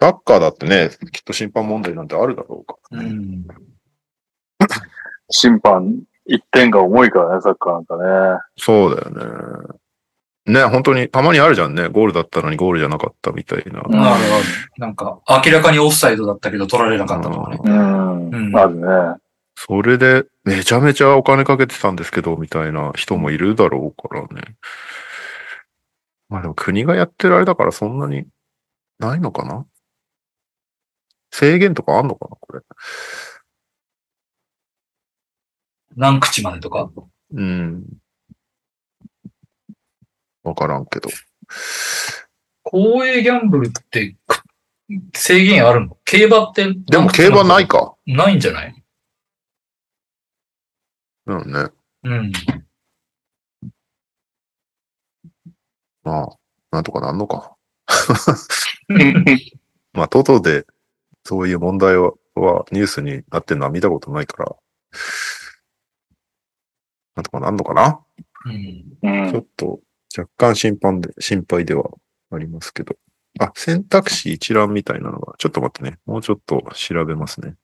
[0.00, 3.00] サッカーだってね、きっと審判問題なんてあるだろうかう。
[3.00, 3.46] ん。
[5.30, 8.40] 審判、一点が重いからね、サッカーなんかね。
[8.58, 9.10] そうだよ
[9.68, 9.78] ね。
[10.46, 11.88] ね、本当にたまにあるじゃんね。
[11.88, 13.80] ゴールだったのにゴールじゃなかったみたいな。
[13.80, 14.44] あるある。
[14.76, 17.58] なんか、明らかにオフサイドだったけど取られなかったとかね。
[17.64, 18.28] うん。
[18.28, 18.86] うんあるね。
[19.56, 24.56] それでめちゃめちゃお金かけてたんですけど、みたいな人もいるだろうからね。
[26.28, 28.26] まあでも国がやってるあれだからそんなに
[28.98, 29.64] ないのかな？
[31.30, 32.60] 制限とかあんのかなこれ？
[35.96, 36.90] 何口までとか？
[37.32, 37.84] うん。
[40.44, 41.08] わからんけど。
[42.62, 44.42] 公営ギャンブルってく
[45.14, 45.98] 制限あるの？
[46.04, 46.72] 競馬って。
[46.72, 47.66] でも競馬ない。
[47.66, 47.94] か。
[48.06, 48.84] ないんじゃない？
[51.26, 51.68] うんね。
[52.04, 52.32] うん。
[56.02, 56.28] まあ、
[56.70, 57.56] なんとかなんのか。
[59.94, 60.66] まあ、トトで
[61.24, 64.56] そういう問題ははニュースになってるのは見たことないから、
[67.16, 68.00] なんとかなんのかな？
[68.44, 68.98] うん。
[69.02, 69.80] うんちょっと
[70.16, 71.90] 若干心配で、心配では
[72.30, 72.96] ありますけど。
[73.40, 75.98] あ、選択肢一覧みたいなのが、ちょっと待ってね。
[76.06, 77.54] もうちょっと調べますね。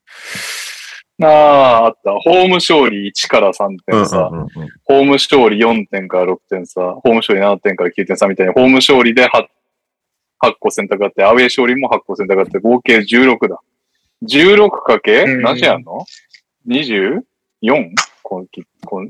[1.23, 2.13] ああ、あった。
[2.13, 4.19] ホーム勝利1から3うん点差。
[4.33, 4.49] うんうんうん
[4.85, 6.81] ホーム勝利4点から6点差。
[6.81, 9.47] ホーム勝利7点から9点差みたいに、ホーム勝利で 8,
[10.43, 13.61] 8個選択あって、アウェー勝利も8個選択あって、合計16だ。
[14.27, 16.05] 16かけうん何時やんの
[16.67, 17.23] ?24?
[18.23, 19.07] 今期、今、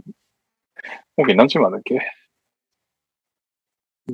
[1.17, 2.01] 今期何時までだっけ？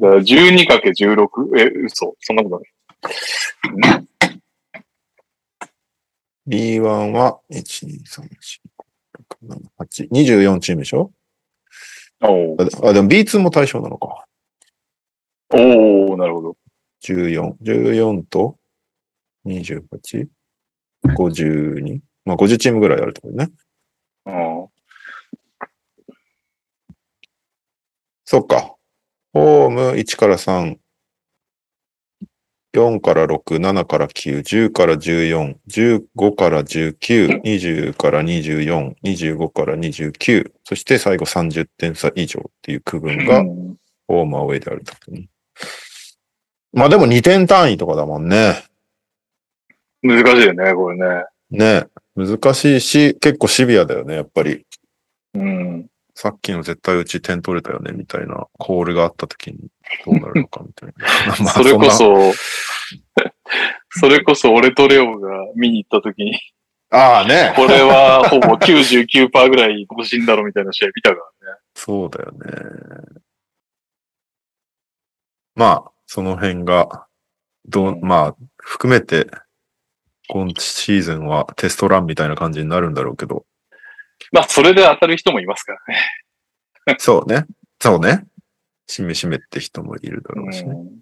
[0.00, 1.58] だから 12× かけ 16?
[1.58, 2.14] え、嘘。
[2.20, 2.60] そんなこと
[3.78, 4.06] ない。
[6.48, 8.28] B1 は、1、2、3、4、5、
[9.48, 11.12] 6、7、8、24チームでしょ？
[12.22, 14.24] おーあ、でも B2 も対象なのか。
[15.50, 16.56] おー、なるほど。
[17.02, 17.54] 14。
[17.62, 18.58] 14と
[19.44, 19.82] 28、
[21.16, 22.00] 52。
[22.24, 23.48] まあ50チームぐらいあるってことね。
[24.26, 24.66] うん
[28.24, 28.75] そっか。
[29.36, 30.76] ホーム1から3、
[32.74, 43.76] 4から6、7から9、10から14、15から19、20から24、25から29、そして最後30点差以上っていう区分がうん
[44.08, 44.94] ホームアウェイであると。
[46.72, 48.62] まあでも2点単位とかだもんね。
[50.02, 51.24] 難しいよね、これね。
[51.50, 51.86] ね。
[52.14, 54.64] 難しいし、結構シビアだよね、やっぱり。
[55.34, 55.86] うん。
[56.18, 59.58] さっきの絶対うち点取れたよね、みたいなコールがあったときに
[60.06, 61.04] どうなるのかみたいな。
[61.44, 62.32] まあそれこそ、
[64.00, 66.40] それこそ俺とレオが見に行った時に、
[66.88, 67.52] ああね。
[67.54, 71.58] これはほぼ99%ぐらい更新だろみたいな試合見たからね。
[71.74, 73.20] そうだよね。
[75.54, 77.06] まあ、その辺が、
[77.66, 79.26] どう、うんまあ、含めて、
[80.28, 83.44] 今シーズンはテストランみたいな感じになるんだろうけど、
[84.32, 86.96] まあ、それで当たる人もいますからね。
[86.98, 87.46] そうね。
[87.80, 88.24] そうね。
[88.86, 90.70] しめしめって人もいるだろうしね。
[90.70, 91.00] うん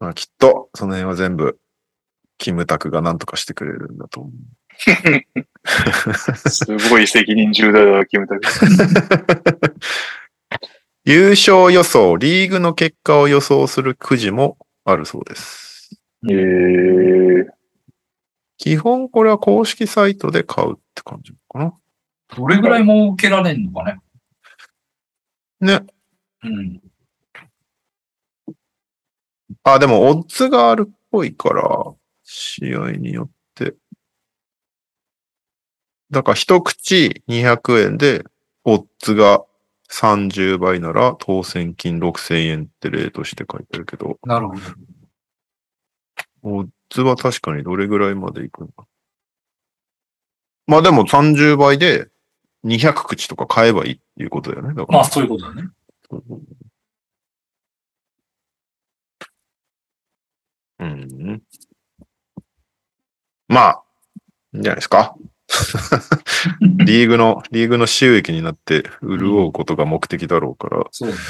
[0.00, 1.58] まあ、きっと、その辺は全部、
[2.36, 4.32] キムタクが何とかしてくれるんだと思う。
[6.50, 8.42] すごい責任重大だ、キムタク。
[11.06, 15.98] 優勝予想、リーグの結果を予想するくじもあるそうです。
[16.28, 17.46] えー、
[18.64, 21.74] 基本これは公式サイトで買うって感じかな。
[22.34, 24.00] どれぐらい儲けられんのかね。
[25.60, 25.86] ね。
[26.42, 26.80] うん。
[29.64, 33.74] あ、でも、オッズがあるっぽいから、試合によって。
[36.10, 38.24] だから、一口200円で、
[38.64, 39.44] オッズが
[39.90, 44.60] 30倍なら、当選金6000円って例として書いてるけど、なるほど。
[46.44, 48.86] オッズは確かにどれぐらいまでいくのか。
[50.66, 52.08] まあでも30倍で
[52.64, 54.74] 200口とか買えばいいっていうことだよね。
[54.74, 55.68] だからまあ、そういうことだね。
[60.80, 61.42] うん。
[63.48, 63.82] まあ、
[64.54, 65.14] いいんじゃないですか。
[66.60, 71.20] リーグの、リーグの収益になって潤うことが目的だろうから、そうだね。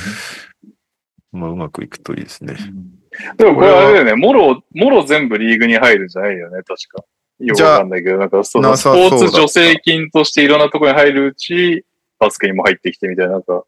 [1.33, 2.57] まあうまくいくといいですね。
[3.37, 7.05] でもこれあれだよね、もろ、もろ全部リーグに入るんじゃないよね、確か。
[7.39, 11.85] よくわかんないけど、なんかそのなスポーツ助成金としていろんなところに入るうち、
[12.19, 13.65] バスケにも入ってきてみたいな、なんか、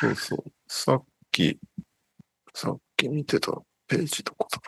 [0.00, 0.44] そうそう。
[0.66, 1.58] さっき、
[2.54, 3.52] さっき見てた
[3.86, 4.60] ページどこだ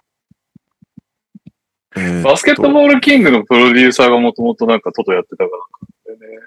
[1.97, 5.51] えーバスケットボールキングのプロデューサーがもともとなんかトトやってたから
[6.11, 6.41] なんかね。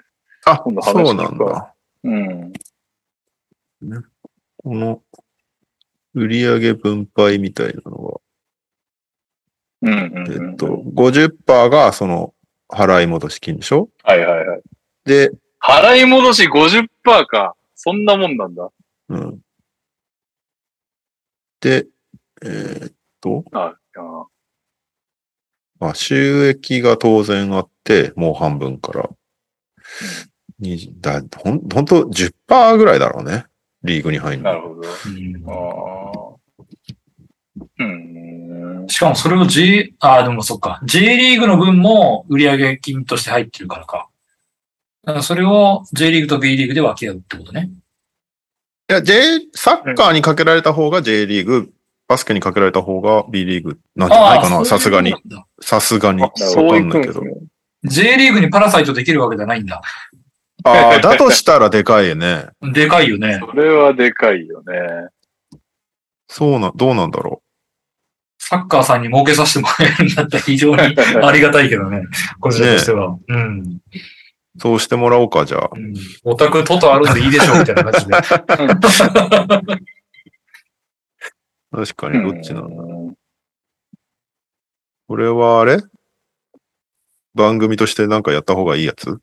[0.46, 1.74] あ今度、話そうなんだ。
[2.04, 2.52] うん。
[4.62, 5.02] この、
[6.14, 8.20] 売上分配みたいなのは、
[9.82, 10.50] うんうん、うん。
[10.50, 12.34] えっと、50%がその、
[12.68, 13.90] 払い戻し金でしょ？
[14.02, 14.62] はいはいはい。
[15.04, 15.30] で、
[15.60, 16.88] 払い戻し50%
[17.26, 17.54] か。
[17.74, 18.70] そんなもんなんだ。
[19.08, 19.40] うん。
[21.60, 21.86] で、
[22.42, 24.26] えーっと、ああ
[25.78, 29.10] まあ、収益が当然あって、もう半分から。
[30.60, 33.44] 20だほん、ほんと10%ぐらいだろうね。
[33.84, 34.50] リーグに入るの。
[34.50, 34.80] なるほど。
[34.80, 36.34] うんああ。
[37.78, 38.86] うん。
[38.88, 40.80] しかもそれを J、ああ、でもそっか。
[40.84, 44.08] J リーグの分も売上金として入ってるからか。
[45.04, 47.70] だからそれを J リーグと B リーグで分け合うってことね。
[48.90, 51.72] いや、J、サッカーにかけられた方が J リーグ、
[52.08, 55.14] バスケにかけられた方が B リーグなんじゃないかな、さすがに。。
[55.60, 56.22] さすがに。
[56.22, 57.22] わそういかんないけど。
[57.84, 59.82] J リーグにパラサイトできるわけじゃないんだ。
[60.64, 62.46] ああ、だとしたらでかいよね。
[62.72, 63.38] でかいよね。
[63.40, 65.08] それはでかいよね。
[66.26, 67.42] そうな、どうなんだろ
[68.38, 70.80] サッカーさんに儲けさせてもらえるんだったら非常に
[71.22, 72.02] ありがたいけどね。
[72.40, 73.16] こちらとしては。
[73.28, 73.60] うん。
[73.60, 73.98] う。
[74.58, 75.70] そうしてもらおうか、じゃあ。
[75.74, 78.12] うんオタクトトあるんでいいでしょみたいな感じで。
[81.72, 82.82] 確かに、どっちなんだ。
[82.82, 83.14] うん
[85.06, 85.76] これはあれ？
[87.34, 89.20] 番組としてなんかやった方がいいやつ、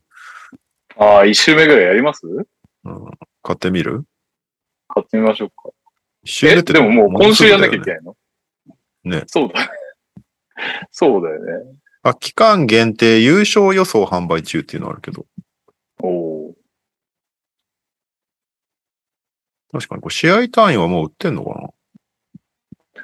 [0.96, 2.26] ああ、一周目ぐらいやります？
[2.26, 3.10] うん、
[3.42, 4.04] 買ってみる？
[4.88, 5.70] 買ってみましょうか。
[6.22, 8.00] 一周目え、ってでももう今週やんなきゃいけない。
[8.02, 8.16] の？
[9.04, 9.68] ねそうだね。
[10.90, 11.76] そうだよね。
[12.02, 15.26] あ、期間限定優勝予想販売中っていうのあるけど、
[16.00, 16.54] おお
[19.72, 21.68] 確かにこれ試合単位はもう売ってんのかな？
[21.68, 21.72] ー。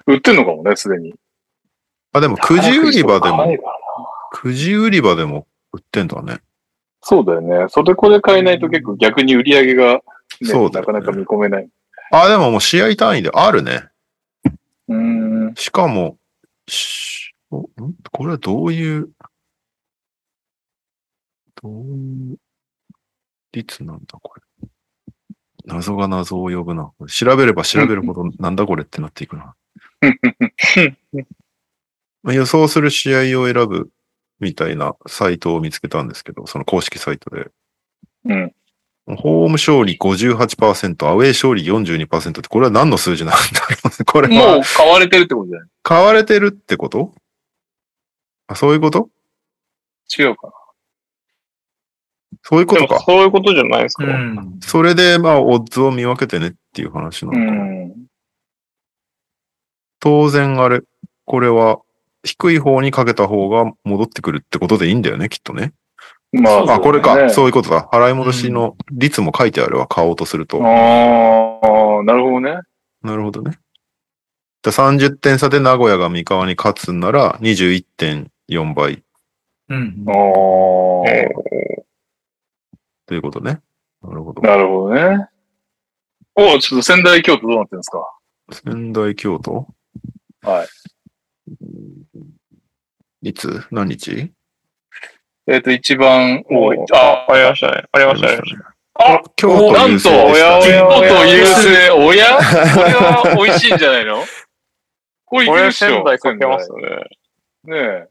[0.07, 1.15] 売ってんのかもね、すでに。
[2.13, 3.57] あ、でもくじ売り場でも
[4.31, 6.41] くじ売り場でも売ってんだね。
[7.03, 7.67] そうだよね。
[7.69, 10.01] それこで買えないと結構逆に売り上げが、ね、
[10.43, 11.69] そうねなかなか見込めない。
[12.11, 13.85] あ、でももう試合単位であるね。
[14.89, 15.55] うーん。
[15.55, 16.17] しかも、
[16.67, 19.11] しこれはどういう、
[21.63, 22.39] どういう
[23.53, 24.69] 率なんだ、これ？
[25.65, 26.91] 謎が謎を呼ぶな。
[27.09, 29.55] 調べれば調べるほど なんだこれってなっていくな。
[32.23, 33.91] まあ予想する試合を選ぶ
[34.41, 37.49] みたいなサイトを見つけたんですけど、その公式サイトで。
[38.27, 38.53] うん。
[39.17, 44.05] ホーム勝利58%、アウェー勝利42%って、これは何の数字なんだろうね。
[44.05, 45.69] これもはう買われてるってことじゃない？
[45.83, 47.15] 買われてるってこと？
[48.49, 49.09] あ、そういうこと？
[50.19, 50.53] 違うかな。
[52.43, 53.01] そういうことか。
[53.01, 54.05] そういうことじゃないですか。
[54.05, 54.59] うん。
[54.61, 57.63] それで、まあ、オッズを見分けてねっていう話なのうかな。
[57.65, 57.95] ん。
[60.01, 60.83] 当然、あれ、
[61.25, 61.81] これは、
[62.25, 65.73] 低い方にかけた方が戻ってくるってことでいいんだよね、きっとね。
[66.33, 67.31] まあ、あ、これか。
[67.31, 67.89] そうういうことだ。
[67.91, 70.59] 払い戻しの率も書いてあるわ、買おうとすると。
[70.59, 70.71] だね。
[70.71, 72.61] ああ、なるほどね。
[73.03, 73.59] なるほどね。
[74.63, 79.05] じゃあ30点差で名古屋が三河に勝つんなら21.4倍
[79.69, 80.13] うんあ。
[81.07, 81.29] あ、え
[83.07, 83.61] ということね。
[84.03, 84.43] なるほど。
[84.43, 85.29] なるほどね。
[86.35, 88.05] おちょっと仙台京都どうなってるんですか？
[88.53, 89.67] 仙台京都？
[90.43, 90.69] はい。
[93.23, 93.63] いつ？
[93.71, 94.33] 何日？
[95.47, 96.77] えっ、と、一番多い。
[96.79, 97.85] ー、あ、ありましたね。
[97.93, 98.41] ありましたね。
[99.01, 100.81] あ京都なんと、優勢でおやした。
[100.81, 102.43] おや京都優勢、おやこ
[102.83, 104.25] れは美味しいんじゃないの？
[105.25, 106.81] これいけるっしょ仙台かけますね。
[107.65, 108.09] ねえ。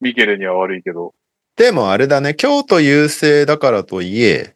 [0.00, 1.14] ミケレには悪いけど。
[1.56, 4.53] でもあれだね、京都優勢だからといえ、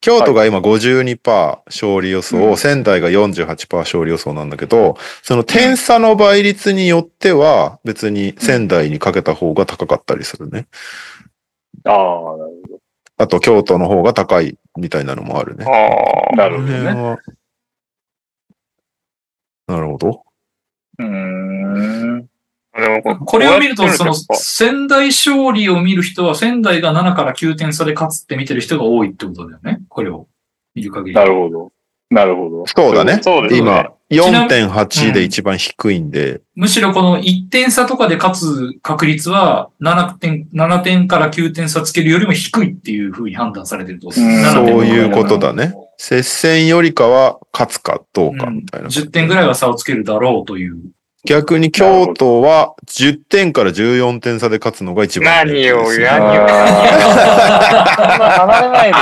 [0.00, 10.68] 京都が今52%勝利予想、うん仙台が48%勝利予想なんだけど、その点差の倍率によっては別に仙台にかけた方が高かったりするね。
[11.84, 12.06] ああ、なる
[12.68, 12.78] ほ
[13.20, 15.64] あと京都の方が高いみたいなのもあるね。
[15.66, 16.36] あど。
[16.36, 17.18] なるこほどね。
[19.66, 20.22] なるほど。
[20.98, 22.28] うーん。
[22.78, 23.00] あ。
[23.00, 29.80] でもこれを見ると、その、仙台勝利を見る人は、仙台が7から9点差で勝つって見てる人が多いってことだよね。
[29.88, 30.26] これを
[30.74, 31.14] 見る限り。
[31.14, 31.72] なるほど。
[32.10, 32.66] なるほど。
[32.66, 33.20] そうだね。
[33.22, 45.74] そうですね今、ちなみ4.8で一番低いんで、むしろこの1点差とかで勝つ確率は、7点、7点から9点差つけるよりも低いっていうふうに判断されてるとですうん7点そういうことだね。
[45.98, 48.88] 接戦よりかは勝つかどうかみたいな。
[48.88, 50.78] 10点ぐらいは差をつけるだろうという。
[51.24, 55.92] 逆に京都は10点から14点差で勝つのが一番ね、何を。
[55.92, 56.18] やあ
[57.98, 58.98] そんな離れないで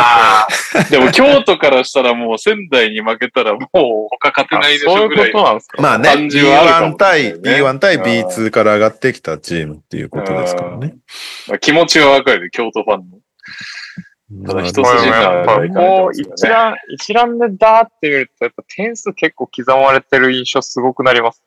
[0.85, 3.69] すでも京都からしたらもう仙台に負けたらもう
[4.11, 5.83] 他勝てないでしそういうょぐらいことなんですか？
[5.83, 7.63] まあね、感じはあるかも B1 対、しれないね。
[7.63, 10.97] B1 対 B2 から上がってきたチームっていうことですからね。
[11.49, 13.19] まあ気持ちはわかる、京都ファンの。
[14.45, 21.45] ただ一筋縄もう一覧、一覧でダーって見ると、やっぱ点数結構刻まれてる印象すごくなります。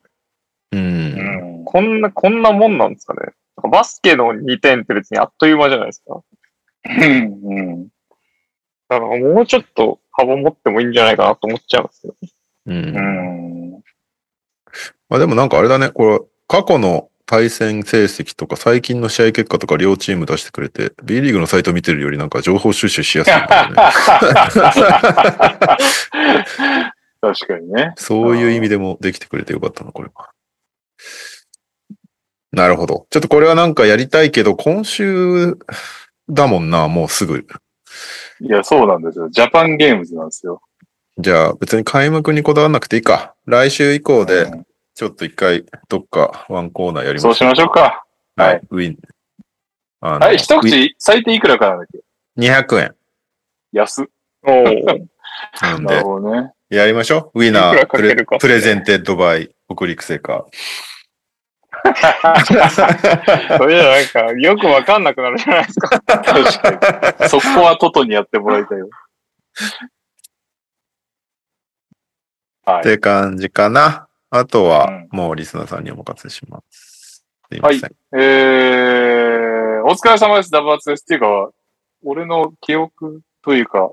[1.72, 3.34] こんな、こんなもんなんですかね。
[3.72, 6.24] バスケの2点って別にあっという間じゃないですか。
[6.84, 6.94] うん。
[7.44, 7.88] うん。
[8.88, 12.16] だからもうちょっと幅持ってもいいんじゃないかなと思っちゃいますけど。
[12.66, 13.84] うんうん。
[15.10, 23.76] まあでもなんかあれだね、これ、過去の対戦成績とか最近の試合結果とか両チーム出してくれて、B リーグのサイト見てるよりなんか情報収集しやすいんだよね。
[27.22, 27.94] 確かにね。
[27.96, 30.32] そういう意味でもできてくれてよかったな、これは。
[32.51, 33.07] なるほど。
[33.09, 35.57] ちょっとこれはなんかやりたいけど、今週
[36.30, 37.45] だもんな、もうすぐ。
[38.41, 39.30] いや、そうなんですよ。
[39.30, 40.61] ジャパンゲームズなんですよ。
[41.17, 43.35] じゃあ別に開幕にこだわらなくていいか。
[43.45, 44.65] 来週以降でうん
[44.95, 48.05] ちょっと一回どっかワンコーナーやりましそうしましょうか。
[48.35, 48.59] ははいい。
[48.69, 48.97] ウィン。
[50.01, 51.99] はい、一口最低いくらかなんだっけ
[52.38, 52.95] ？200円。
[53.71, 54.05] 安っ。
[54.43, 55.07] おー
[55.61, 56.51] なんでなる、ほどね。
[56.69, 57.39] やりましょう。
[57.40, 60.45] WINNER presented by 北陸製菓。
[63.57, 65.99] それじゃなんか、よくわかんなくなるじゃないですか。
[66.01, 67.30] 確かに。
[67.30, 68.89] そこは toto にやってもらいたいよ。
[72.65, 72.80] はい。
[72.81, 74.07] って感じかな。
[74.31, 77.26] あとはうん、もうリスナーさんにお任せします。
[77.51, 77.81] すいません。
[78.14, 81.01] えー、お疲れ様です、ダブアツです。
[81.01, 81.51] っていうか、
[82.03, 83.91] 俺の記憶というか、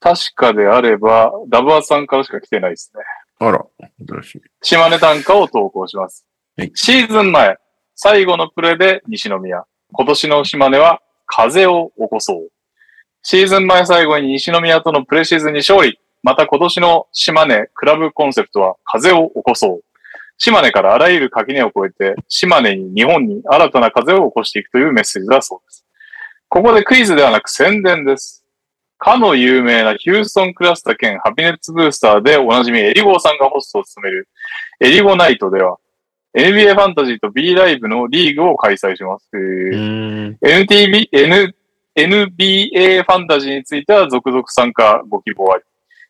[0.00, 3.02] 確かであれば、ダブアツさんからしか来てないですね。
[3.40, 3.64] あら、
[4.06, 4.42] 珍しい。
[4.62, 6.37] 島根短歌を投稿しますはい。
[6.74, 7.56] シーズン前、
[7.94, 9.62] 最後のプレーで西宮。
[9.92, 12.48] 今年の島根は風を起こそう。
[13.22, 16.00] シーズン前最後に西宮とのプレシーズンに勝利。
[16.24, 19.80] また今年の島根クラブコンセプトは風を起こそう。
[20.36, 25.84] 島根からあらゆる垣根を越えて、島根に日本に新たな風を起こしていくというメッセージだそうです。
[26.48, 28.44] ここでクイズではなく宣伝です。
[28.98, 34.28] かの有名なヒューストンクラスター兼ハピネッツブースターでおなじみエリゴーさんがホストを務める
[34.80, 35.76] エリゴナイトでは、
[36.36, 39.28] NBA ファンタジーと B ライブのリーグを開催します。
[39.32, 41.54] NTB、N、
[41.96, 45.64] NBA ファンタジーについては続々参加ご希望あり。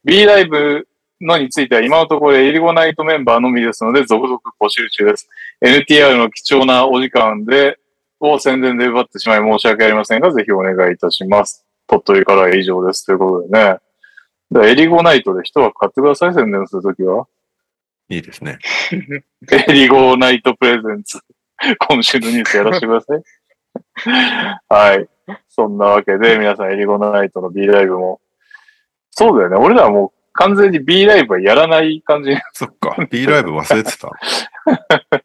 [0.05, 0.87] B ライブ
[1.21, 5.29] のについては今のところエリゴナイトメンバーのみですので続々募集中です。
[5.65, 7.79] NTR の貴重なお時間で、
[8.21, 11.65] を宣伝で奪ってしまい申し訳ありませんが、ぜひお願いいたします。
[11.87, 13.07] 鳥取からは以上です。
[13.07, 13.79] ということでね。
[14.67, 17.27] エリゴナイトで人は買ってください、宣伝するときは。
[18.09, 18.59] いいですね。
[19.69, 21.21] エリゴナイトプレゼンツ。
[21.89, 23.23] 今週のニュースやらせてください。
[24.69, 25.09] はい。
[25.49, 28.21] そんなわけで、皆さんエリゴナイトの B ライブも。
[29.11, 29.57] そうだよね。
[29.57, 32.35] 俺らはもう完全に B ライブはやらない感じ。
[32.55, 32.97] そっか。
[33.11, 34.11] B ライブ忘れてた。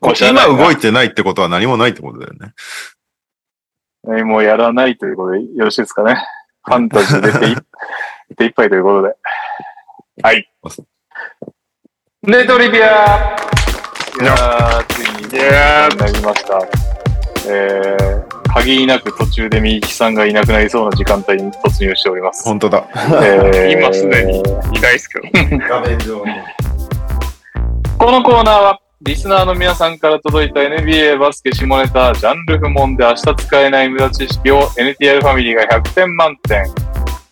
[0.00, 2.52] 今動いてないってことは何もないってことだよね。
[4.08, 6.16] えーもうやらないということでよろしいですかね。
[6.64, 7.32] ファンタジーで
[8.36, 9.16] 手いっ ぱいということで。
[10.22, 10.50] はい。
[12.26, 13.36] ネトリビア
[14.20, 16.60] いやー、ついに、いやーなりました。
[17.48, 22.42] えー、限りなく途中でみゆきさんがいなくなりそうな時間帯に突入しております。
[22.42, 22.84] 本当だ。
[23.22, 25.28] えー今すでにいないですけど。
[25.68, 26.32] 画面上に。
[27.96, 36.64] このコーナーは、リスナーの皆さんから届いた NBA バスケ下ネタ、ジャンル不問で明日使えない無駄知識を NTR ファミリーが100点満点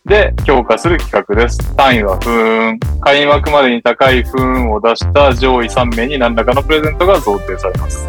[0.04, 1.74] で評価する企画です。
[1.76, 2.78] 単位は不運。
[3.00, 8.06] 開幕までに高い不運を出した上位3名に何らかのプレゼントが贈呈されます。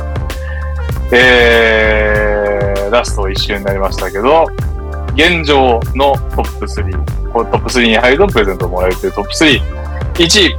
[1.13, 4.45] えー、ラスト1周になりましたけど、
[5.13, 9.61] 現状のトップ3、こトップ3に入るとプレゼントをもらえるというトップ3。
[10.15, 10.55] 1位、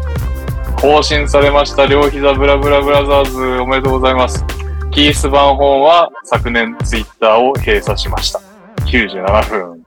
[0.81, 4.43] 更新されました両膝ブラブラブラザーズおめでとうございます。
[4.91, 8.41] キース・バンホーンは昨年ツイッターを閉鎖しました。
[8.87, 9.86] 97分。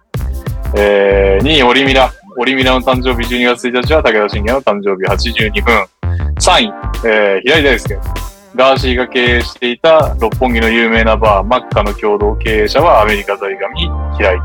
[0.76, 2.12] えー、2位、オリミラ。
[2.38, 5.86] オリミラの誕生日12月1日は武田信玄の誕生日82分。
[6.40, 6.74] 3位、
[7.06, 8.00] えー、平井大輔。
[8.56, 14.38] ガーシーが経営していた六本木の有名なバー、マッカの共同経営者はアメリカ在神平井。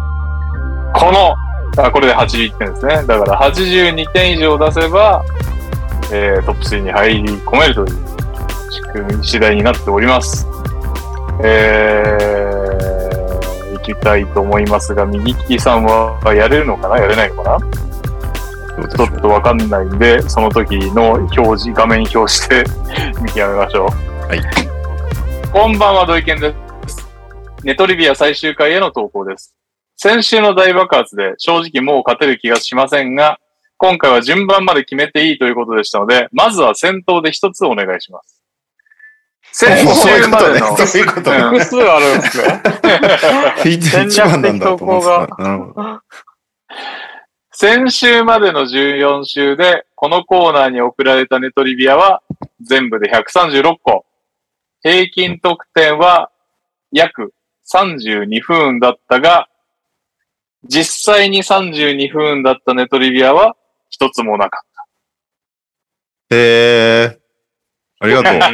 [0.94, 1.34] この、
[1.82, 2.94] あこれで81点ですね。
[3.06, 5.24] だから82点以上出せば、
[6.12, 7.88] えートップ3に入り込めるという
[8.70, 10.46] 仕組み次第になっております。
[11.42, 12.73] えー、
[13.84, 16.98] きたいと思いますが、右利きさんはやれるのかな？
[16.98, 18.88] やれないのかな？
[18.88, 22.64] ちょっとわかんないんで、その時の表示、画面表して
[23.22, 24.26] 見極めましょう。
[24.26, 24.40] はい。
[25.52, 26.52] こんばんは、土井健で
[26.88, 27.08] す。
[27.62, 29.54] ネトリビア最終回への投稿です。
[29.96, 33.38] 先週の大爆発で正直もう勝てる気がしませんが、
[33.76, 38.33] 今回は順番まで決めていいということでしたので、まずは先頭で一つお願いします。
[39.54, 39.86] 先。
[39.94, 41.36] 週までの、そういうことね。
[41.36, 42.62] うん複数あるんですね。
[43.64, 45.42] 一一番なんだと思ってた。
[45.42, 46.00] なるほど。
[47.52, 52.20] 先週までの14週で、このコーナーに送られたネトリビアは
[52.60, 54.04] 全部で136個。
[54.82, 56.32] 平均得点は
[56.90, 57.32] 約
[57.72, 59.48] 32分だったが、
[60.64, 63.54] 実際に32分だったネトリビアは
[63.88, 64.74] 一つもなかっ
[66.30, 67.23] へえ。
[68.04, 68.38] ありがとう。
[68.38, 68.46] た。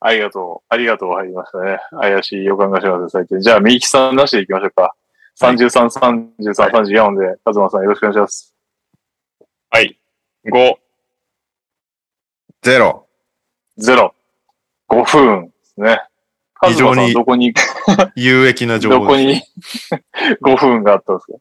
[0.00, 0.66] ありがとう。
[0.68, 1.78] ありがとう入りましたね。
[2.00, 3.40] 怪しい予感がします、最近。
[3.40, 4.94] じゃあ、みゆきさんなしで行きましょうか。
[5.40, 5.88] 33、
[6.40, 8.54] 33、34で、カズマさんよろしくお願いします。
[9.70, 9.98] はい。
[10.46, 10.74] 5。
[12.62, 13.06] ゼロ。
[13.76, 14.14] ゼロ。
[14.88, 16.02] 5分ですね。
[16.54, 17.54] カズマさんどこに、
[18.16, 19.90] 有益な情報です。
[19.90, 20.02] どこ
[20.50, 21.38] に 5分があったんですか？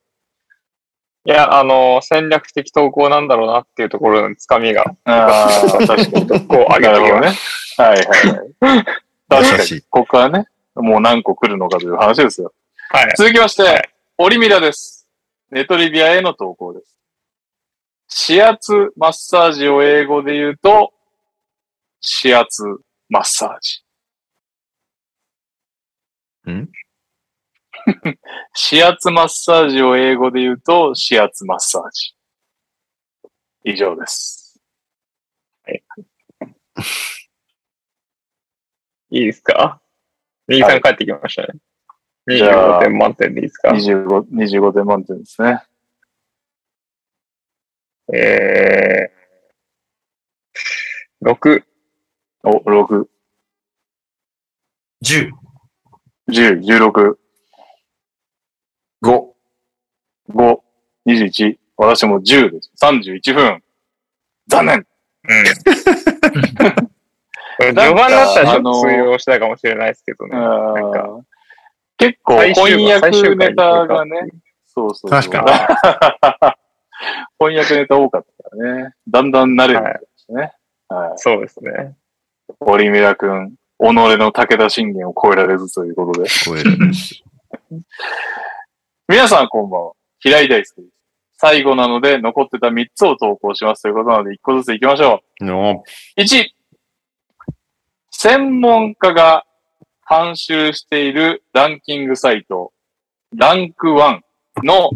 [1.25, 6.27] いや、あの、戦略的投稿なんだろうなっていうところのつかみが、ああ、確かに。
[6.47, 7.33] こう上げてきまなるほどね。
[7.77, 8.85] はいはいはい。
[9.29, 9.81] 確かに。
[9.81, 10.45] ここからね、
[10.75, 12.51] もう何個来るのかという話ですよ。
[12.91, 12.95] す。
[12.95, 13.13] はい。
[13.17, 13.91] 続きまして、はい
[14.23, 15.09] オリミラです。
[15.49, 18.29] ネトリビアへの投稿です。
[18.29, 20.93] 指圧マッサージを英語で言うと、
[22.23, 22.61] 指圧
[23.09, 23.59] マッサー
[26.45, 26.51] ジ。
[26.51, 26.69] ん？
[28.71, 32.13] 指圧マッサージを英語で言うと、指圧マッサージ。
[33.63, 34.59] 以上です。
[39.11, 39.81] いいですか？
[40.47, 41.59] 右さん帰ってきましたね。
[42.27, 45.63] じゃあ25点満点でいいですか25、25点満点ですね。
[48.13, 51.63] えー、6。
[52.43, 53.07] お、6、
[55.03, 55.31] 10。
[56.29, 57.17] 10、16、
[59.03, 59.27] 5。
[60.29, 60.59] 5、
[61.07, 62.71] 21、私も10です。
[62.81, 63.63] 31分。
[64.47, 64.85] 残念うん。
[67.57, 70.35] これ序盤だったらちょっと通用したかもしれないですけどね。
[70.35, 70.43] なん
[70.91, 71.21] か、あー
[71.97, 74.21] 結構翻訳ネタがね、
[74.65, 75.11] そうそうそう。
[75.11, 75.67] 確か
[77.37, 78.93] 翻訳ネタ多かったからね。
[79.07, 80.53] だんだん慣れてきましたね。
[80.87, 81.11] はい。
[81.17, 81.95] そうですね。
[82.59, 86.29] オリミラ君、己の武田信玄を超えられずということで。
[86.29, 86.71] 超える。
[89.11, 89.91] 皆さんこんばんは。
[90.21, 90.93] 平井大輔です。
[91.33, 95.83] 最後なので残ってた3つを投稿しますということなので1個ずつ行きましょの
[96.15, 96.21] う。
[96.21, 96.45] 1、
[98.09, 99.43] 専門家が
[100.09, 102.71] 監修しているランキングサイト、
[103.35, 104.21] ランク1
[104.63, 104.91] の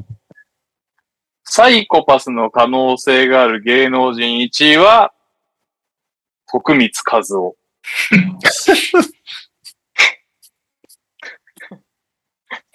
[1.44, 5.12] サイコパスの可能性がある芸能人1位は、
[6.50, 7.58] 徳光和夫。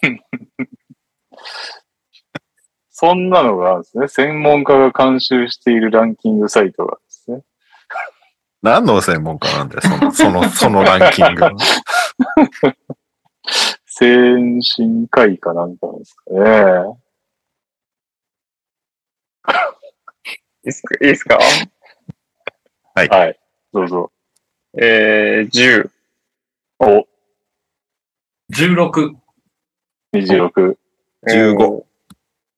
[2.90, 4.08] そんなのがあるんですね。
[4.08, 7.42] 専門家が監修しているランキングサイトがあるんですね。
[8.62, 11.46] 何の専門家なんだよ、その、その、そのランキング。
[13.86, 16.40] 先進会かなんかですかね。
[20.62, 20.94] いいっすか？
[20.96, 21.38] いいですか？
[22.94, 23.40] はい。
[23.72, 24.12] どうぞ。
[24.78, 25.90] えー、10。
[26.80, 27.06] お、
[28.52, 29.14] 16。
[30.12, 30.76] 26、
[31.28, 31.84] 15。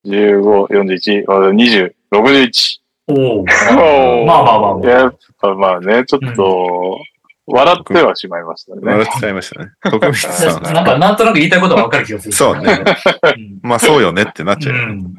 [0.05, 2.81] 15、41、あ20、61。
[3.09, 3.45] おお。
[3.45, 4.91] まあまあまあまあ。
[4.91, 6.99] やっぱまあね、ちょっと、
[7.47, 8.81] 笑ってはしまいましたね。
[8.83, 9.71] 笑っちゃいましたね。
[9.83, 10.63] 徳光さん。
[10.75, 12.33] なんか、なんとなく言いたいことはわかる気がする。
[12.33, 12.85] そうね。
[13.37, 13.61] うん。
[13.63, 14.83] まあそうよねってなっちゃうよ。
[14.85, 15.15] うん。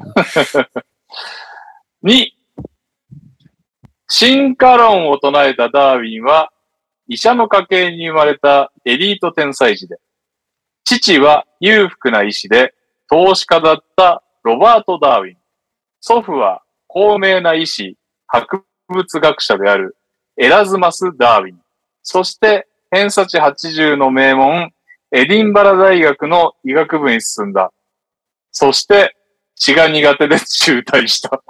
[2.08, 2.26] 2、
[4.08, 6.50] 進化論を唱えたダーウィンは、
[7.08, 9.98] 医者の家系に生まれたエリート天才児で、
[10.84, 12.74] 父は裕福な医師で、
[13.14, 15.36] 投資家だったロバート・ダーウィン。
[16.00, 17.96] 祖父は高名な医師、
[18.26, 19.96] 博物学者である
[20.36, 21.60] エラズマス・ダーウィン。
[22.02, 24.72] そして、偏差値80の名門、
[25.12, 27.72] エディンバラ大学の医学部に進んだ。
[28.50, 29.14] そして、
[29.54, 31.40] 血が苦手で中退した。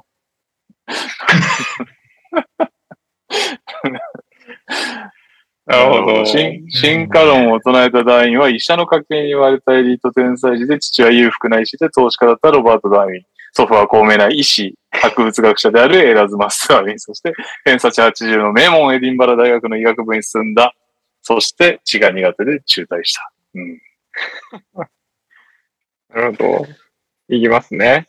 [5.67, 6.27] なるほど。
[6.27, 13.23] 進進化論を唱えたダーウィンは医者の家系に言われたエリート天才児で、父は裕福な医師で投資家だったロバート・ダーウィン。
[13.53, 16.99] 祖父は高名な医師、博物学者であるエラズマス・ダーウィン。
[16.99, 17.33] そして、
[17.65, 20.75] 偏差値80の名門エディンバラ大学の医学部に進んだ。
[21.23, 23.33] そして、血が苦手で中退した。
[23.55, 23.81] うん。
[26.11, 26.67] なるほど。
[27.29, 28.09] いきますね。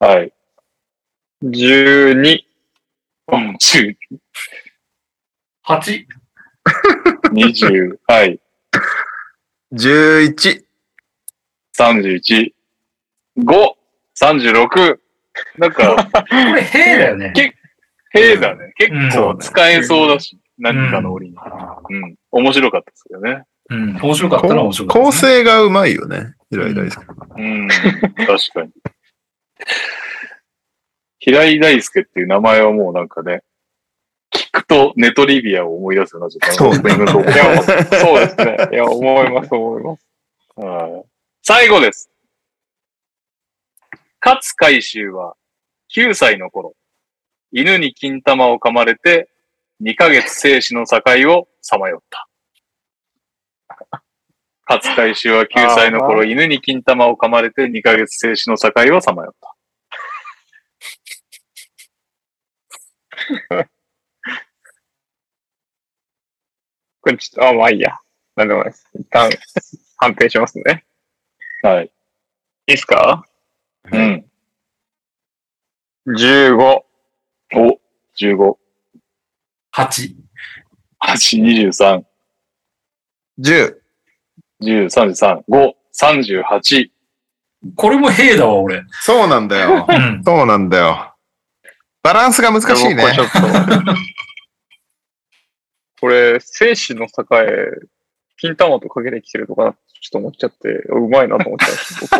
[0.00, 0.32] はい。
[1.44, 2.40] 12。
[3.28, 3.96] うん、10、
[5.66, 6.25] 8。
[7.32, 8.40] 20、はい。
[9.72, 10.62] 11。
[11.76, 12.52] 31、
[13.38, 13.74] 5、
[14.20, 14.98] 36。
[15.58, 16.20] なんか、こ
[16.54, 17.32] れ、へだよね。
[17.34, 17.54] け
[18.10, 18.72] 兵だね。
[18.76, 21.36] 結うん構使えそうだし、何かの折に。
[21.90, 22.16] うん。
[22.30, 23.44] 面白かったですよね。
[23.68, 23.96] うん。
[24.00, 25.32] 面白かったら面白かった構ですね。
[25.32, 26.34] 成がうまいよね。
[26.50, 27.04] 平井大輔。
[27.36, 27.68] うん。
[27.68, 28.70] 確かに。
[31.18, 33.42] 平井大輔っていう名前はもうなんかね、
[34.36, 38.56] 聞くとネトリビアを思い出すような、ちょっとそうそうですね。
[38.72, 40.06] いや、思います、思います。
[40.56, 41.16] はい
[41.48, 42.10] 最後です。
[44.20, 45.36] 勝海舟は
[45.94, 46.74] 9歳の頃、
[47.52, 49.30] 犬に金玉を噛まれて
[49.80, 50.98] 2ヶ月生死の境
[51.32, 52.28] をさまよった。
[54.66, 59.34] 勝海舟は9歳の頃、犬に金玉を噛まれて2ヶ月生死の境をさまよっ
[63.58, 63.68] た。
[67.06, 67.96] これちょっと、あ、まあいいや。
[68.34, 68.88] なんでもないです。
[68.98, 69.30] 一旦、
[69.98, 70.84] 判定しますね。
[71.62, 71.84] はい。
[71.84, 71.90] いい
[72.72, 73.24] ですか？
[73.92, 74.26] うん。
[76.08, 76.56] ?15。
[77.54, 77.80] お、
[78.20, 78.56] 15、
[79.72, 80.16] 8。
[81.00, 82.02] 8、23、
[83.38, 83.76] 10。
[84.62, 86.90] 10、33、5、38。
[87.76, 88.82] これもへだわ、俺。
[88.90, 89.92] そうなんだよう。
[89.92, 90.24] ん。
[90.24, 91.14] そうなんだよ。
[92.02, 93.14] バランスが難しいねこれ。
[93.14, 93.38] ちょっと。
[96.06, 97.24] これ、生死の境、
[98.36, 102.18] 金玉とかけてきてるとかなってちょっと思っちゃって、うまいなと思っちゃいました。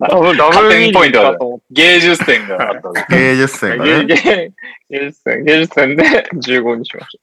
[0.08, 1.64] ダブル、ダブ加ルミポイントだかと思って。
[1.72, 4.14] 芸術点があった 芸術点が芸ね。
[4.88, 7.20] 芸芸術点、芸術点で15にしまし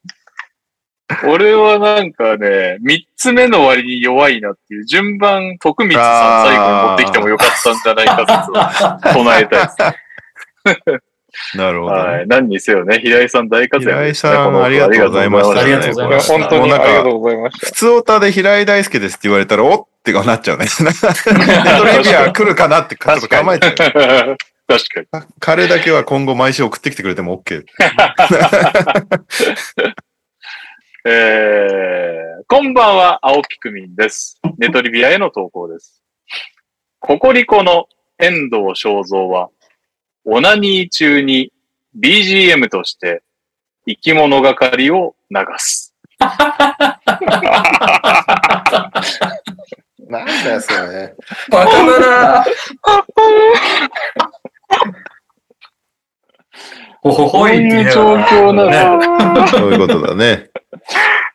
[1.28, 11.02] 俺はなんかね、三つ目の割に弱いなっていう、順番、徳光さん最後に持ってきてもよかったんじゃないか説を唱えたいです。
[11.56, 12.02] なるほどね。
[12.02, 12.28] はい。
[12.28, 13.96] 何にせよね、平井さん大活躍。
[13.96, 17.72] 平井さんありがとうございましたありがとうございました本当にありがとうございました普。
[17.74, 20.66] 通オタで平井大輔ですって言われたら、おってなっちゃうね。
[20.66, 20.70] ネ
[21.78, 23.74] トリビア来るかなってちょっと構えちゃう。
[24.68, 25.26] 確かに。
[25.40, 27.64] 彼だけは今後毎週送ってきてくれても OK。
[31.10, 34.42] えー、こんばんは、青ピクミンです。
[34.58, 36.04] ネトリビアへの投稿です。
[37.00, 37.88] ココリコの
[38.20, 39.50] 遠藤正造は、
[40.30, 41.54] オナニー中に
[41.98, 43.24] BGM として
[43.88, 45.96] 生き物係を流す。
[46.20, 46.36] な
[50.24, 51.16] んだよ、それ。
[51.50, 52.00] バカだ
[52.42, 52.46] な
[57.02, 59.08] ほほほいっういう状況なのね
[59.48, 60.50] そういうことだね。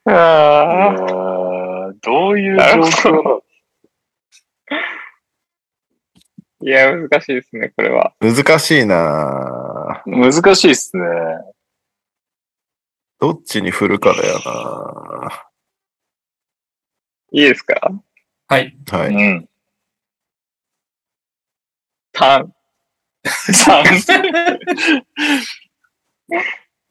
[0.04, 3.42] あーどういう状況なのあ。
[6.64, 8.14] いや、難しいですね、これは。
[8.20, 11.02] 難しいな難しいっすね。
[13.18, 15.44] どっちに振るかだよな
[17.32, 17.74] いいですか？
[18.48, 18.76] はい。
[18.90, 19.14] はい。
[19.14, 19.48] うん。
[22.12, 22.52] 単。
[23.24, 25.04] 3。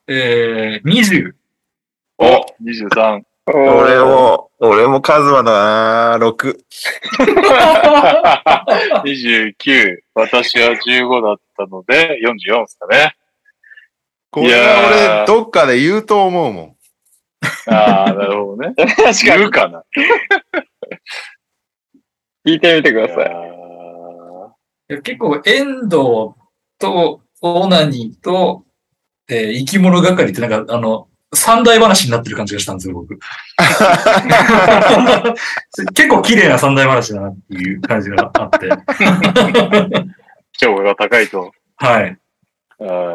[0.07, 1.33] えー、20。
[2.17, 3.23] お、23。
[3.53, 6.57] 俺も、俺も数はな6。
[9.03, 9.99] 29。
[10.15, 13.15] 私は15だったので、44ですかね。
[14.29, 16.75] これいやーは俺、どっかで言うと思うもん。
[17.73, 18.73] ああ、なるほどね。
[18.77, 19.51] 確かに言う。
[19.51, 19.83] かな。
[22.45, 23.25] 聞いてみてください。
[23.25, 25.91] いいや結構、遠藤
[26.79, 28.65] とオナニーと、
[29.29, 33.17] えー生き物係ってなんか、あの、三大話になってる感じがしたんですよ、僕。
[35.93, 38.67] 結構綺麗な三大話だなっていう感じがあって。
[40.59, 41.51] 評価が高いと。
[41.77, 42.17] はい。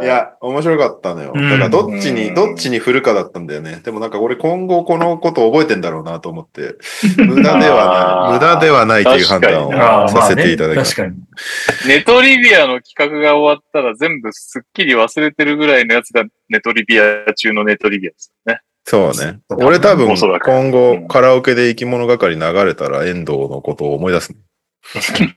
[0.02, 1.32] い、や、面白かったのよ。
[1.34, 3.80] うんだからどっちに、うんどっちに振るかだったんだよね。
[3.82, 6.76] でもなんか俺今後このこと覚えてんだろうなと思って、
[7.18, 9.66] 無駄ではない、無駄ではないという判断
[10.04, 11.02] をさせていただきました。
[11.02, 11.88] 確かに。
[11.88, 18.60] ネトリビアの企画が終わったら全部すっきり忘れてるぐらいのやつがネトリビア中のネトリビアですよね。
[18.84, 19.40] そうね。
[19.50, 24.32] 俺多分今後うんカラオケで生き物係流れたら遠藤のことを思い出す。
[24.94, 25.35] バン、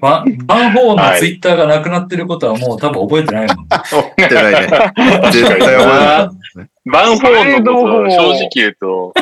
[0.00, 3.68] バンホーンのツイッターがなくなってることはもう多分覚えてないもん。
[3.68, 4.60] 覚えてないね。
[5.32, 6.68] 絶対覚えてない。
[6.86, 9.14] バンホーンのことは正直言うと、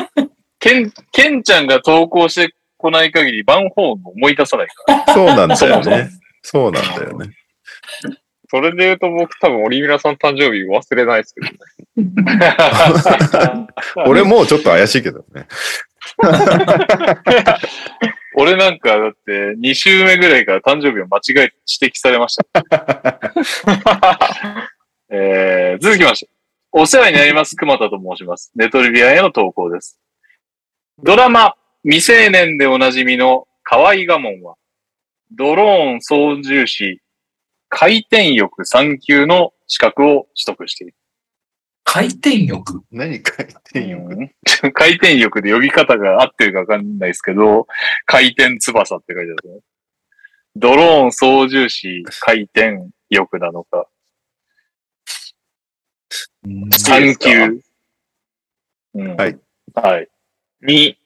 [0.59, 5.13] ケン、ケンちゃんが投稿してこない限りバンホーンを思い出さないから。
[5.13, 6.09] そうなんだよね。
[6.41, 7.29] そうなんだよね。
[8.49, 12.55] それで言うと僕多分オリミラさん誕生日忘れないですけどね。
[14.07, 15.47] 俺もうちょっと怪しいけどね。
[18.37, 22.45] 俺なんかだって2週目ぐらいから誕生日を間違えて指摘されました。
[25.09, 26.31] えー、続きまして。
[26.71, 28.51] お世話になります、熊田と申します。
[28.55, 30.01] ネトリビアへの投稿です。
[31.01, 34.55] ドラマ、未成年でおなじみの河合我門は、
[35.31, 37.01] ドローン操縦士、
[37.69, 40.95] 回転翼3級の資格を取得している。
[41.85, 43.23] 回転翼何書い
[43.63, 44.09] てんよ。
[44.73, 47.67] 回転翼で呼び方が合ってるかわかんないですけど、
[48.05, 49.59] 回転翼って書いてあるね。
[50.55, 52.79] ドローン操縦士回転
[53.11, 53.87] 翼なのか、
[56.43, 57.61] 3級。
[58.95, 59.37] うんはい。
[59.73, 60.07] はい。
[60.61, 60.97] に、い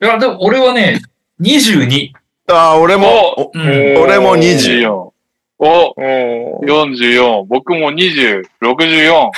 [0.00, 1.00] や、でも俺はね、
[1.40, 2.10] 22。
[2.48, 3.62] ああ、俺も、おうん
[4.02, 4.82] 俺も20。
[4.82, 5.13] 24。
[5.66, 7.44] お、おー44。
[7.44, 9.30] 僕も20、64。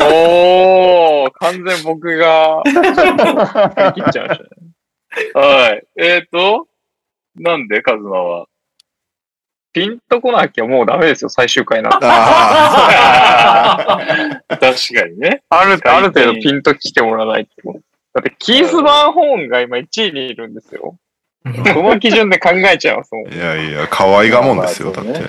[0.04, 4.48] おー、完全僕が、切っちゃいましたね。
[5.34, 5.86] はい。
[5.96, 6.66] えっ、と、
[7.36, 8.46] なんでカズマは？
[9.74, 11.98] ピンとこなきゃもうダメですよ、最終回なんて。
[12.02, 12.18] あ
[14.48, 15.42] 確かにね。
[15.50, 17.74] ある、ある程度ピンと来てもらわないと。
[18.14, 20.96] だって、キース・バーンホーンが今1位にいるんですよ。
[21.74, 23.34] その基準で考えちゃいますもんあ。。
[23.34, 25.28] いやいや、可愛がもんですよ、だまあってね。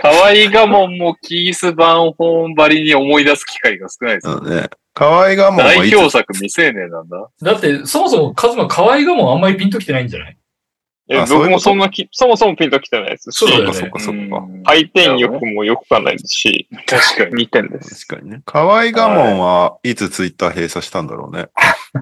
[0.00, 0.30] 河合
[0.62, 4.28] 我門もキース・バンホーンばりに思い出す機会が少ないです。
[4.28, 4.68] うんね。
[4.94, 7.28] 可愛がもん代表作未成年なんだ。
[7.42, 10.36] だって、そもそもカズマ可愛がもんあんまりピンときてないんじゃない？
[11.12, 14.20] え僕もそんなき、そもそもピンと来てないですし、そうだよねそっかそっか。
[14.36, 17.46] うん回転力もよくわかんないですし、確かに。
[17.46, 18.06] 2点です。
[18.06, 18.42] 確かにね。
[18.44, 21.48] 可愛がもんはいつツイッター閉鎖したんだろうね。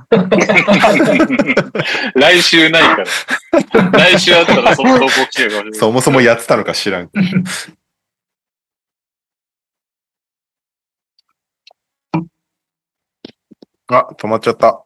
[2.14, 3.05] 来週ないから。
[3.93, 5.80] 来週あったらその投稿来てるかもしれない。
[5.80, 7.09] そもそもやってたのか知らん。
[13.90, 14.85] あ、止まっちゃった。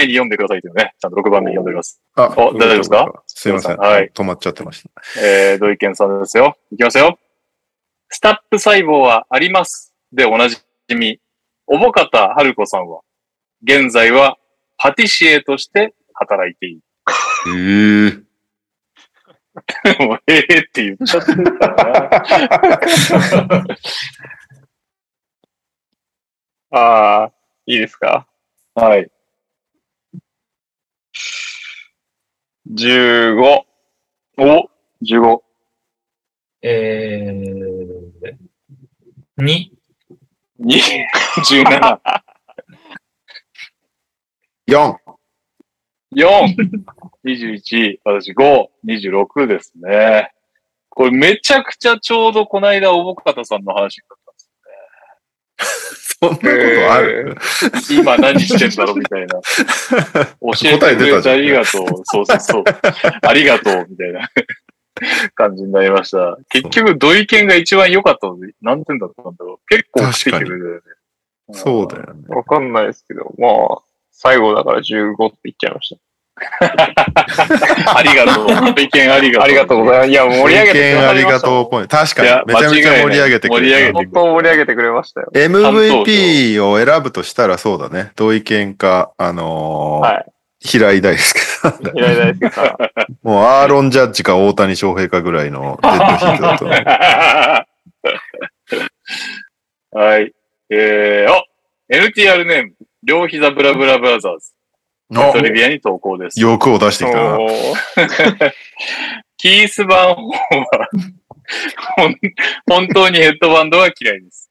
[0.00, 0.94] 前に読んでくださいというね。
[1.00, 2.00] ちゃんと6番目に読んでおります。
[2.14, 3.22] あ、お大丈夫ですか？
[3.26, 3.76] すいません。
[3.76, 4.90] はい止まっちゃってました。
[5.20, 6.56] えー、土井健さんですよ。
[6.72, 7.18] いきますよ。
[8.08, 9.94] スタップ細胞はあります。
[10.12, 10.56] でおなじ
[10.96, 11.20] み。
[11.66, 13.00] おぼかたはるこさんは、
[13.62, 14.36] 現在は
[14.76, 16.80] パティシエとして働いている。
[17.46, 18.24] へー。
[20.06, 22.10] もう、ええって言っちゃってるから
[23.52, 23.66] な。
[26.72, 27.32] ああ、
[27.66, 28.26] いいですか？
[28.74, 29.10] はい。
[32.72, 33.64] ?15。
[34.38, 34.70] お
[35.02, 35.40] !15。
[36.62, 38.36] えー、
[39.38, 39.70] 2、
[40.60, 40.80] 2、
[41.42, 42.00] 17、
[44.68, 44.96] 4。
[46.16, 46.56] 4、
[47.24, 50.32] 21、私5、26ですね。
[50.88, 55.89] これめちゃくちゃちょうどこの間、おぼかたさんの話だったんです
[56.22, 57.36] そんなことある、
[57.90, 59.40] 今何してんだろうみたいな。
[59.40, 61.86] 教えてくれてありがとう。
[62.04, 62.64] そうそうそう。
[63.26, 64.28] ありがとうみたいな
[65.34, 66.38] 感じになりました。
[66.50, 69.66] 結局、土井健が一番良かったので、何点だったんだろう。
[69.66, 70.80] 結構来てくれたよね。
[71.52, 72.24] そうだよね。
[72.28, 75.98] わかんないですけど、まあ、最後だから15って言っちゃいまし
[77.94, 78.74] ありがとう。
[78.74, 79.44] 土井健ありがとた。
[79.44, 79.44] う。
[79.44, 80.10] ありがとうございます。
[80.10, 81.10] いや、盛り上げてくれました。
[81.10, 81.96] ありがとうポイント。
[81.96, 82.54] 確かいやに。
[82.54, 83.92] めちゃめちゃ盛り上げてくれた間違いない盛り上げて。
[83.92, 85.28] 本当盛り上げてくれましたよ。
[85.34, 88.12] MVP を選ぶとしたらそうだね。
[88.16, 90.26] 同意見か、あのーはい。
[90.62, 91.90] 平井大輔さんだ。
[91.92, 92.76] 平井大輔さん。
[93.22, 96.74] もうアーロン・ジャッジか大谷翔平かぐらいの デッドヒートだと思
[99.94, 99.98] う。
[99.98, 100.32] はい。
[100.70, 101.44] えー、お
[101.92, 102.72] !NTR ネーム、
[103.02, 104.52] 両膝ブラブラブラザーズ。
[105.12, 106.40] おトリビアに投稿です。
[106.40, 107.38] 欲を出してきたな。
[109.36, 110.88] キース・バンホーは
[112.68, 114.50] 本当にヘッドバンドは嫌いです。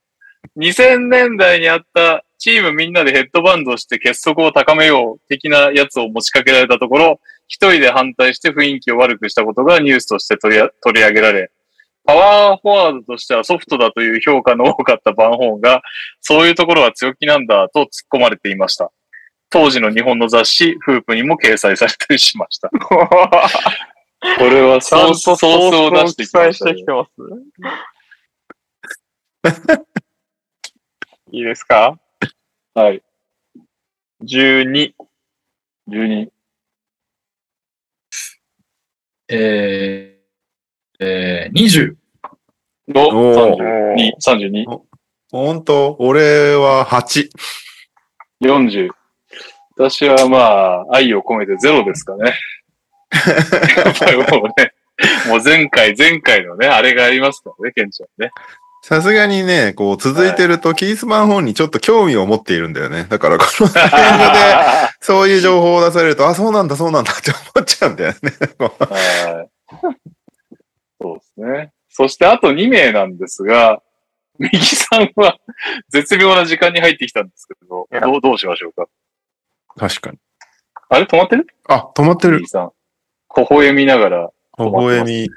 [0.57, 11.51] 2000年代にあったチームみんなでヘッドバンドをして結束を高めよう的なやつを持ちかけられたところ、一人で反対して雰囲気を悪くしたことがニュースとして取りあ取り上げられ、
[12.05, 15.81] パワーフォワードとしてはソフトだという評価の多かったバンホーンが、
[16.21, 18.91] そういうところは強気なんだと突っ込まれていました。
[19.49, 22.69] 当時の日本の雑誌、フープにも掲載されたりしました。
[22.79, 22.79] こ
[24.39, 26.85] れはちゃんとソース、ソースを出してきましたねてき。
[26.85, 27.11] てます。
[31.31, 31.97] いいですか？
[32.73, 33.01] はい。
[34.23, 34.93] ?12。
[35.89, 36.29] 12。
[39.31, 41.95] えー、えー、20、
[42.87, 44.65] のお32、32、
[45.31, 45.95] 本当？
[45.99, 47.29] 俺は8。
[48.43, 48.89] 40。
[49.79, 50.37] 私はま
[50.91, 52.33] あ、愛を込めてゼロですかね。
[53.77, 54.27] やっぱりもう
[54.59, 54.73] ね、
[55.29, 58.31] もう前回、前回のね、あれがありますからね、ケンちゃんね。
[58.83, 63.05] さすがにね、こう続いてると、キースマン本にちょっと興味を持っているんだよね。
[63.09, 64.39] だからこのタイミングで、
[64.99, 68.31] そういう情報を出されると、あ、そうなんだ、そうなんだって思っちゃうんだよね。
[68.59, 69.49] はい。
[71.01, 71.71] そうですね。
[71.89, 73.81] そしてあと2名なんですが、
[74.39, 75.37] 右さんは
[75.89, 78.87] 絶妙な時間に入ってきたんですけど、どう、どうしましょうか？
[79.79, 80.17] 確かに。
[80.89, 81.47] あれ止まってる？
[81.67, 82.47] あ、止まってる右。
[82.47, 82.71] さん。
[83.35, 85.29] 微笑みながら、微笑み。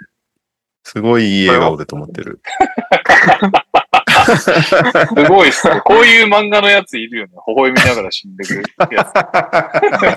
[0.85, 2.43] すごいいい笑顔で止まってる。
[4.36, 4.51] す
[5.28, 5.81] ごいっすね。
[5.85, 7.32] こういう漫画のやついるよね。
[7.47, 9.05] 微笑みながら死んでくるや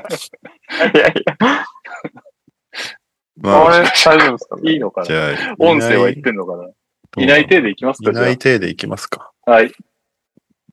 [0.09, 0.31] つ。
[0.95, 1.37] いやいや、
[3.37, 4.55] まあ、あれ、大丈夫ですか？
[4.55, 5.07] ねいいのかな？
[5.07, 6.63] じゃあ、音声は言ってんのかな？
[7.23, 8.09] いない体でいきますか？
[8.09, 9.31] いない体でいきますか。
[9.45, 9.71] はい。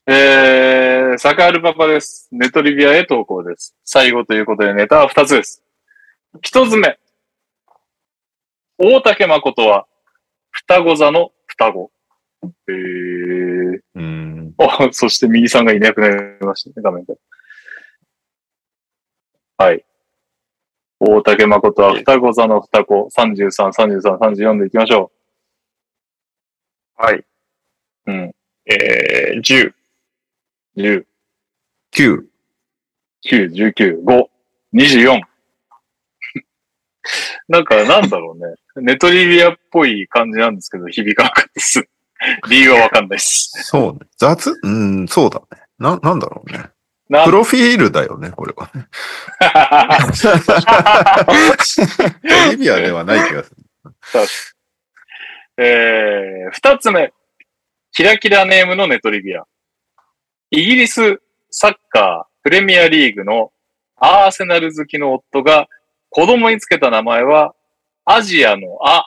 [0.05, 2.29] えー、サカールパパです。
[2.33, 3.77] ネトリビアへ投稿です。
[3.85, 5.63] 最後ということでネタは2つです。
[6.43, 6.99] 1つ目。
[8.79, 9.87] 大竹誠は、
[10.51, 11.93] 双子座の双子。
[12.43, 14.55] えー、うん。
[14.59, 17.15] あ、そして右さんがいなくなりましたね、画面で。
[19.59, 19.85] はい。
[20.99, 25.13] 大竹誠は双子座の双子、33、33、34でいきましょ
[26.97, 27.19] はい。
[27.19, 27.25] う。
[28.07, 28.35] うん。
[28.67, 29.73] えー、10。
[30.77, 31.05] 10、
[31.95, 32.25] 9。
[33.29, 34.25] 9、19、5、
[34.75, 35.21] 24。
[37.49, 38.55] なんか、なんだろうね。
[38.77, 41.87] ネトリビアっぽい感じなんですけど、響かなかったです。
[42.49, 43.51] 理由はわかんないです。
[43.65, 44.01] そうね。
[44.17, 44.57] 雑？
[44.63, 45.59] うん、そうだね。
[45.79, 46.71] な、なんだろうね。
[47.09, 48.87] なプロフィールだよね、これはね。
[52.53, 53.57] リビアではない気がする。
[55.59, 57.13] えー、二つ目。
[57.93, 59.45] キラキラネームのネトリビア。
[60.55, 63.53] イギリスサッカープレミアリーグの
[63.97, 65.67] アーセナル好きの夫が
[66.11, 67.55] 子供につけた名前は
[68.05, 69.07] アジアのア、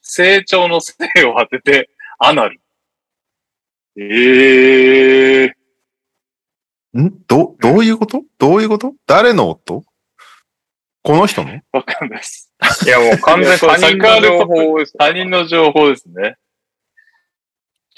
[0.00, 0.94] 成長の性
[1.26, 2.58] を当ててアナル。
[3.98, 7.22] ええー、ん？
[7.26, 8.22] ど、どういうこと？
[8.38, 8.94] どういうこと？
[9.06, 9.84] 誰の夫？
[11.02, 11.50] この人の？
[11.70, 12.50] わかんないです。
[12.86, 14.96] いや、もう完全に他人の情報です。
[14.96, 16.38] 他人の情報ですね。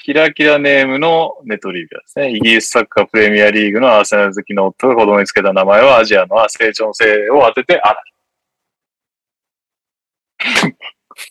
[0.02, 2.30] キラキラネームのネトリビアですね。
[2.30, 7.94] イギリスサッカープレミアリーグのアーセナル好きの夫が子供につけた名前はアジアの成長の性を当ててア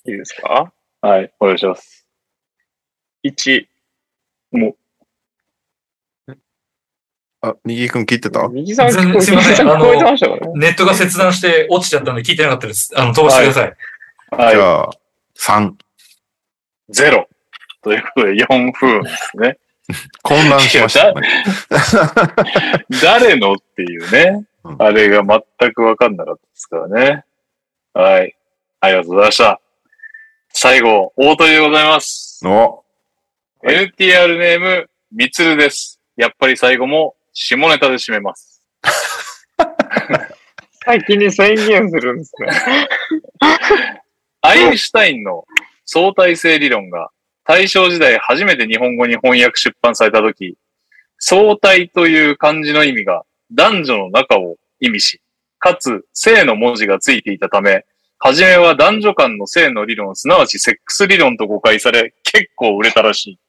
[0.05, 0.71] いいですか？
[1.01, 2.05] はい、お願いします。
[3.25, 3.65] ?1。
[7.41, 8.47] あ、右くん切ってた？
[8.49, 10.53] 右さん聞こえすいません右さ聞こえてましたからね。
[10.55, 12.93] ネットが切断して落ちちゃったんで聞いてなかったです。
[12.95, 13.75] あの、飛ばしてください。
[14.31, 14.55] はい。
[14.55, 14.89] じゃあ、
[15.37, 15.73] 3。
[16.89, 17.27] ゼロ。
[17.81, 19.57] ということで4分ですね。
[20.21, 21.21] 混乱しました、ね。
[23.01, 24.73] 誰のっていうねう。
[24.73, 25.23] んあれが
[25.59, 27.23] 全くわかんなかったですからね。
[27.93, 28.35] はい。
[28.81, 29.61] ありがとうございました。
[30.49, 32.41] 最後、大鳥でございます。
[32.45, 32.83] お
[33.63, 35.99] NTR ネーム、みつるです。
[36.15, 38.61] やっぱり最後も下ネタで締めます。
[40.85, 42.47] 先に宣言するんですね。
[44.41, 45.45] アインシュタインの
[45.85, 47.09] 相対性理論が
[47.49, 50.55] 大正時代初めて日本語に翻訳出版されたとき、
[51.17, 55.19] 相対という漢字の意味が男女の中を意味し、
[55.57, 57.85] かつ性の文字がついていたため、
[58.19, 63.39] はじめは男女間の性の理論、すなわちセックス理論と誤解され、結構売れたらしい。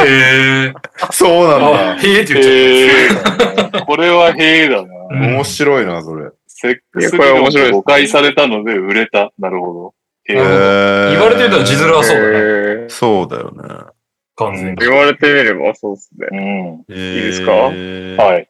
[0.00, 0.72] へえ。
[1.10, 1.96] そうなんあ、だ。
[1.96, 3.78] へえって言っちゃった。
[3.78, 4.94] へーこれはへえだな。
[5.10, 6.30] うん面白いな、それ。
[6.46, 9.32] セックス理いやこれ面論と誤解されたので売れた。
[9.40, 9.94] なるほど。
[10.28, 12.88] へなるほどー言われてみたら字面はそうだね。
[12.88, 13.92] そうだよね。
[14.36, 14.76] 完全に。
[14.76, 16.26] 言われてみればそうですね。
[16.30, 16.94] うん。
[16.96, 17.52] いいですか？
[17.52, 18.48] ははい。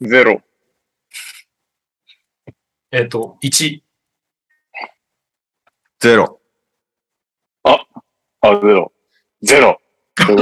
[0.00, 0.42] ゼロ。
[2.92, 3.82] えっと、1。
[5.98, 6.40] ゼロ。
[7.62, 7.86] あ、
[8.42, 8.92] ゼロ。
[9.42, 9.80] ゼロ。
[10.16, 10.36] とい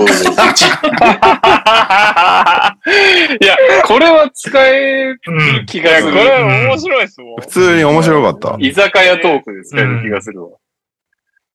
[3.44, 5.66] や、これは使えるうん。
[5.66, 6.12] 気がする。
[6.12, 7.36] これ面白いですもん。
[7.40, 8.56] 普通に面白かった。
[8.60, 10.50] 居酒屋トークで使える気がするわ。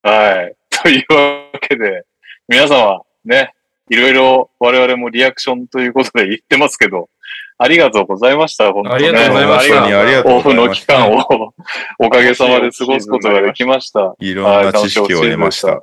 [0.04, 0.56] はい。
[0.70, 2.06] というわけで、
[2.48, 3.54] 皆様、ね、
[3.90, 7.10] いろいろ我々もリアクションということで言ってますけど、
[7.58, 8.72] ありがとうございました。
[8.72, 11.34] 本当ありがとうございました本当にありがとうオフの期ございました。
[11.34, 11.54] 間を
[12.00, 14.16] おかげさまで過ごすことができました。
[14.20, 15.82] いろんな知識を得ました。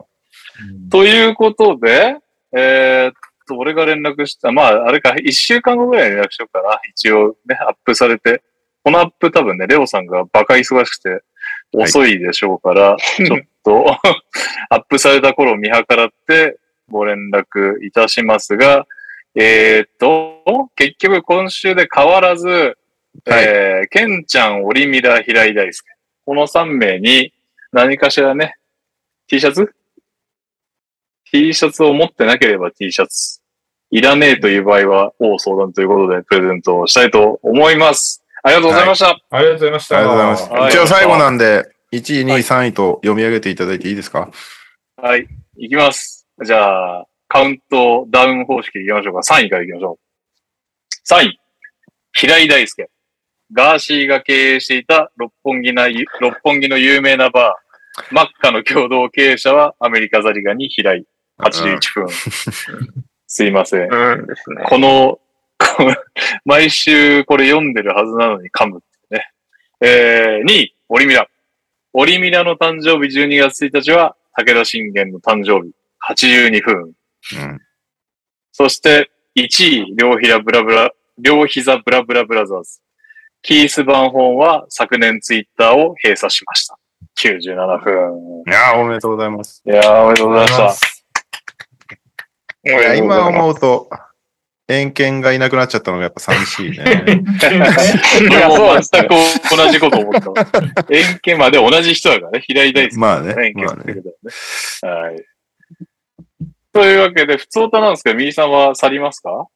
[0.91, 2.17] ということで、
[2.53, 3.15] えーっ
[3.47, 6.79] と、俺が連絡した、まあ、あれか、一週間後ぐらいに連絡しようかな。
[6.91, 8.43] 一応ね、アップされて。
[8.85, 11.25] このアップ多分ね、レオさんがバカ忙しくて
[11.73, 13.85] 遅いでしょうから、ちょっと
[14.71, 16.59] アップされた頃を見計らって
[16.89, 18.87] ご連絡いたしますが、
[19.35, 22.79] えーっと、結局今週で変わらず、
[23.27, 25.85] えー、ケンちゃん、オリミラ、平井大輔。
[26.25, 27.33] この3名に
[27.73, 28.55] 何かしらね、
[29.27, 29.75] T シャツ
[31.31, 33.41] T シャツを持ってなければ T シャツ。
[33.91, 38.25] いらねえという場合は、大相談ということでプレゼントをしたいと思います。
[38.43, 39.09] ありがとうございました。
[39.31, 39.97] ありがとうございました。
[39.99, 40.51] ありがとうございます。
[40.51, 44.31] はい一応最後なんで、1位、2位、3位と読み上げていただいていいですか？
[44.97, 45.27] はい。
[45.57, 46.27] いきます。
[46.45, 49.21] じゃあ、カウントダウン方式でいきましょうか。
[49.21, 49.99] 3位からいきましょ
[51.13, 51.13] う。
[51.13, 51.41] 3位。
[52.13, 52.91] 平井大輔。
[53.53, 61.05] ガーシーが経営していた六本木な、六本木の有名なバー、マッカの共同経営者はアメリカザリガニ平井。
[61.39, 62.09] 81分。
[63.27, 63.93] すいません。
[63.93, 64.65] うんですね。
[64.69, 65.21] この、
[66.45, 68.81] 毎週これ読んでるはずなのに噛むっ
[69.11, 69.31] てね。
[69.81, 71.29] えー、2位、オリミラ。
[71.93, 75.73] オリミラの誕生日12月1日は、武田信玄の誕生日、
[76.09, 76.83] 82分。
[76.83, 77.61] うん。
[78.53, 82.81] そして、1位、両膝ブラブラ、両膝ブラブラブラザーズ。
[83.43, 86.79] キース・バンホーンは昨年ツイッターを閉鎖しました。
[87.19, 88.43] 97分。
[88.47, 89.63] いやーおめでとうございます。
[89.65, 90.96] いやー、おめでとうございましいや
[92.97, 93.89] 今思うと、
[94.69, 96.85] 偏見がいなくなっちゃったのがやっぱ寂しいね。
[97.41, 97.55] た。
[97.55, 97.59] い
[98.33, 99.15] や、もう全く
[99.57, 100.45] 同じこと思ったわ。
[100.89, 102.41] 遠見まで同じ人だからね。
[102.41, 103.53] 平井大輔まあねね、。
[103.55, 104.03] まあね。
[104.83, 105.25] はい。
[106.73, 109.47] というわけで、普通歌なんですけど、右さんは去りますか？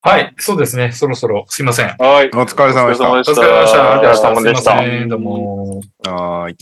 [0.00, 0.92] はい、そうですね。
[0.92, 1.88] そろそろ、すいません。
[1.98, 2.28] はい。
[2.28, 3.08] お疲れ様でした。
[3.10, 3.92] はお疲れ様でお疲れ様でした。
[3.92, 5.08] ありがとうございました。
[5.08, 5.80] どうも。
[6.04, 6.56] ーい。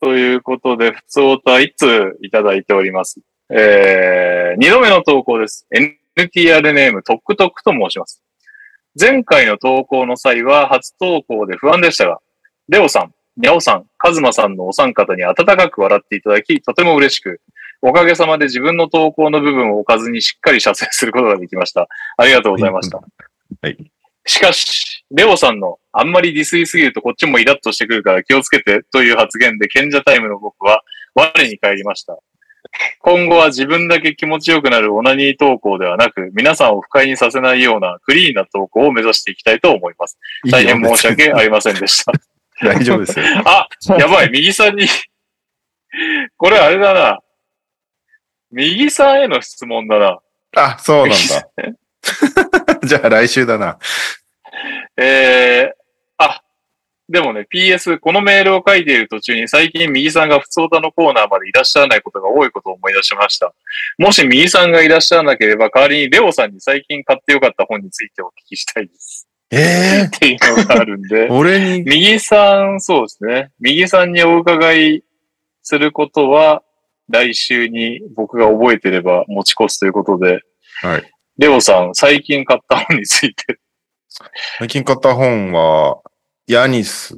[0.00, 3.20] ということで、普通歌一通いただいております。
[3.56, 5.64] えー、二度目の投稿です。
[6.16, 8.20] NTR ネーム、トックトックと申します。
[9.00, 12.18] 前回の投稿の際は初投稿で不安でしたが、
[12.68, 17.40] レオさん、ニャオさん、カズマさんのお三方に温かく笑っていただき、とても嬉しく、
[17.80, 21.86] おかげさまで自分の投稿の部分を置かずにしっかり射精することができました。
[22.16, 22.98] ありがとうございました。
[23.62, 23.76] はい。
[24.26, 30.82] しかし、レオさんのあんまりディスりすぎるとこっちもイラッとしてくるから気をつけてという発言で賢者タイムの僕は
[31.14, 32.18] 我に返りました。
[33.00, 40.18] 今後は自分だけ気持ちよくなるオナニー投稿ではなく、皆さんを不快にさせないようなクリーンな投稿を目指していきたいと思います。
[40.50, 42.12] 大変申し訳ありませんでした。
[42.62, 43.24] 大丈夫ですよ。
[43.44, 43.68] あ、
[43.98, 44.86] やばい、右さんに、
[46.36, 47.20] これあれだな。
[48.50, 50.20] 右さんへの質問だな。
[50.56, 51.16] あ、そうなんだ。
[52.84, 53.78] じゃあ来週だな。
[54.96, 55.83] えー、あ、
[57.08, 63.52] でもね、PS、このメールを書いている途中に最近右さんが普通歌のコーナーまでいらっしゃらないことが多いことを思い出しました。
[63.98, 69.28] もし右さんがいらっしゃらなければ代わりにレオさんに最近買ってよかった本についてお聞きしたいです。
[69.50, 73.50] ええ っていうのがあるんで、 俺に、右さん、そうですね。
[73.60, 75.04] 右さんにお伺い
[75.62, 76.62] することは、
[77.10, 80.40] 来週に僕が覚えてれば持ち越すということで、
[80.80, 81.10] はい。
[81.36, 83.58] レオさん、最近買った本について、
[84.58, 86.00] 最近買った本は、
[86.46, 87.16] ヤニス。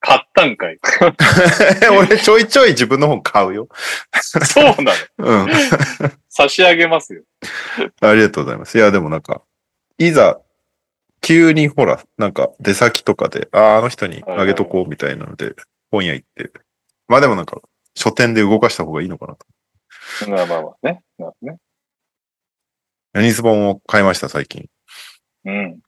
[0.00, 0.78] 買ったんかい
[1.90, 3.68] 俺ちょいちょい自分の本買うよ。
[4.22, 5.44] そうなの？
[5.44, 5.48] うん。
[6.28, 7.24] 差し上げますよ。
[8.00, 8.78] ありがとうございます。
[8.78, 9.42] いや、でもなんか、
[9.98, 10.40] いざ、
[11.20, 15.54] 急にほら、なんか出先とかで、ああ、あの人にあげとこうみたいなので、
[15.90, 16.52] 本屋行って。
[17.08, 17.60] まあでもなんか、
[17.96, 19.46] 書店で動かした方がいいのかなと。
[20.30, 21.02] まあまあまあね。
[21.18, 21.56] まあね。
[23.14, 24.66] ヤニス本を買いました、最近。
[25.44, 25.80] うん。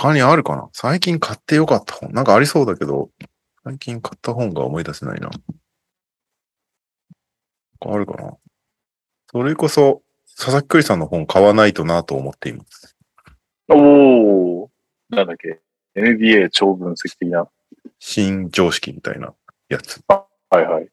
[0.00, 0.68] 他にあるかな？
[0.72, 2.12] 最近買ってよかった本。
[2.12, 3.10] なんかありそうだけど、
[3.64, 5.28] 最近買った本が思い出せないな。
[7.80, 8.36] あるかな？
[9.32, 10.02] それこそ、
[10.36, 12.96] 佐々木栗さんの本買わないとなと思っています。
[13.68, 14.68] おー。
[15.10, 15.58] なんだっけ
[15.96, 17.48] ？NBA 超分析的な。
[17.98, 19.34] 新常識みたいな
[19.68, 20.00] やつ。
[20.06, 20.88] はいはい。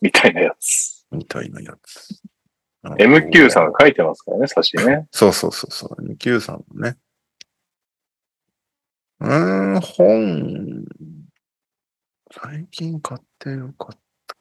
[0.00, 1.04] みたいなやつ。
[1.10, 2.22] みたいなやつ。
[2.84, 5.08] MQ さんが書いてますからね、差しね。
[5.10, 6.00] そうそうそうそう。
[6.00, 6.96] MQ さんもね。
[9.24, 10.84] うーん、本、
[12.30, 14.36] 最近買ってよかった。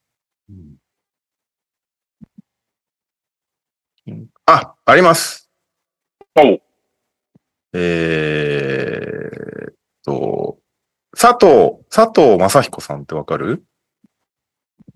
[4.07, 5.49] うん、あ、あります。
[6.35, 6.61] おう
[7.72, 10.60] えーっと、
[11.18, 13.64] 佐藤、佐藤正彦さんってわかる？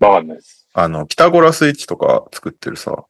[0.00, 0.68] わかんないです。
[0.74, 3.06] あの、ピタゴラスイッチとか作ってるさ、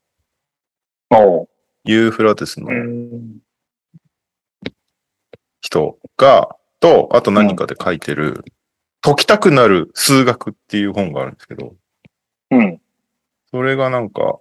[1.84, 3.40] ユーフラテスのん。
[5.60, 8.44] 人が、と、あと何かで書いてる、
[9.00, 11.74] 解きたくなる数学っていう本があるんですけど、
[12.50, 12.80] うん。
[13.50, 14.38] それがなんか、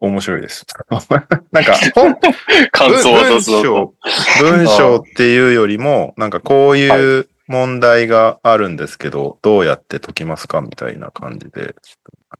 [0.00, 0.66] 面白いです。
[1.52, 2.16] なんか、本、
[2.72, 3.94] 感想を文章、
[4.40, 11.74] 文章っていうよりも、なんかこういう問題があるんですけど、どうやって解きますかみたいな感じで、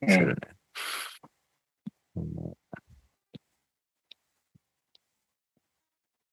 [0.02, 0.24] ね。
[2.16, 2.60] うん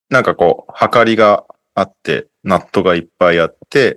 [0.09, 1.43] なんかこう、はかりが
[1.79, 3.95] あって、ナットがいっぱいあって、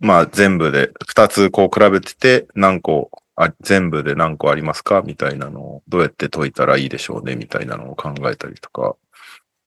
[0.00, 5.02] まあ全部で、二つこう比べてて、何個あ、全部で何個ありますか？
[5.06, 7.36] みたいなのを、どうやって解いたらいいでしょうね？
[7.36, 8.96] みたいなのを考えたりとか、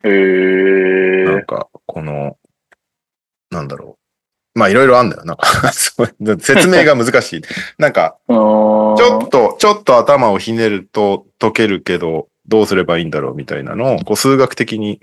[0.03, 2.37] へえなんか、この、
[3.51, 3.97] なんだろ
[4.55, 4.59] う。
[4.59, 5.23] まあいろいろあんだよ。
[5.23, 7.41] なんか 説明が難しい。
[7.79, 13.33] なんか、ちちょっと、ちょっと頭をひねると解けるけど、どうすればいいんだろう？
[13.35, 14.99] みたいなのを、こう数学的に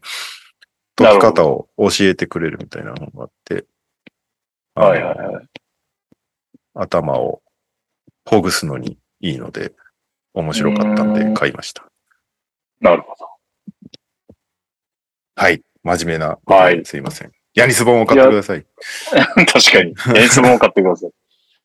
[1.05, 3.65] 解き方を教えてくれるみたいなのがあって、
[4.75, 5.47] はいはいはい。
[6.75, 7.43] 頭を
[8.25, 9.73] ほぐすのにいいので、
[10.35, 11.85] 面白かったんで買いました。
[12.81, 13.29] なるほど。
[15.37, 15.63] はい。
[15.83, 16.39] 真面目な。
[16.47, 17.33] はいすいません。
[17.55, 18.65] ヤニス本を買ってください。
[19.47, 19.95] 確かに。
[20.19, 21.11] 演出も買ってください。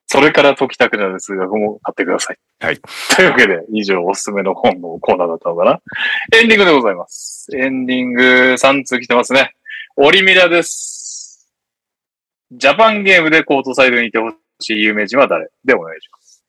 [0.07, 2.37] それから解きたくなる数学も買ってください。
[2.59, 2.79] はい。
[3.15, 5.81] というわけで、以上おすすめの本のコーナーだったのかな。
[6.37, 7.47] エンディングでございます。
[7.55, 9.55] エンディング3通来てますね。
[9.97, 11.51] オリミラです。
[12.51, 14.29] ジャパンゲームでコートサイドにいてほ
[14.59, 16.43] しい有名人は誰でお願いします。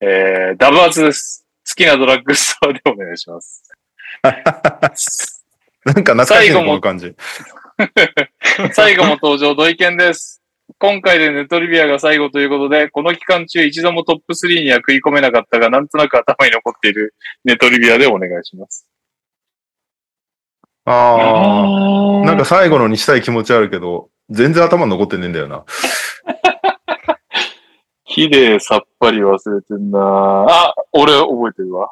[0.00, 1.44] えー、ダブアツです。
[1.68, 3.64] 好きなドラッグストアでお願いします。
[4.22, 4.34] なん
[6.04, 7.14] か懐かしいね、最後もこの感じ。
[8.72, 10.42] 最後も登場、土井健です。
[10.80, 18.86] 今回でネトリビアが最後ということで、この期間中一度もトップ3には食い込めなかったが、なんとなく頭に残っているネトリビアでお願いします。
[20.84, 22.24] ああ。
[22.24, 25.64] なんか最後のにしたい気持ちあるけど、全然頭に残ってねえんだよな。
[28.06, 31.90] 綺麗さっぱり忘れてんなあ、俺覚えてるわ。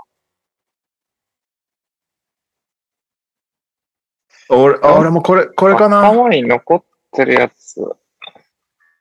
[4.49, 6.09] 俺、あ、俺もこれ、これかな。
[6.09, 7.66] 頭に残ってるやつ。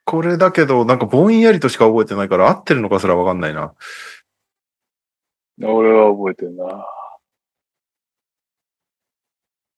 [0.06, 3.74] これだけど、なんかぼんやりとしか覚えてないから合ってるのかすらわかんないな。
[5.60, 6.86] 俺は覚えてるな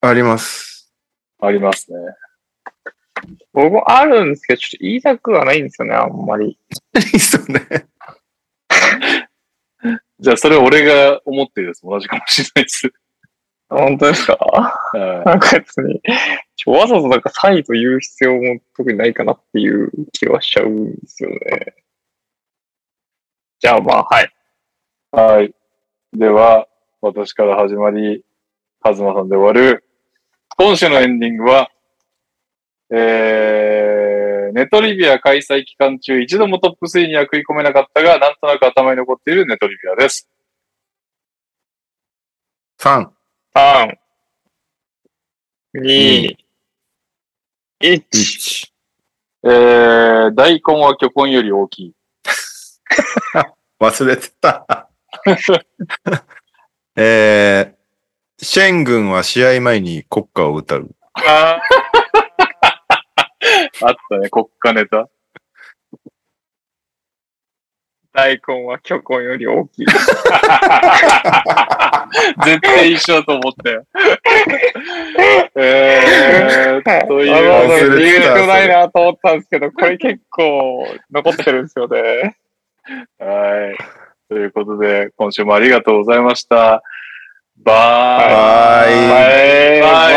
[0.02, 0.92] あります。
[1.40, 1.98] ありますね。
[3.54, 6.58] 僕もあるんですけど、ちょっと言いたくはないんですよね、あんまり。
[7.18, 7.86] そうね。
[10.20, 12.92] じゃあ、それ俺が思ってるやつも同じかもしれないです。
[13.68, 14.34] 本当ですか？
[14.34, 16.00] はなんか別に、
[16.56, 21.74] ちょわざわざなんかサイと言う必要も特にないかなっていう気はしちゃうんですよね。
[23.60, 24.32] じゃあまあ、はい。
[25.12, 25.16] い。
[25.16, 25.54] はい。
[26.12, 26.68] では、
[27.00, 28.24] 私から始まり、
[28.80, 29.84] カズマさんで終わる。
[30.56, 31.70] 今週のエンディングは、
[32.90, 40.28] えー、ネトリビア開催期間中一度もトップ3には食い込めなかったが、なんとなく頭に残っているネトリビアです。
[42.80, 43.10] 3、
[43.52, 43.98] ターン。
[45.82, 46.36] 2、
[47.80, 48.04] 1。
[48.10, 48.68] 1。
[49.44, 51.94] えー、大根は巨根より大きい。
[53.80, 54.88] 忘れてた。
[56.96, 60.90] えー、シェン軍は試合前に国歌を歌う。
[61.14, 61.60] あ
[63.82, 65.08] あったね、国家ネタ。
[68.18, 69.86] 大根は巨根より大きい。
[72.44, 73.84] 絶対一緒だと思ったよ。
[75.54, 82.34] えー、という理由ないなと思ったんですけど、これ結構残ってるんですよね。
[83.20, 83.78] はい。
[84.28, 86.82] ということで、今週もありがとうございました。
[87.64, 89.80] ババイイ。
[89.82, 90.10] バ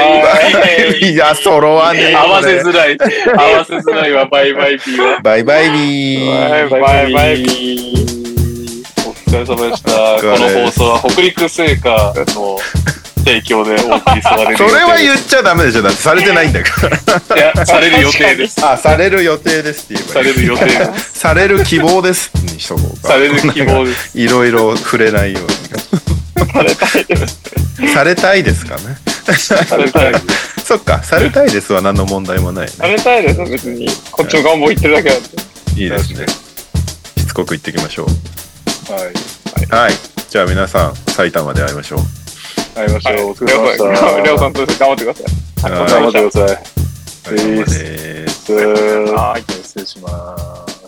[0.50, 0.68] イバ
[1.08, 1.14] イ。
[1.14, 2.16] いや、揃わねえ。
[2.16, 2.98] 合わせこづらい。
[3.36, 5.20] 合わせづらいわ、バイバイビーは。
[5.20, 6.70] れバイバイビー。
[6.70, 8.04] バイバイバイビ
[9.08, 9.92] お疲れ様でした。
[9.92, 12.60] この放送は北陸製菓の
[13.26, 14.58] 提供でお送りされる。
[14.58, 15.82] それは言っちゃダメでしょ。
[15.82, 17.36] だってされてないんだから。
[17.38, 18.66] いや、される予定です。
[18.66, 21.20] あ、される予定ですって言えばいいされる予定です。
[21.20, 23.10] される希望ですにしとこうか。
[23.10, 24.18] される希望です。
[24.20, 27.40] いろいろ触れないようされたいです。
[27.80, 27.88] に。
[27.90, 28.98] されたいですかね。
[29.36, 30.66] されたいです。
[30.66, 32.94] そっか、されたいですは何の問題もないさね。
[32.96, 33.88] れたいです、別に。
[34.12, 35.30] こっちの願望言ってるだけなんで。
[35.76, 36.26] いいですね。
[37.18, 38.14] しつこく言っていきましょはい。
[38.14, 39.76] う。
[39.76, 39.94] はい。
[40.30, 42.00] じゃあ皆さん、埼玉で会いましょう。
[42.76, 43.32] 会いましょう。
[43.32, 44.08] お疲りょうれ様でした。
[44.08, 45.26] さん、りょうさんと頑張ってください。
[45.72, 46.58] はい頑張ってください。
[49.14, 50.36] はい失礼しま
[50.68, 50.81] す。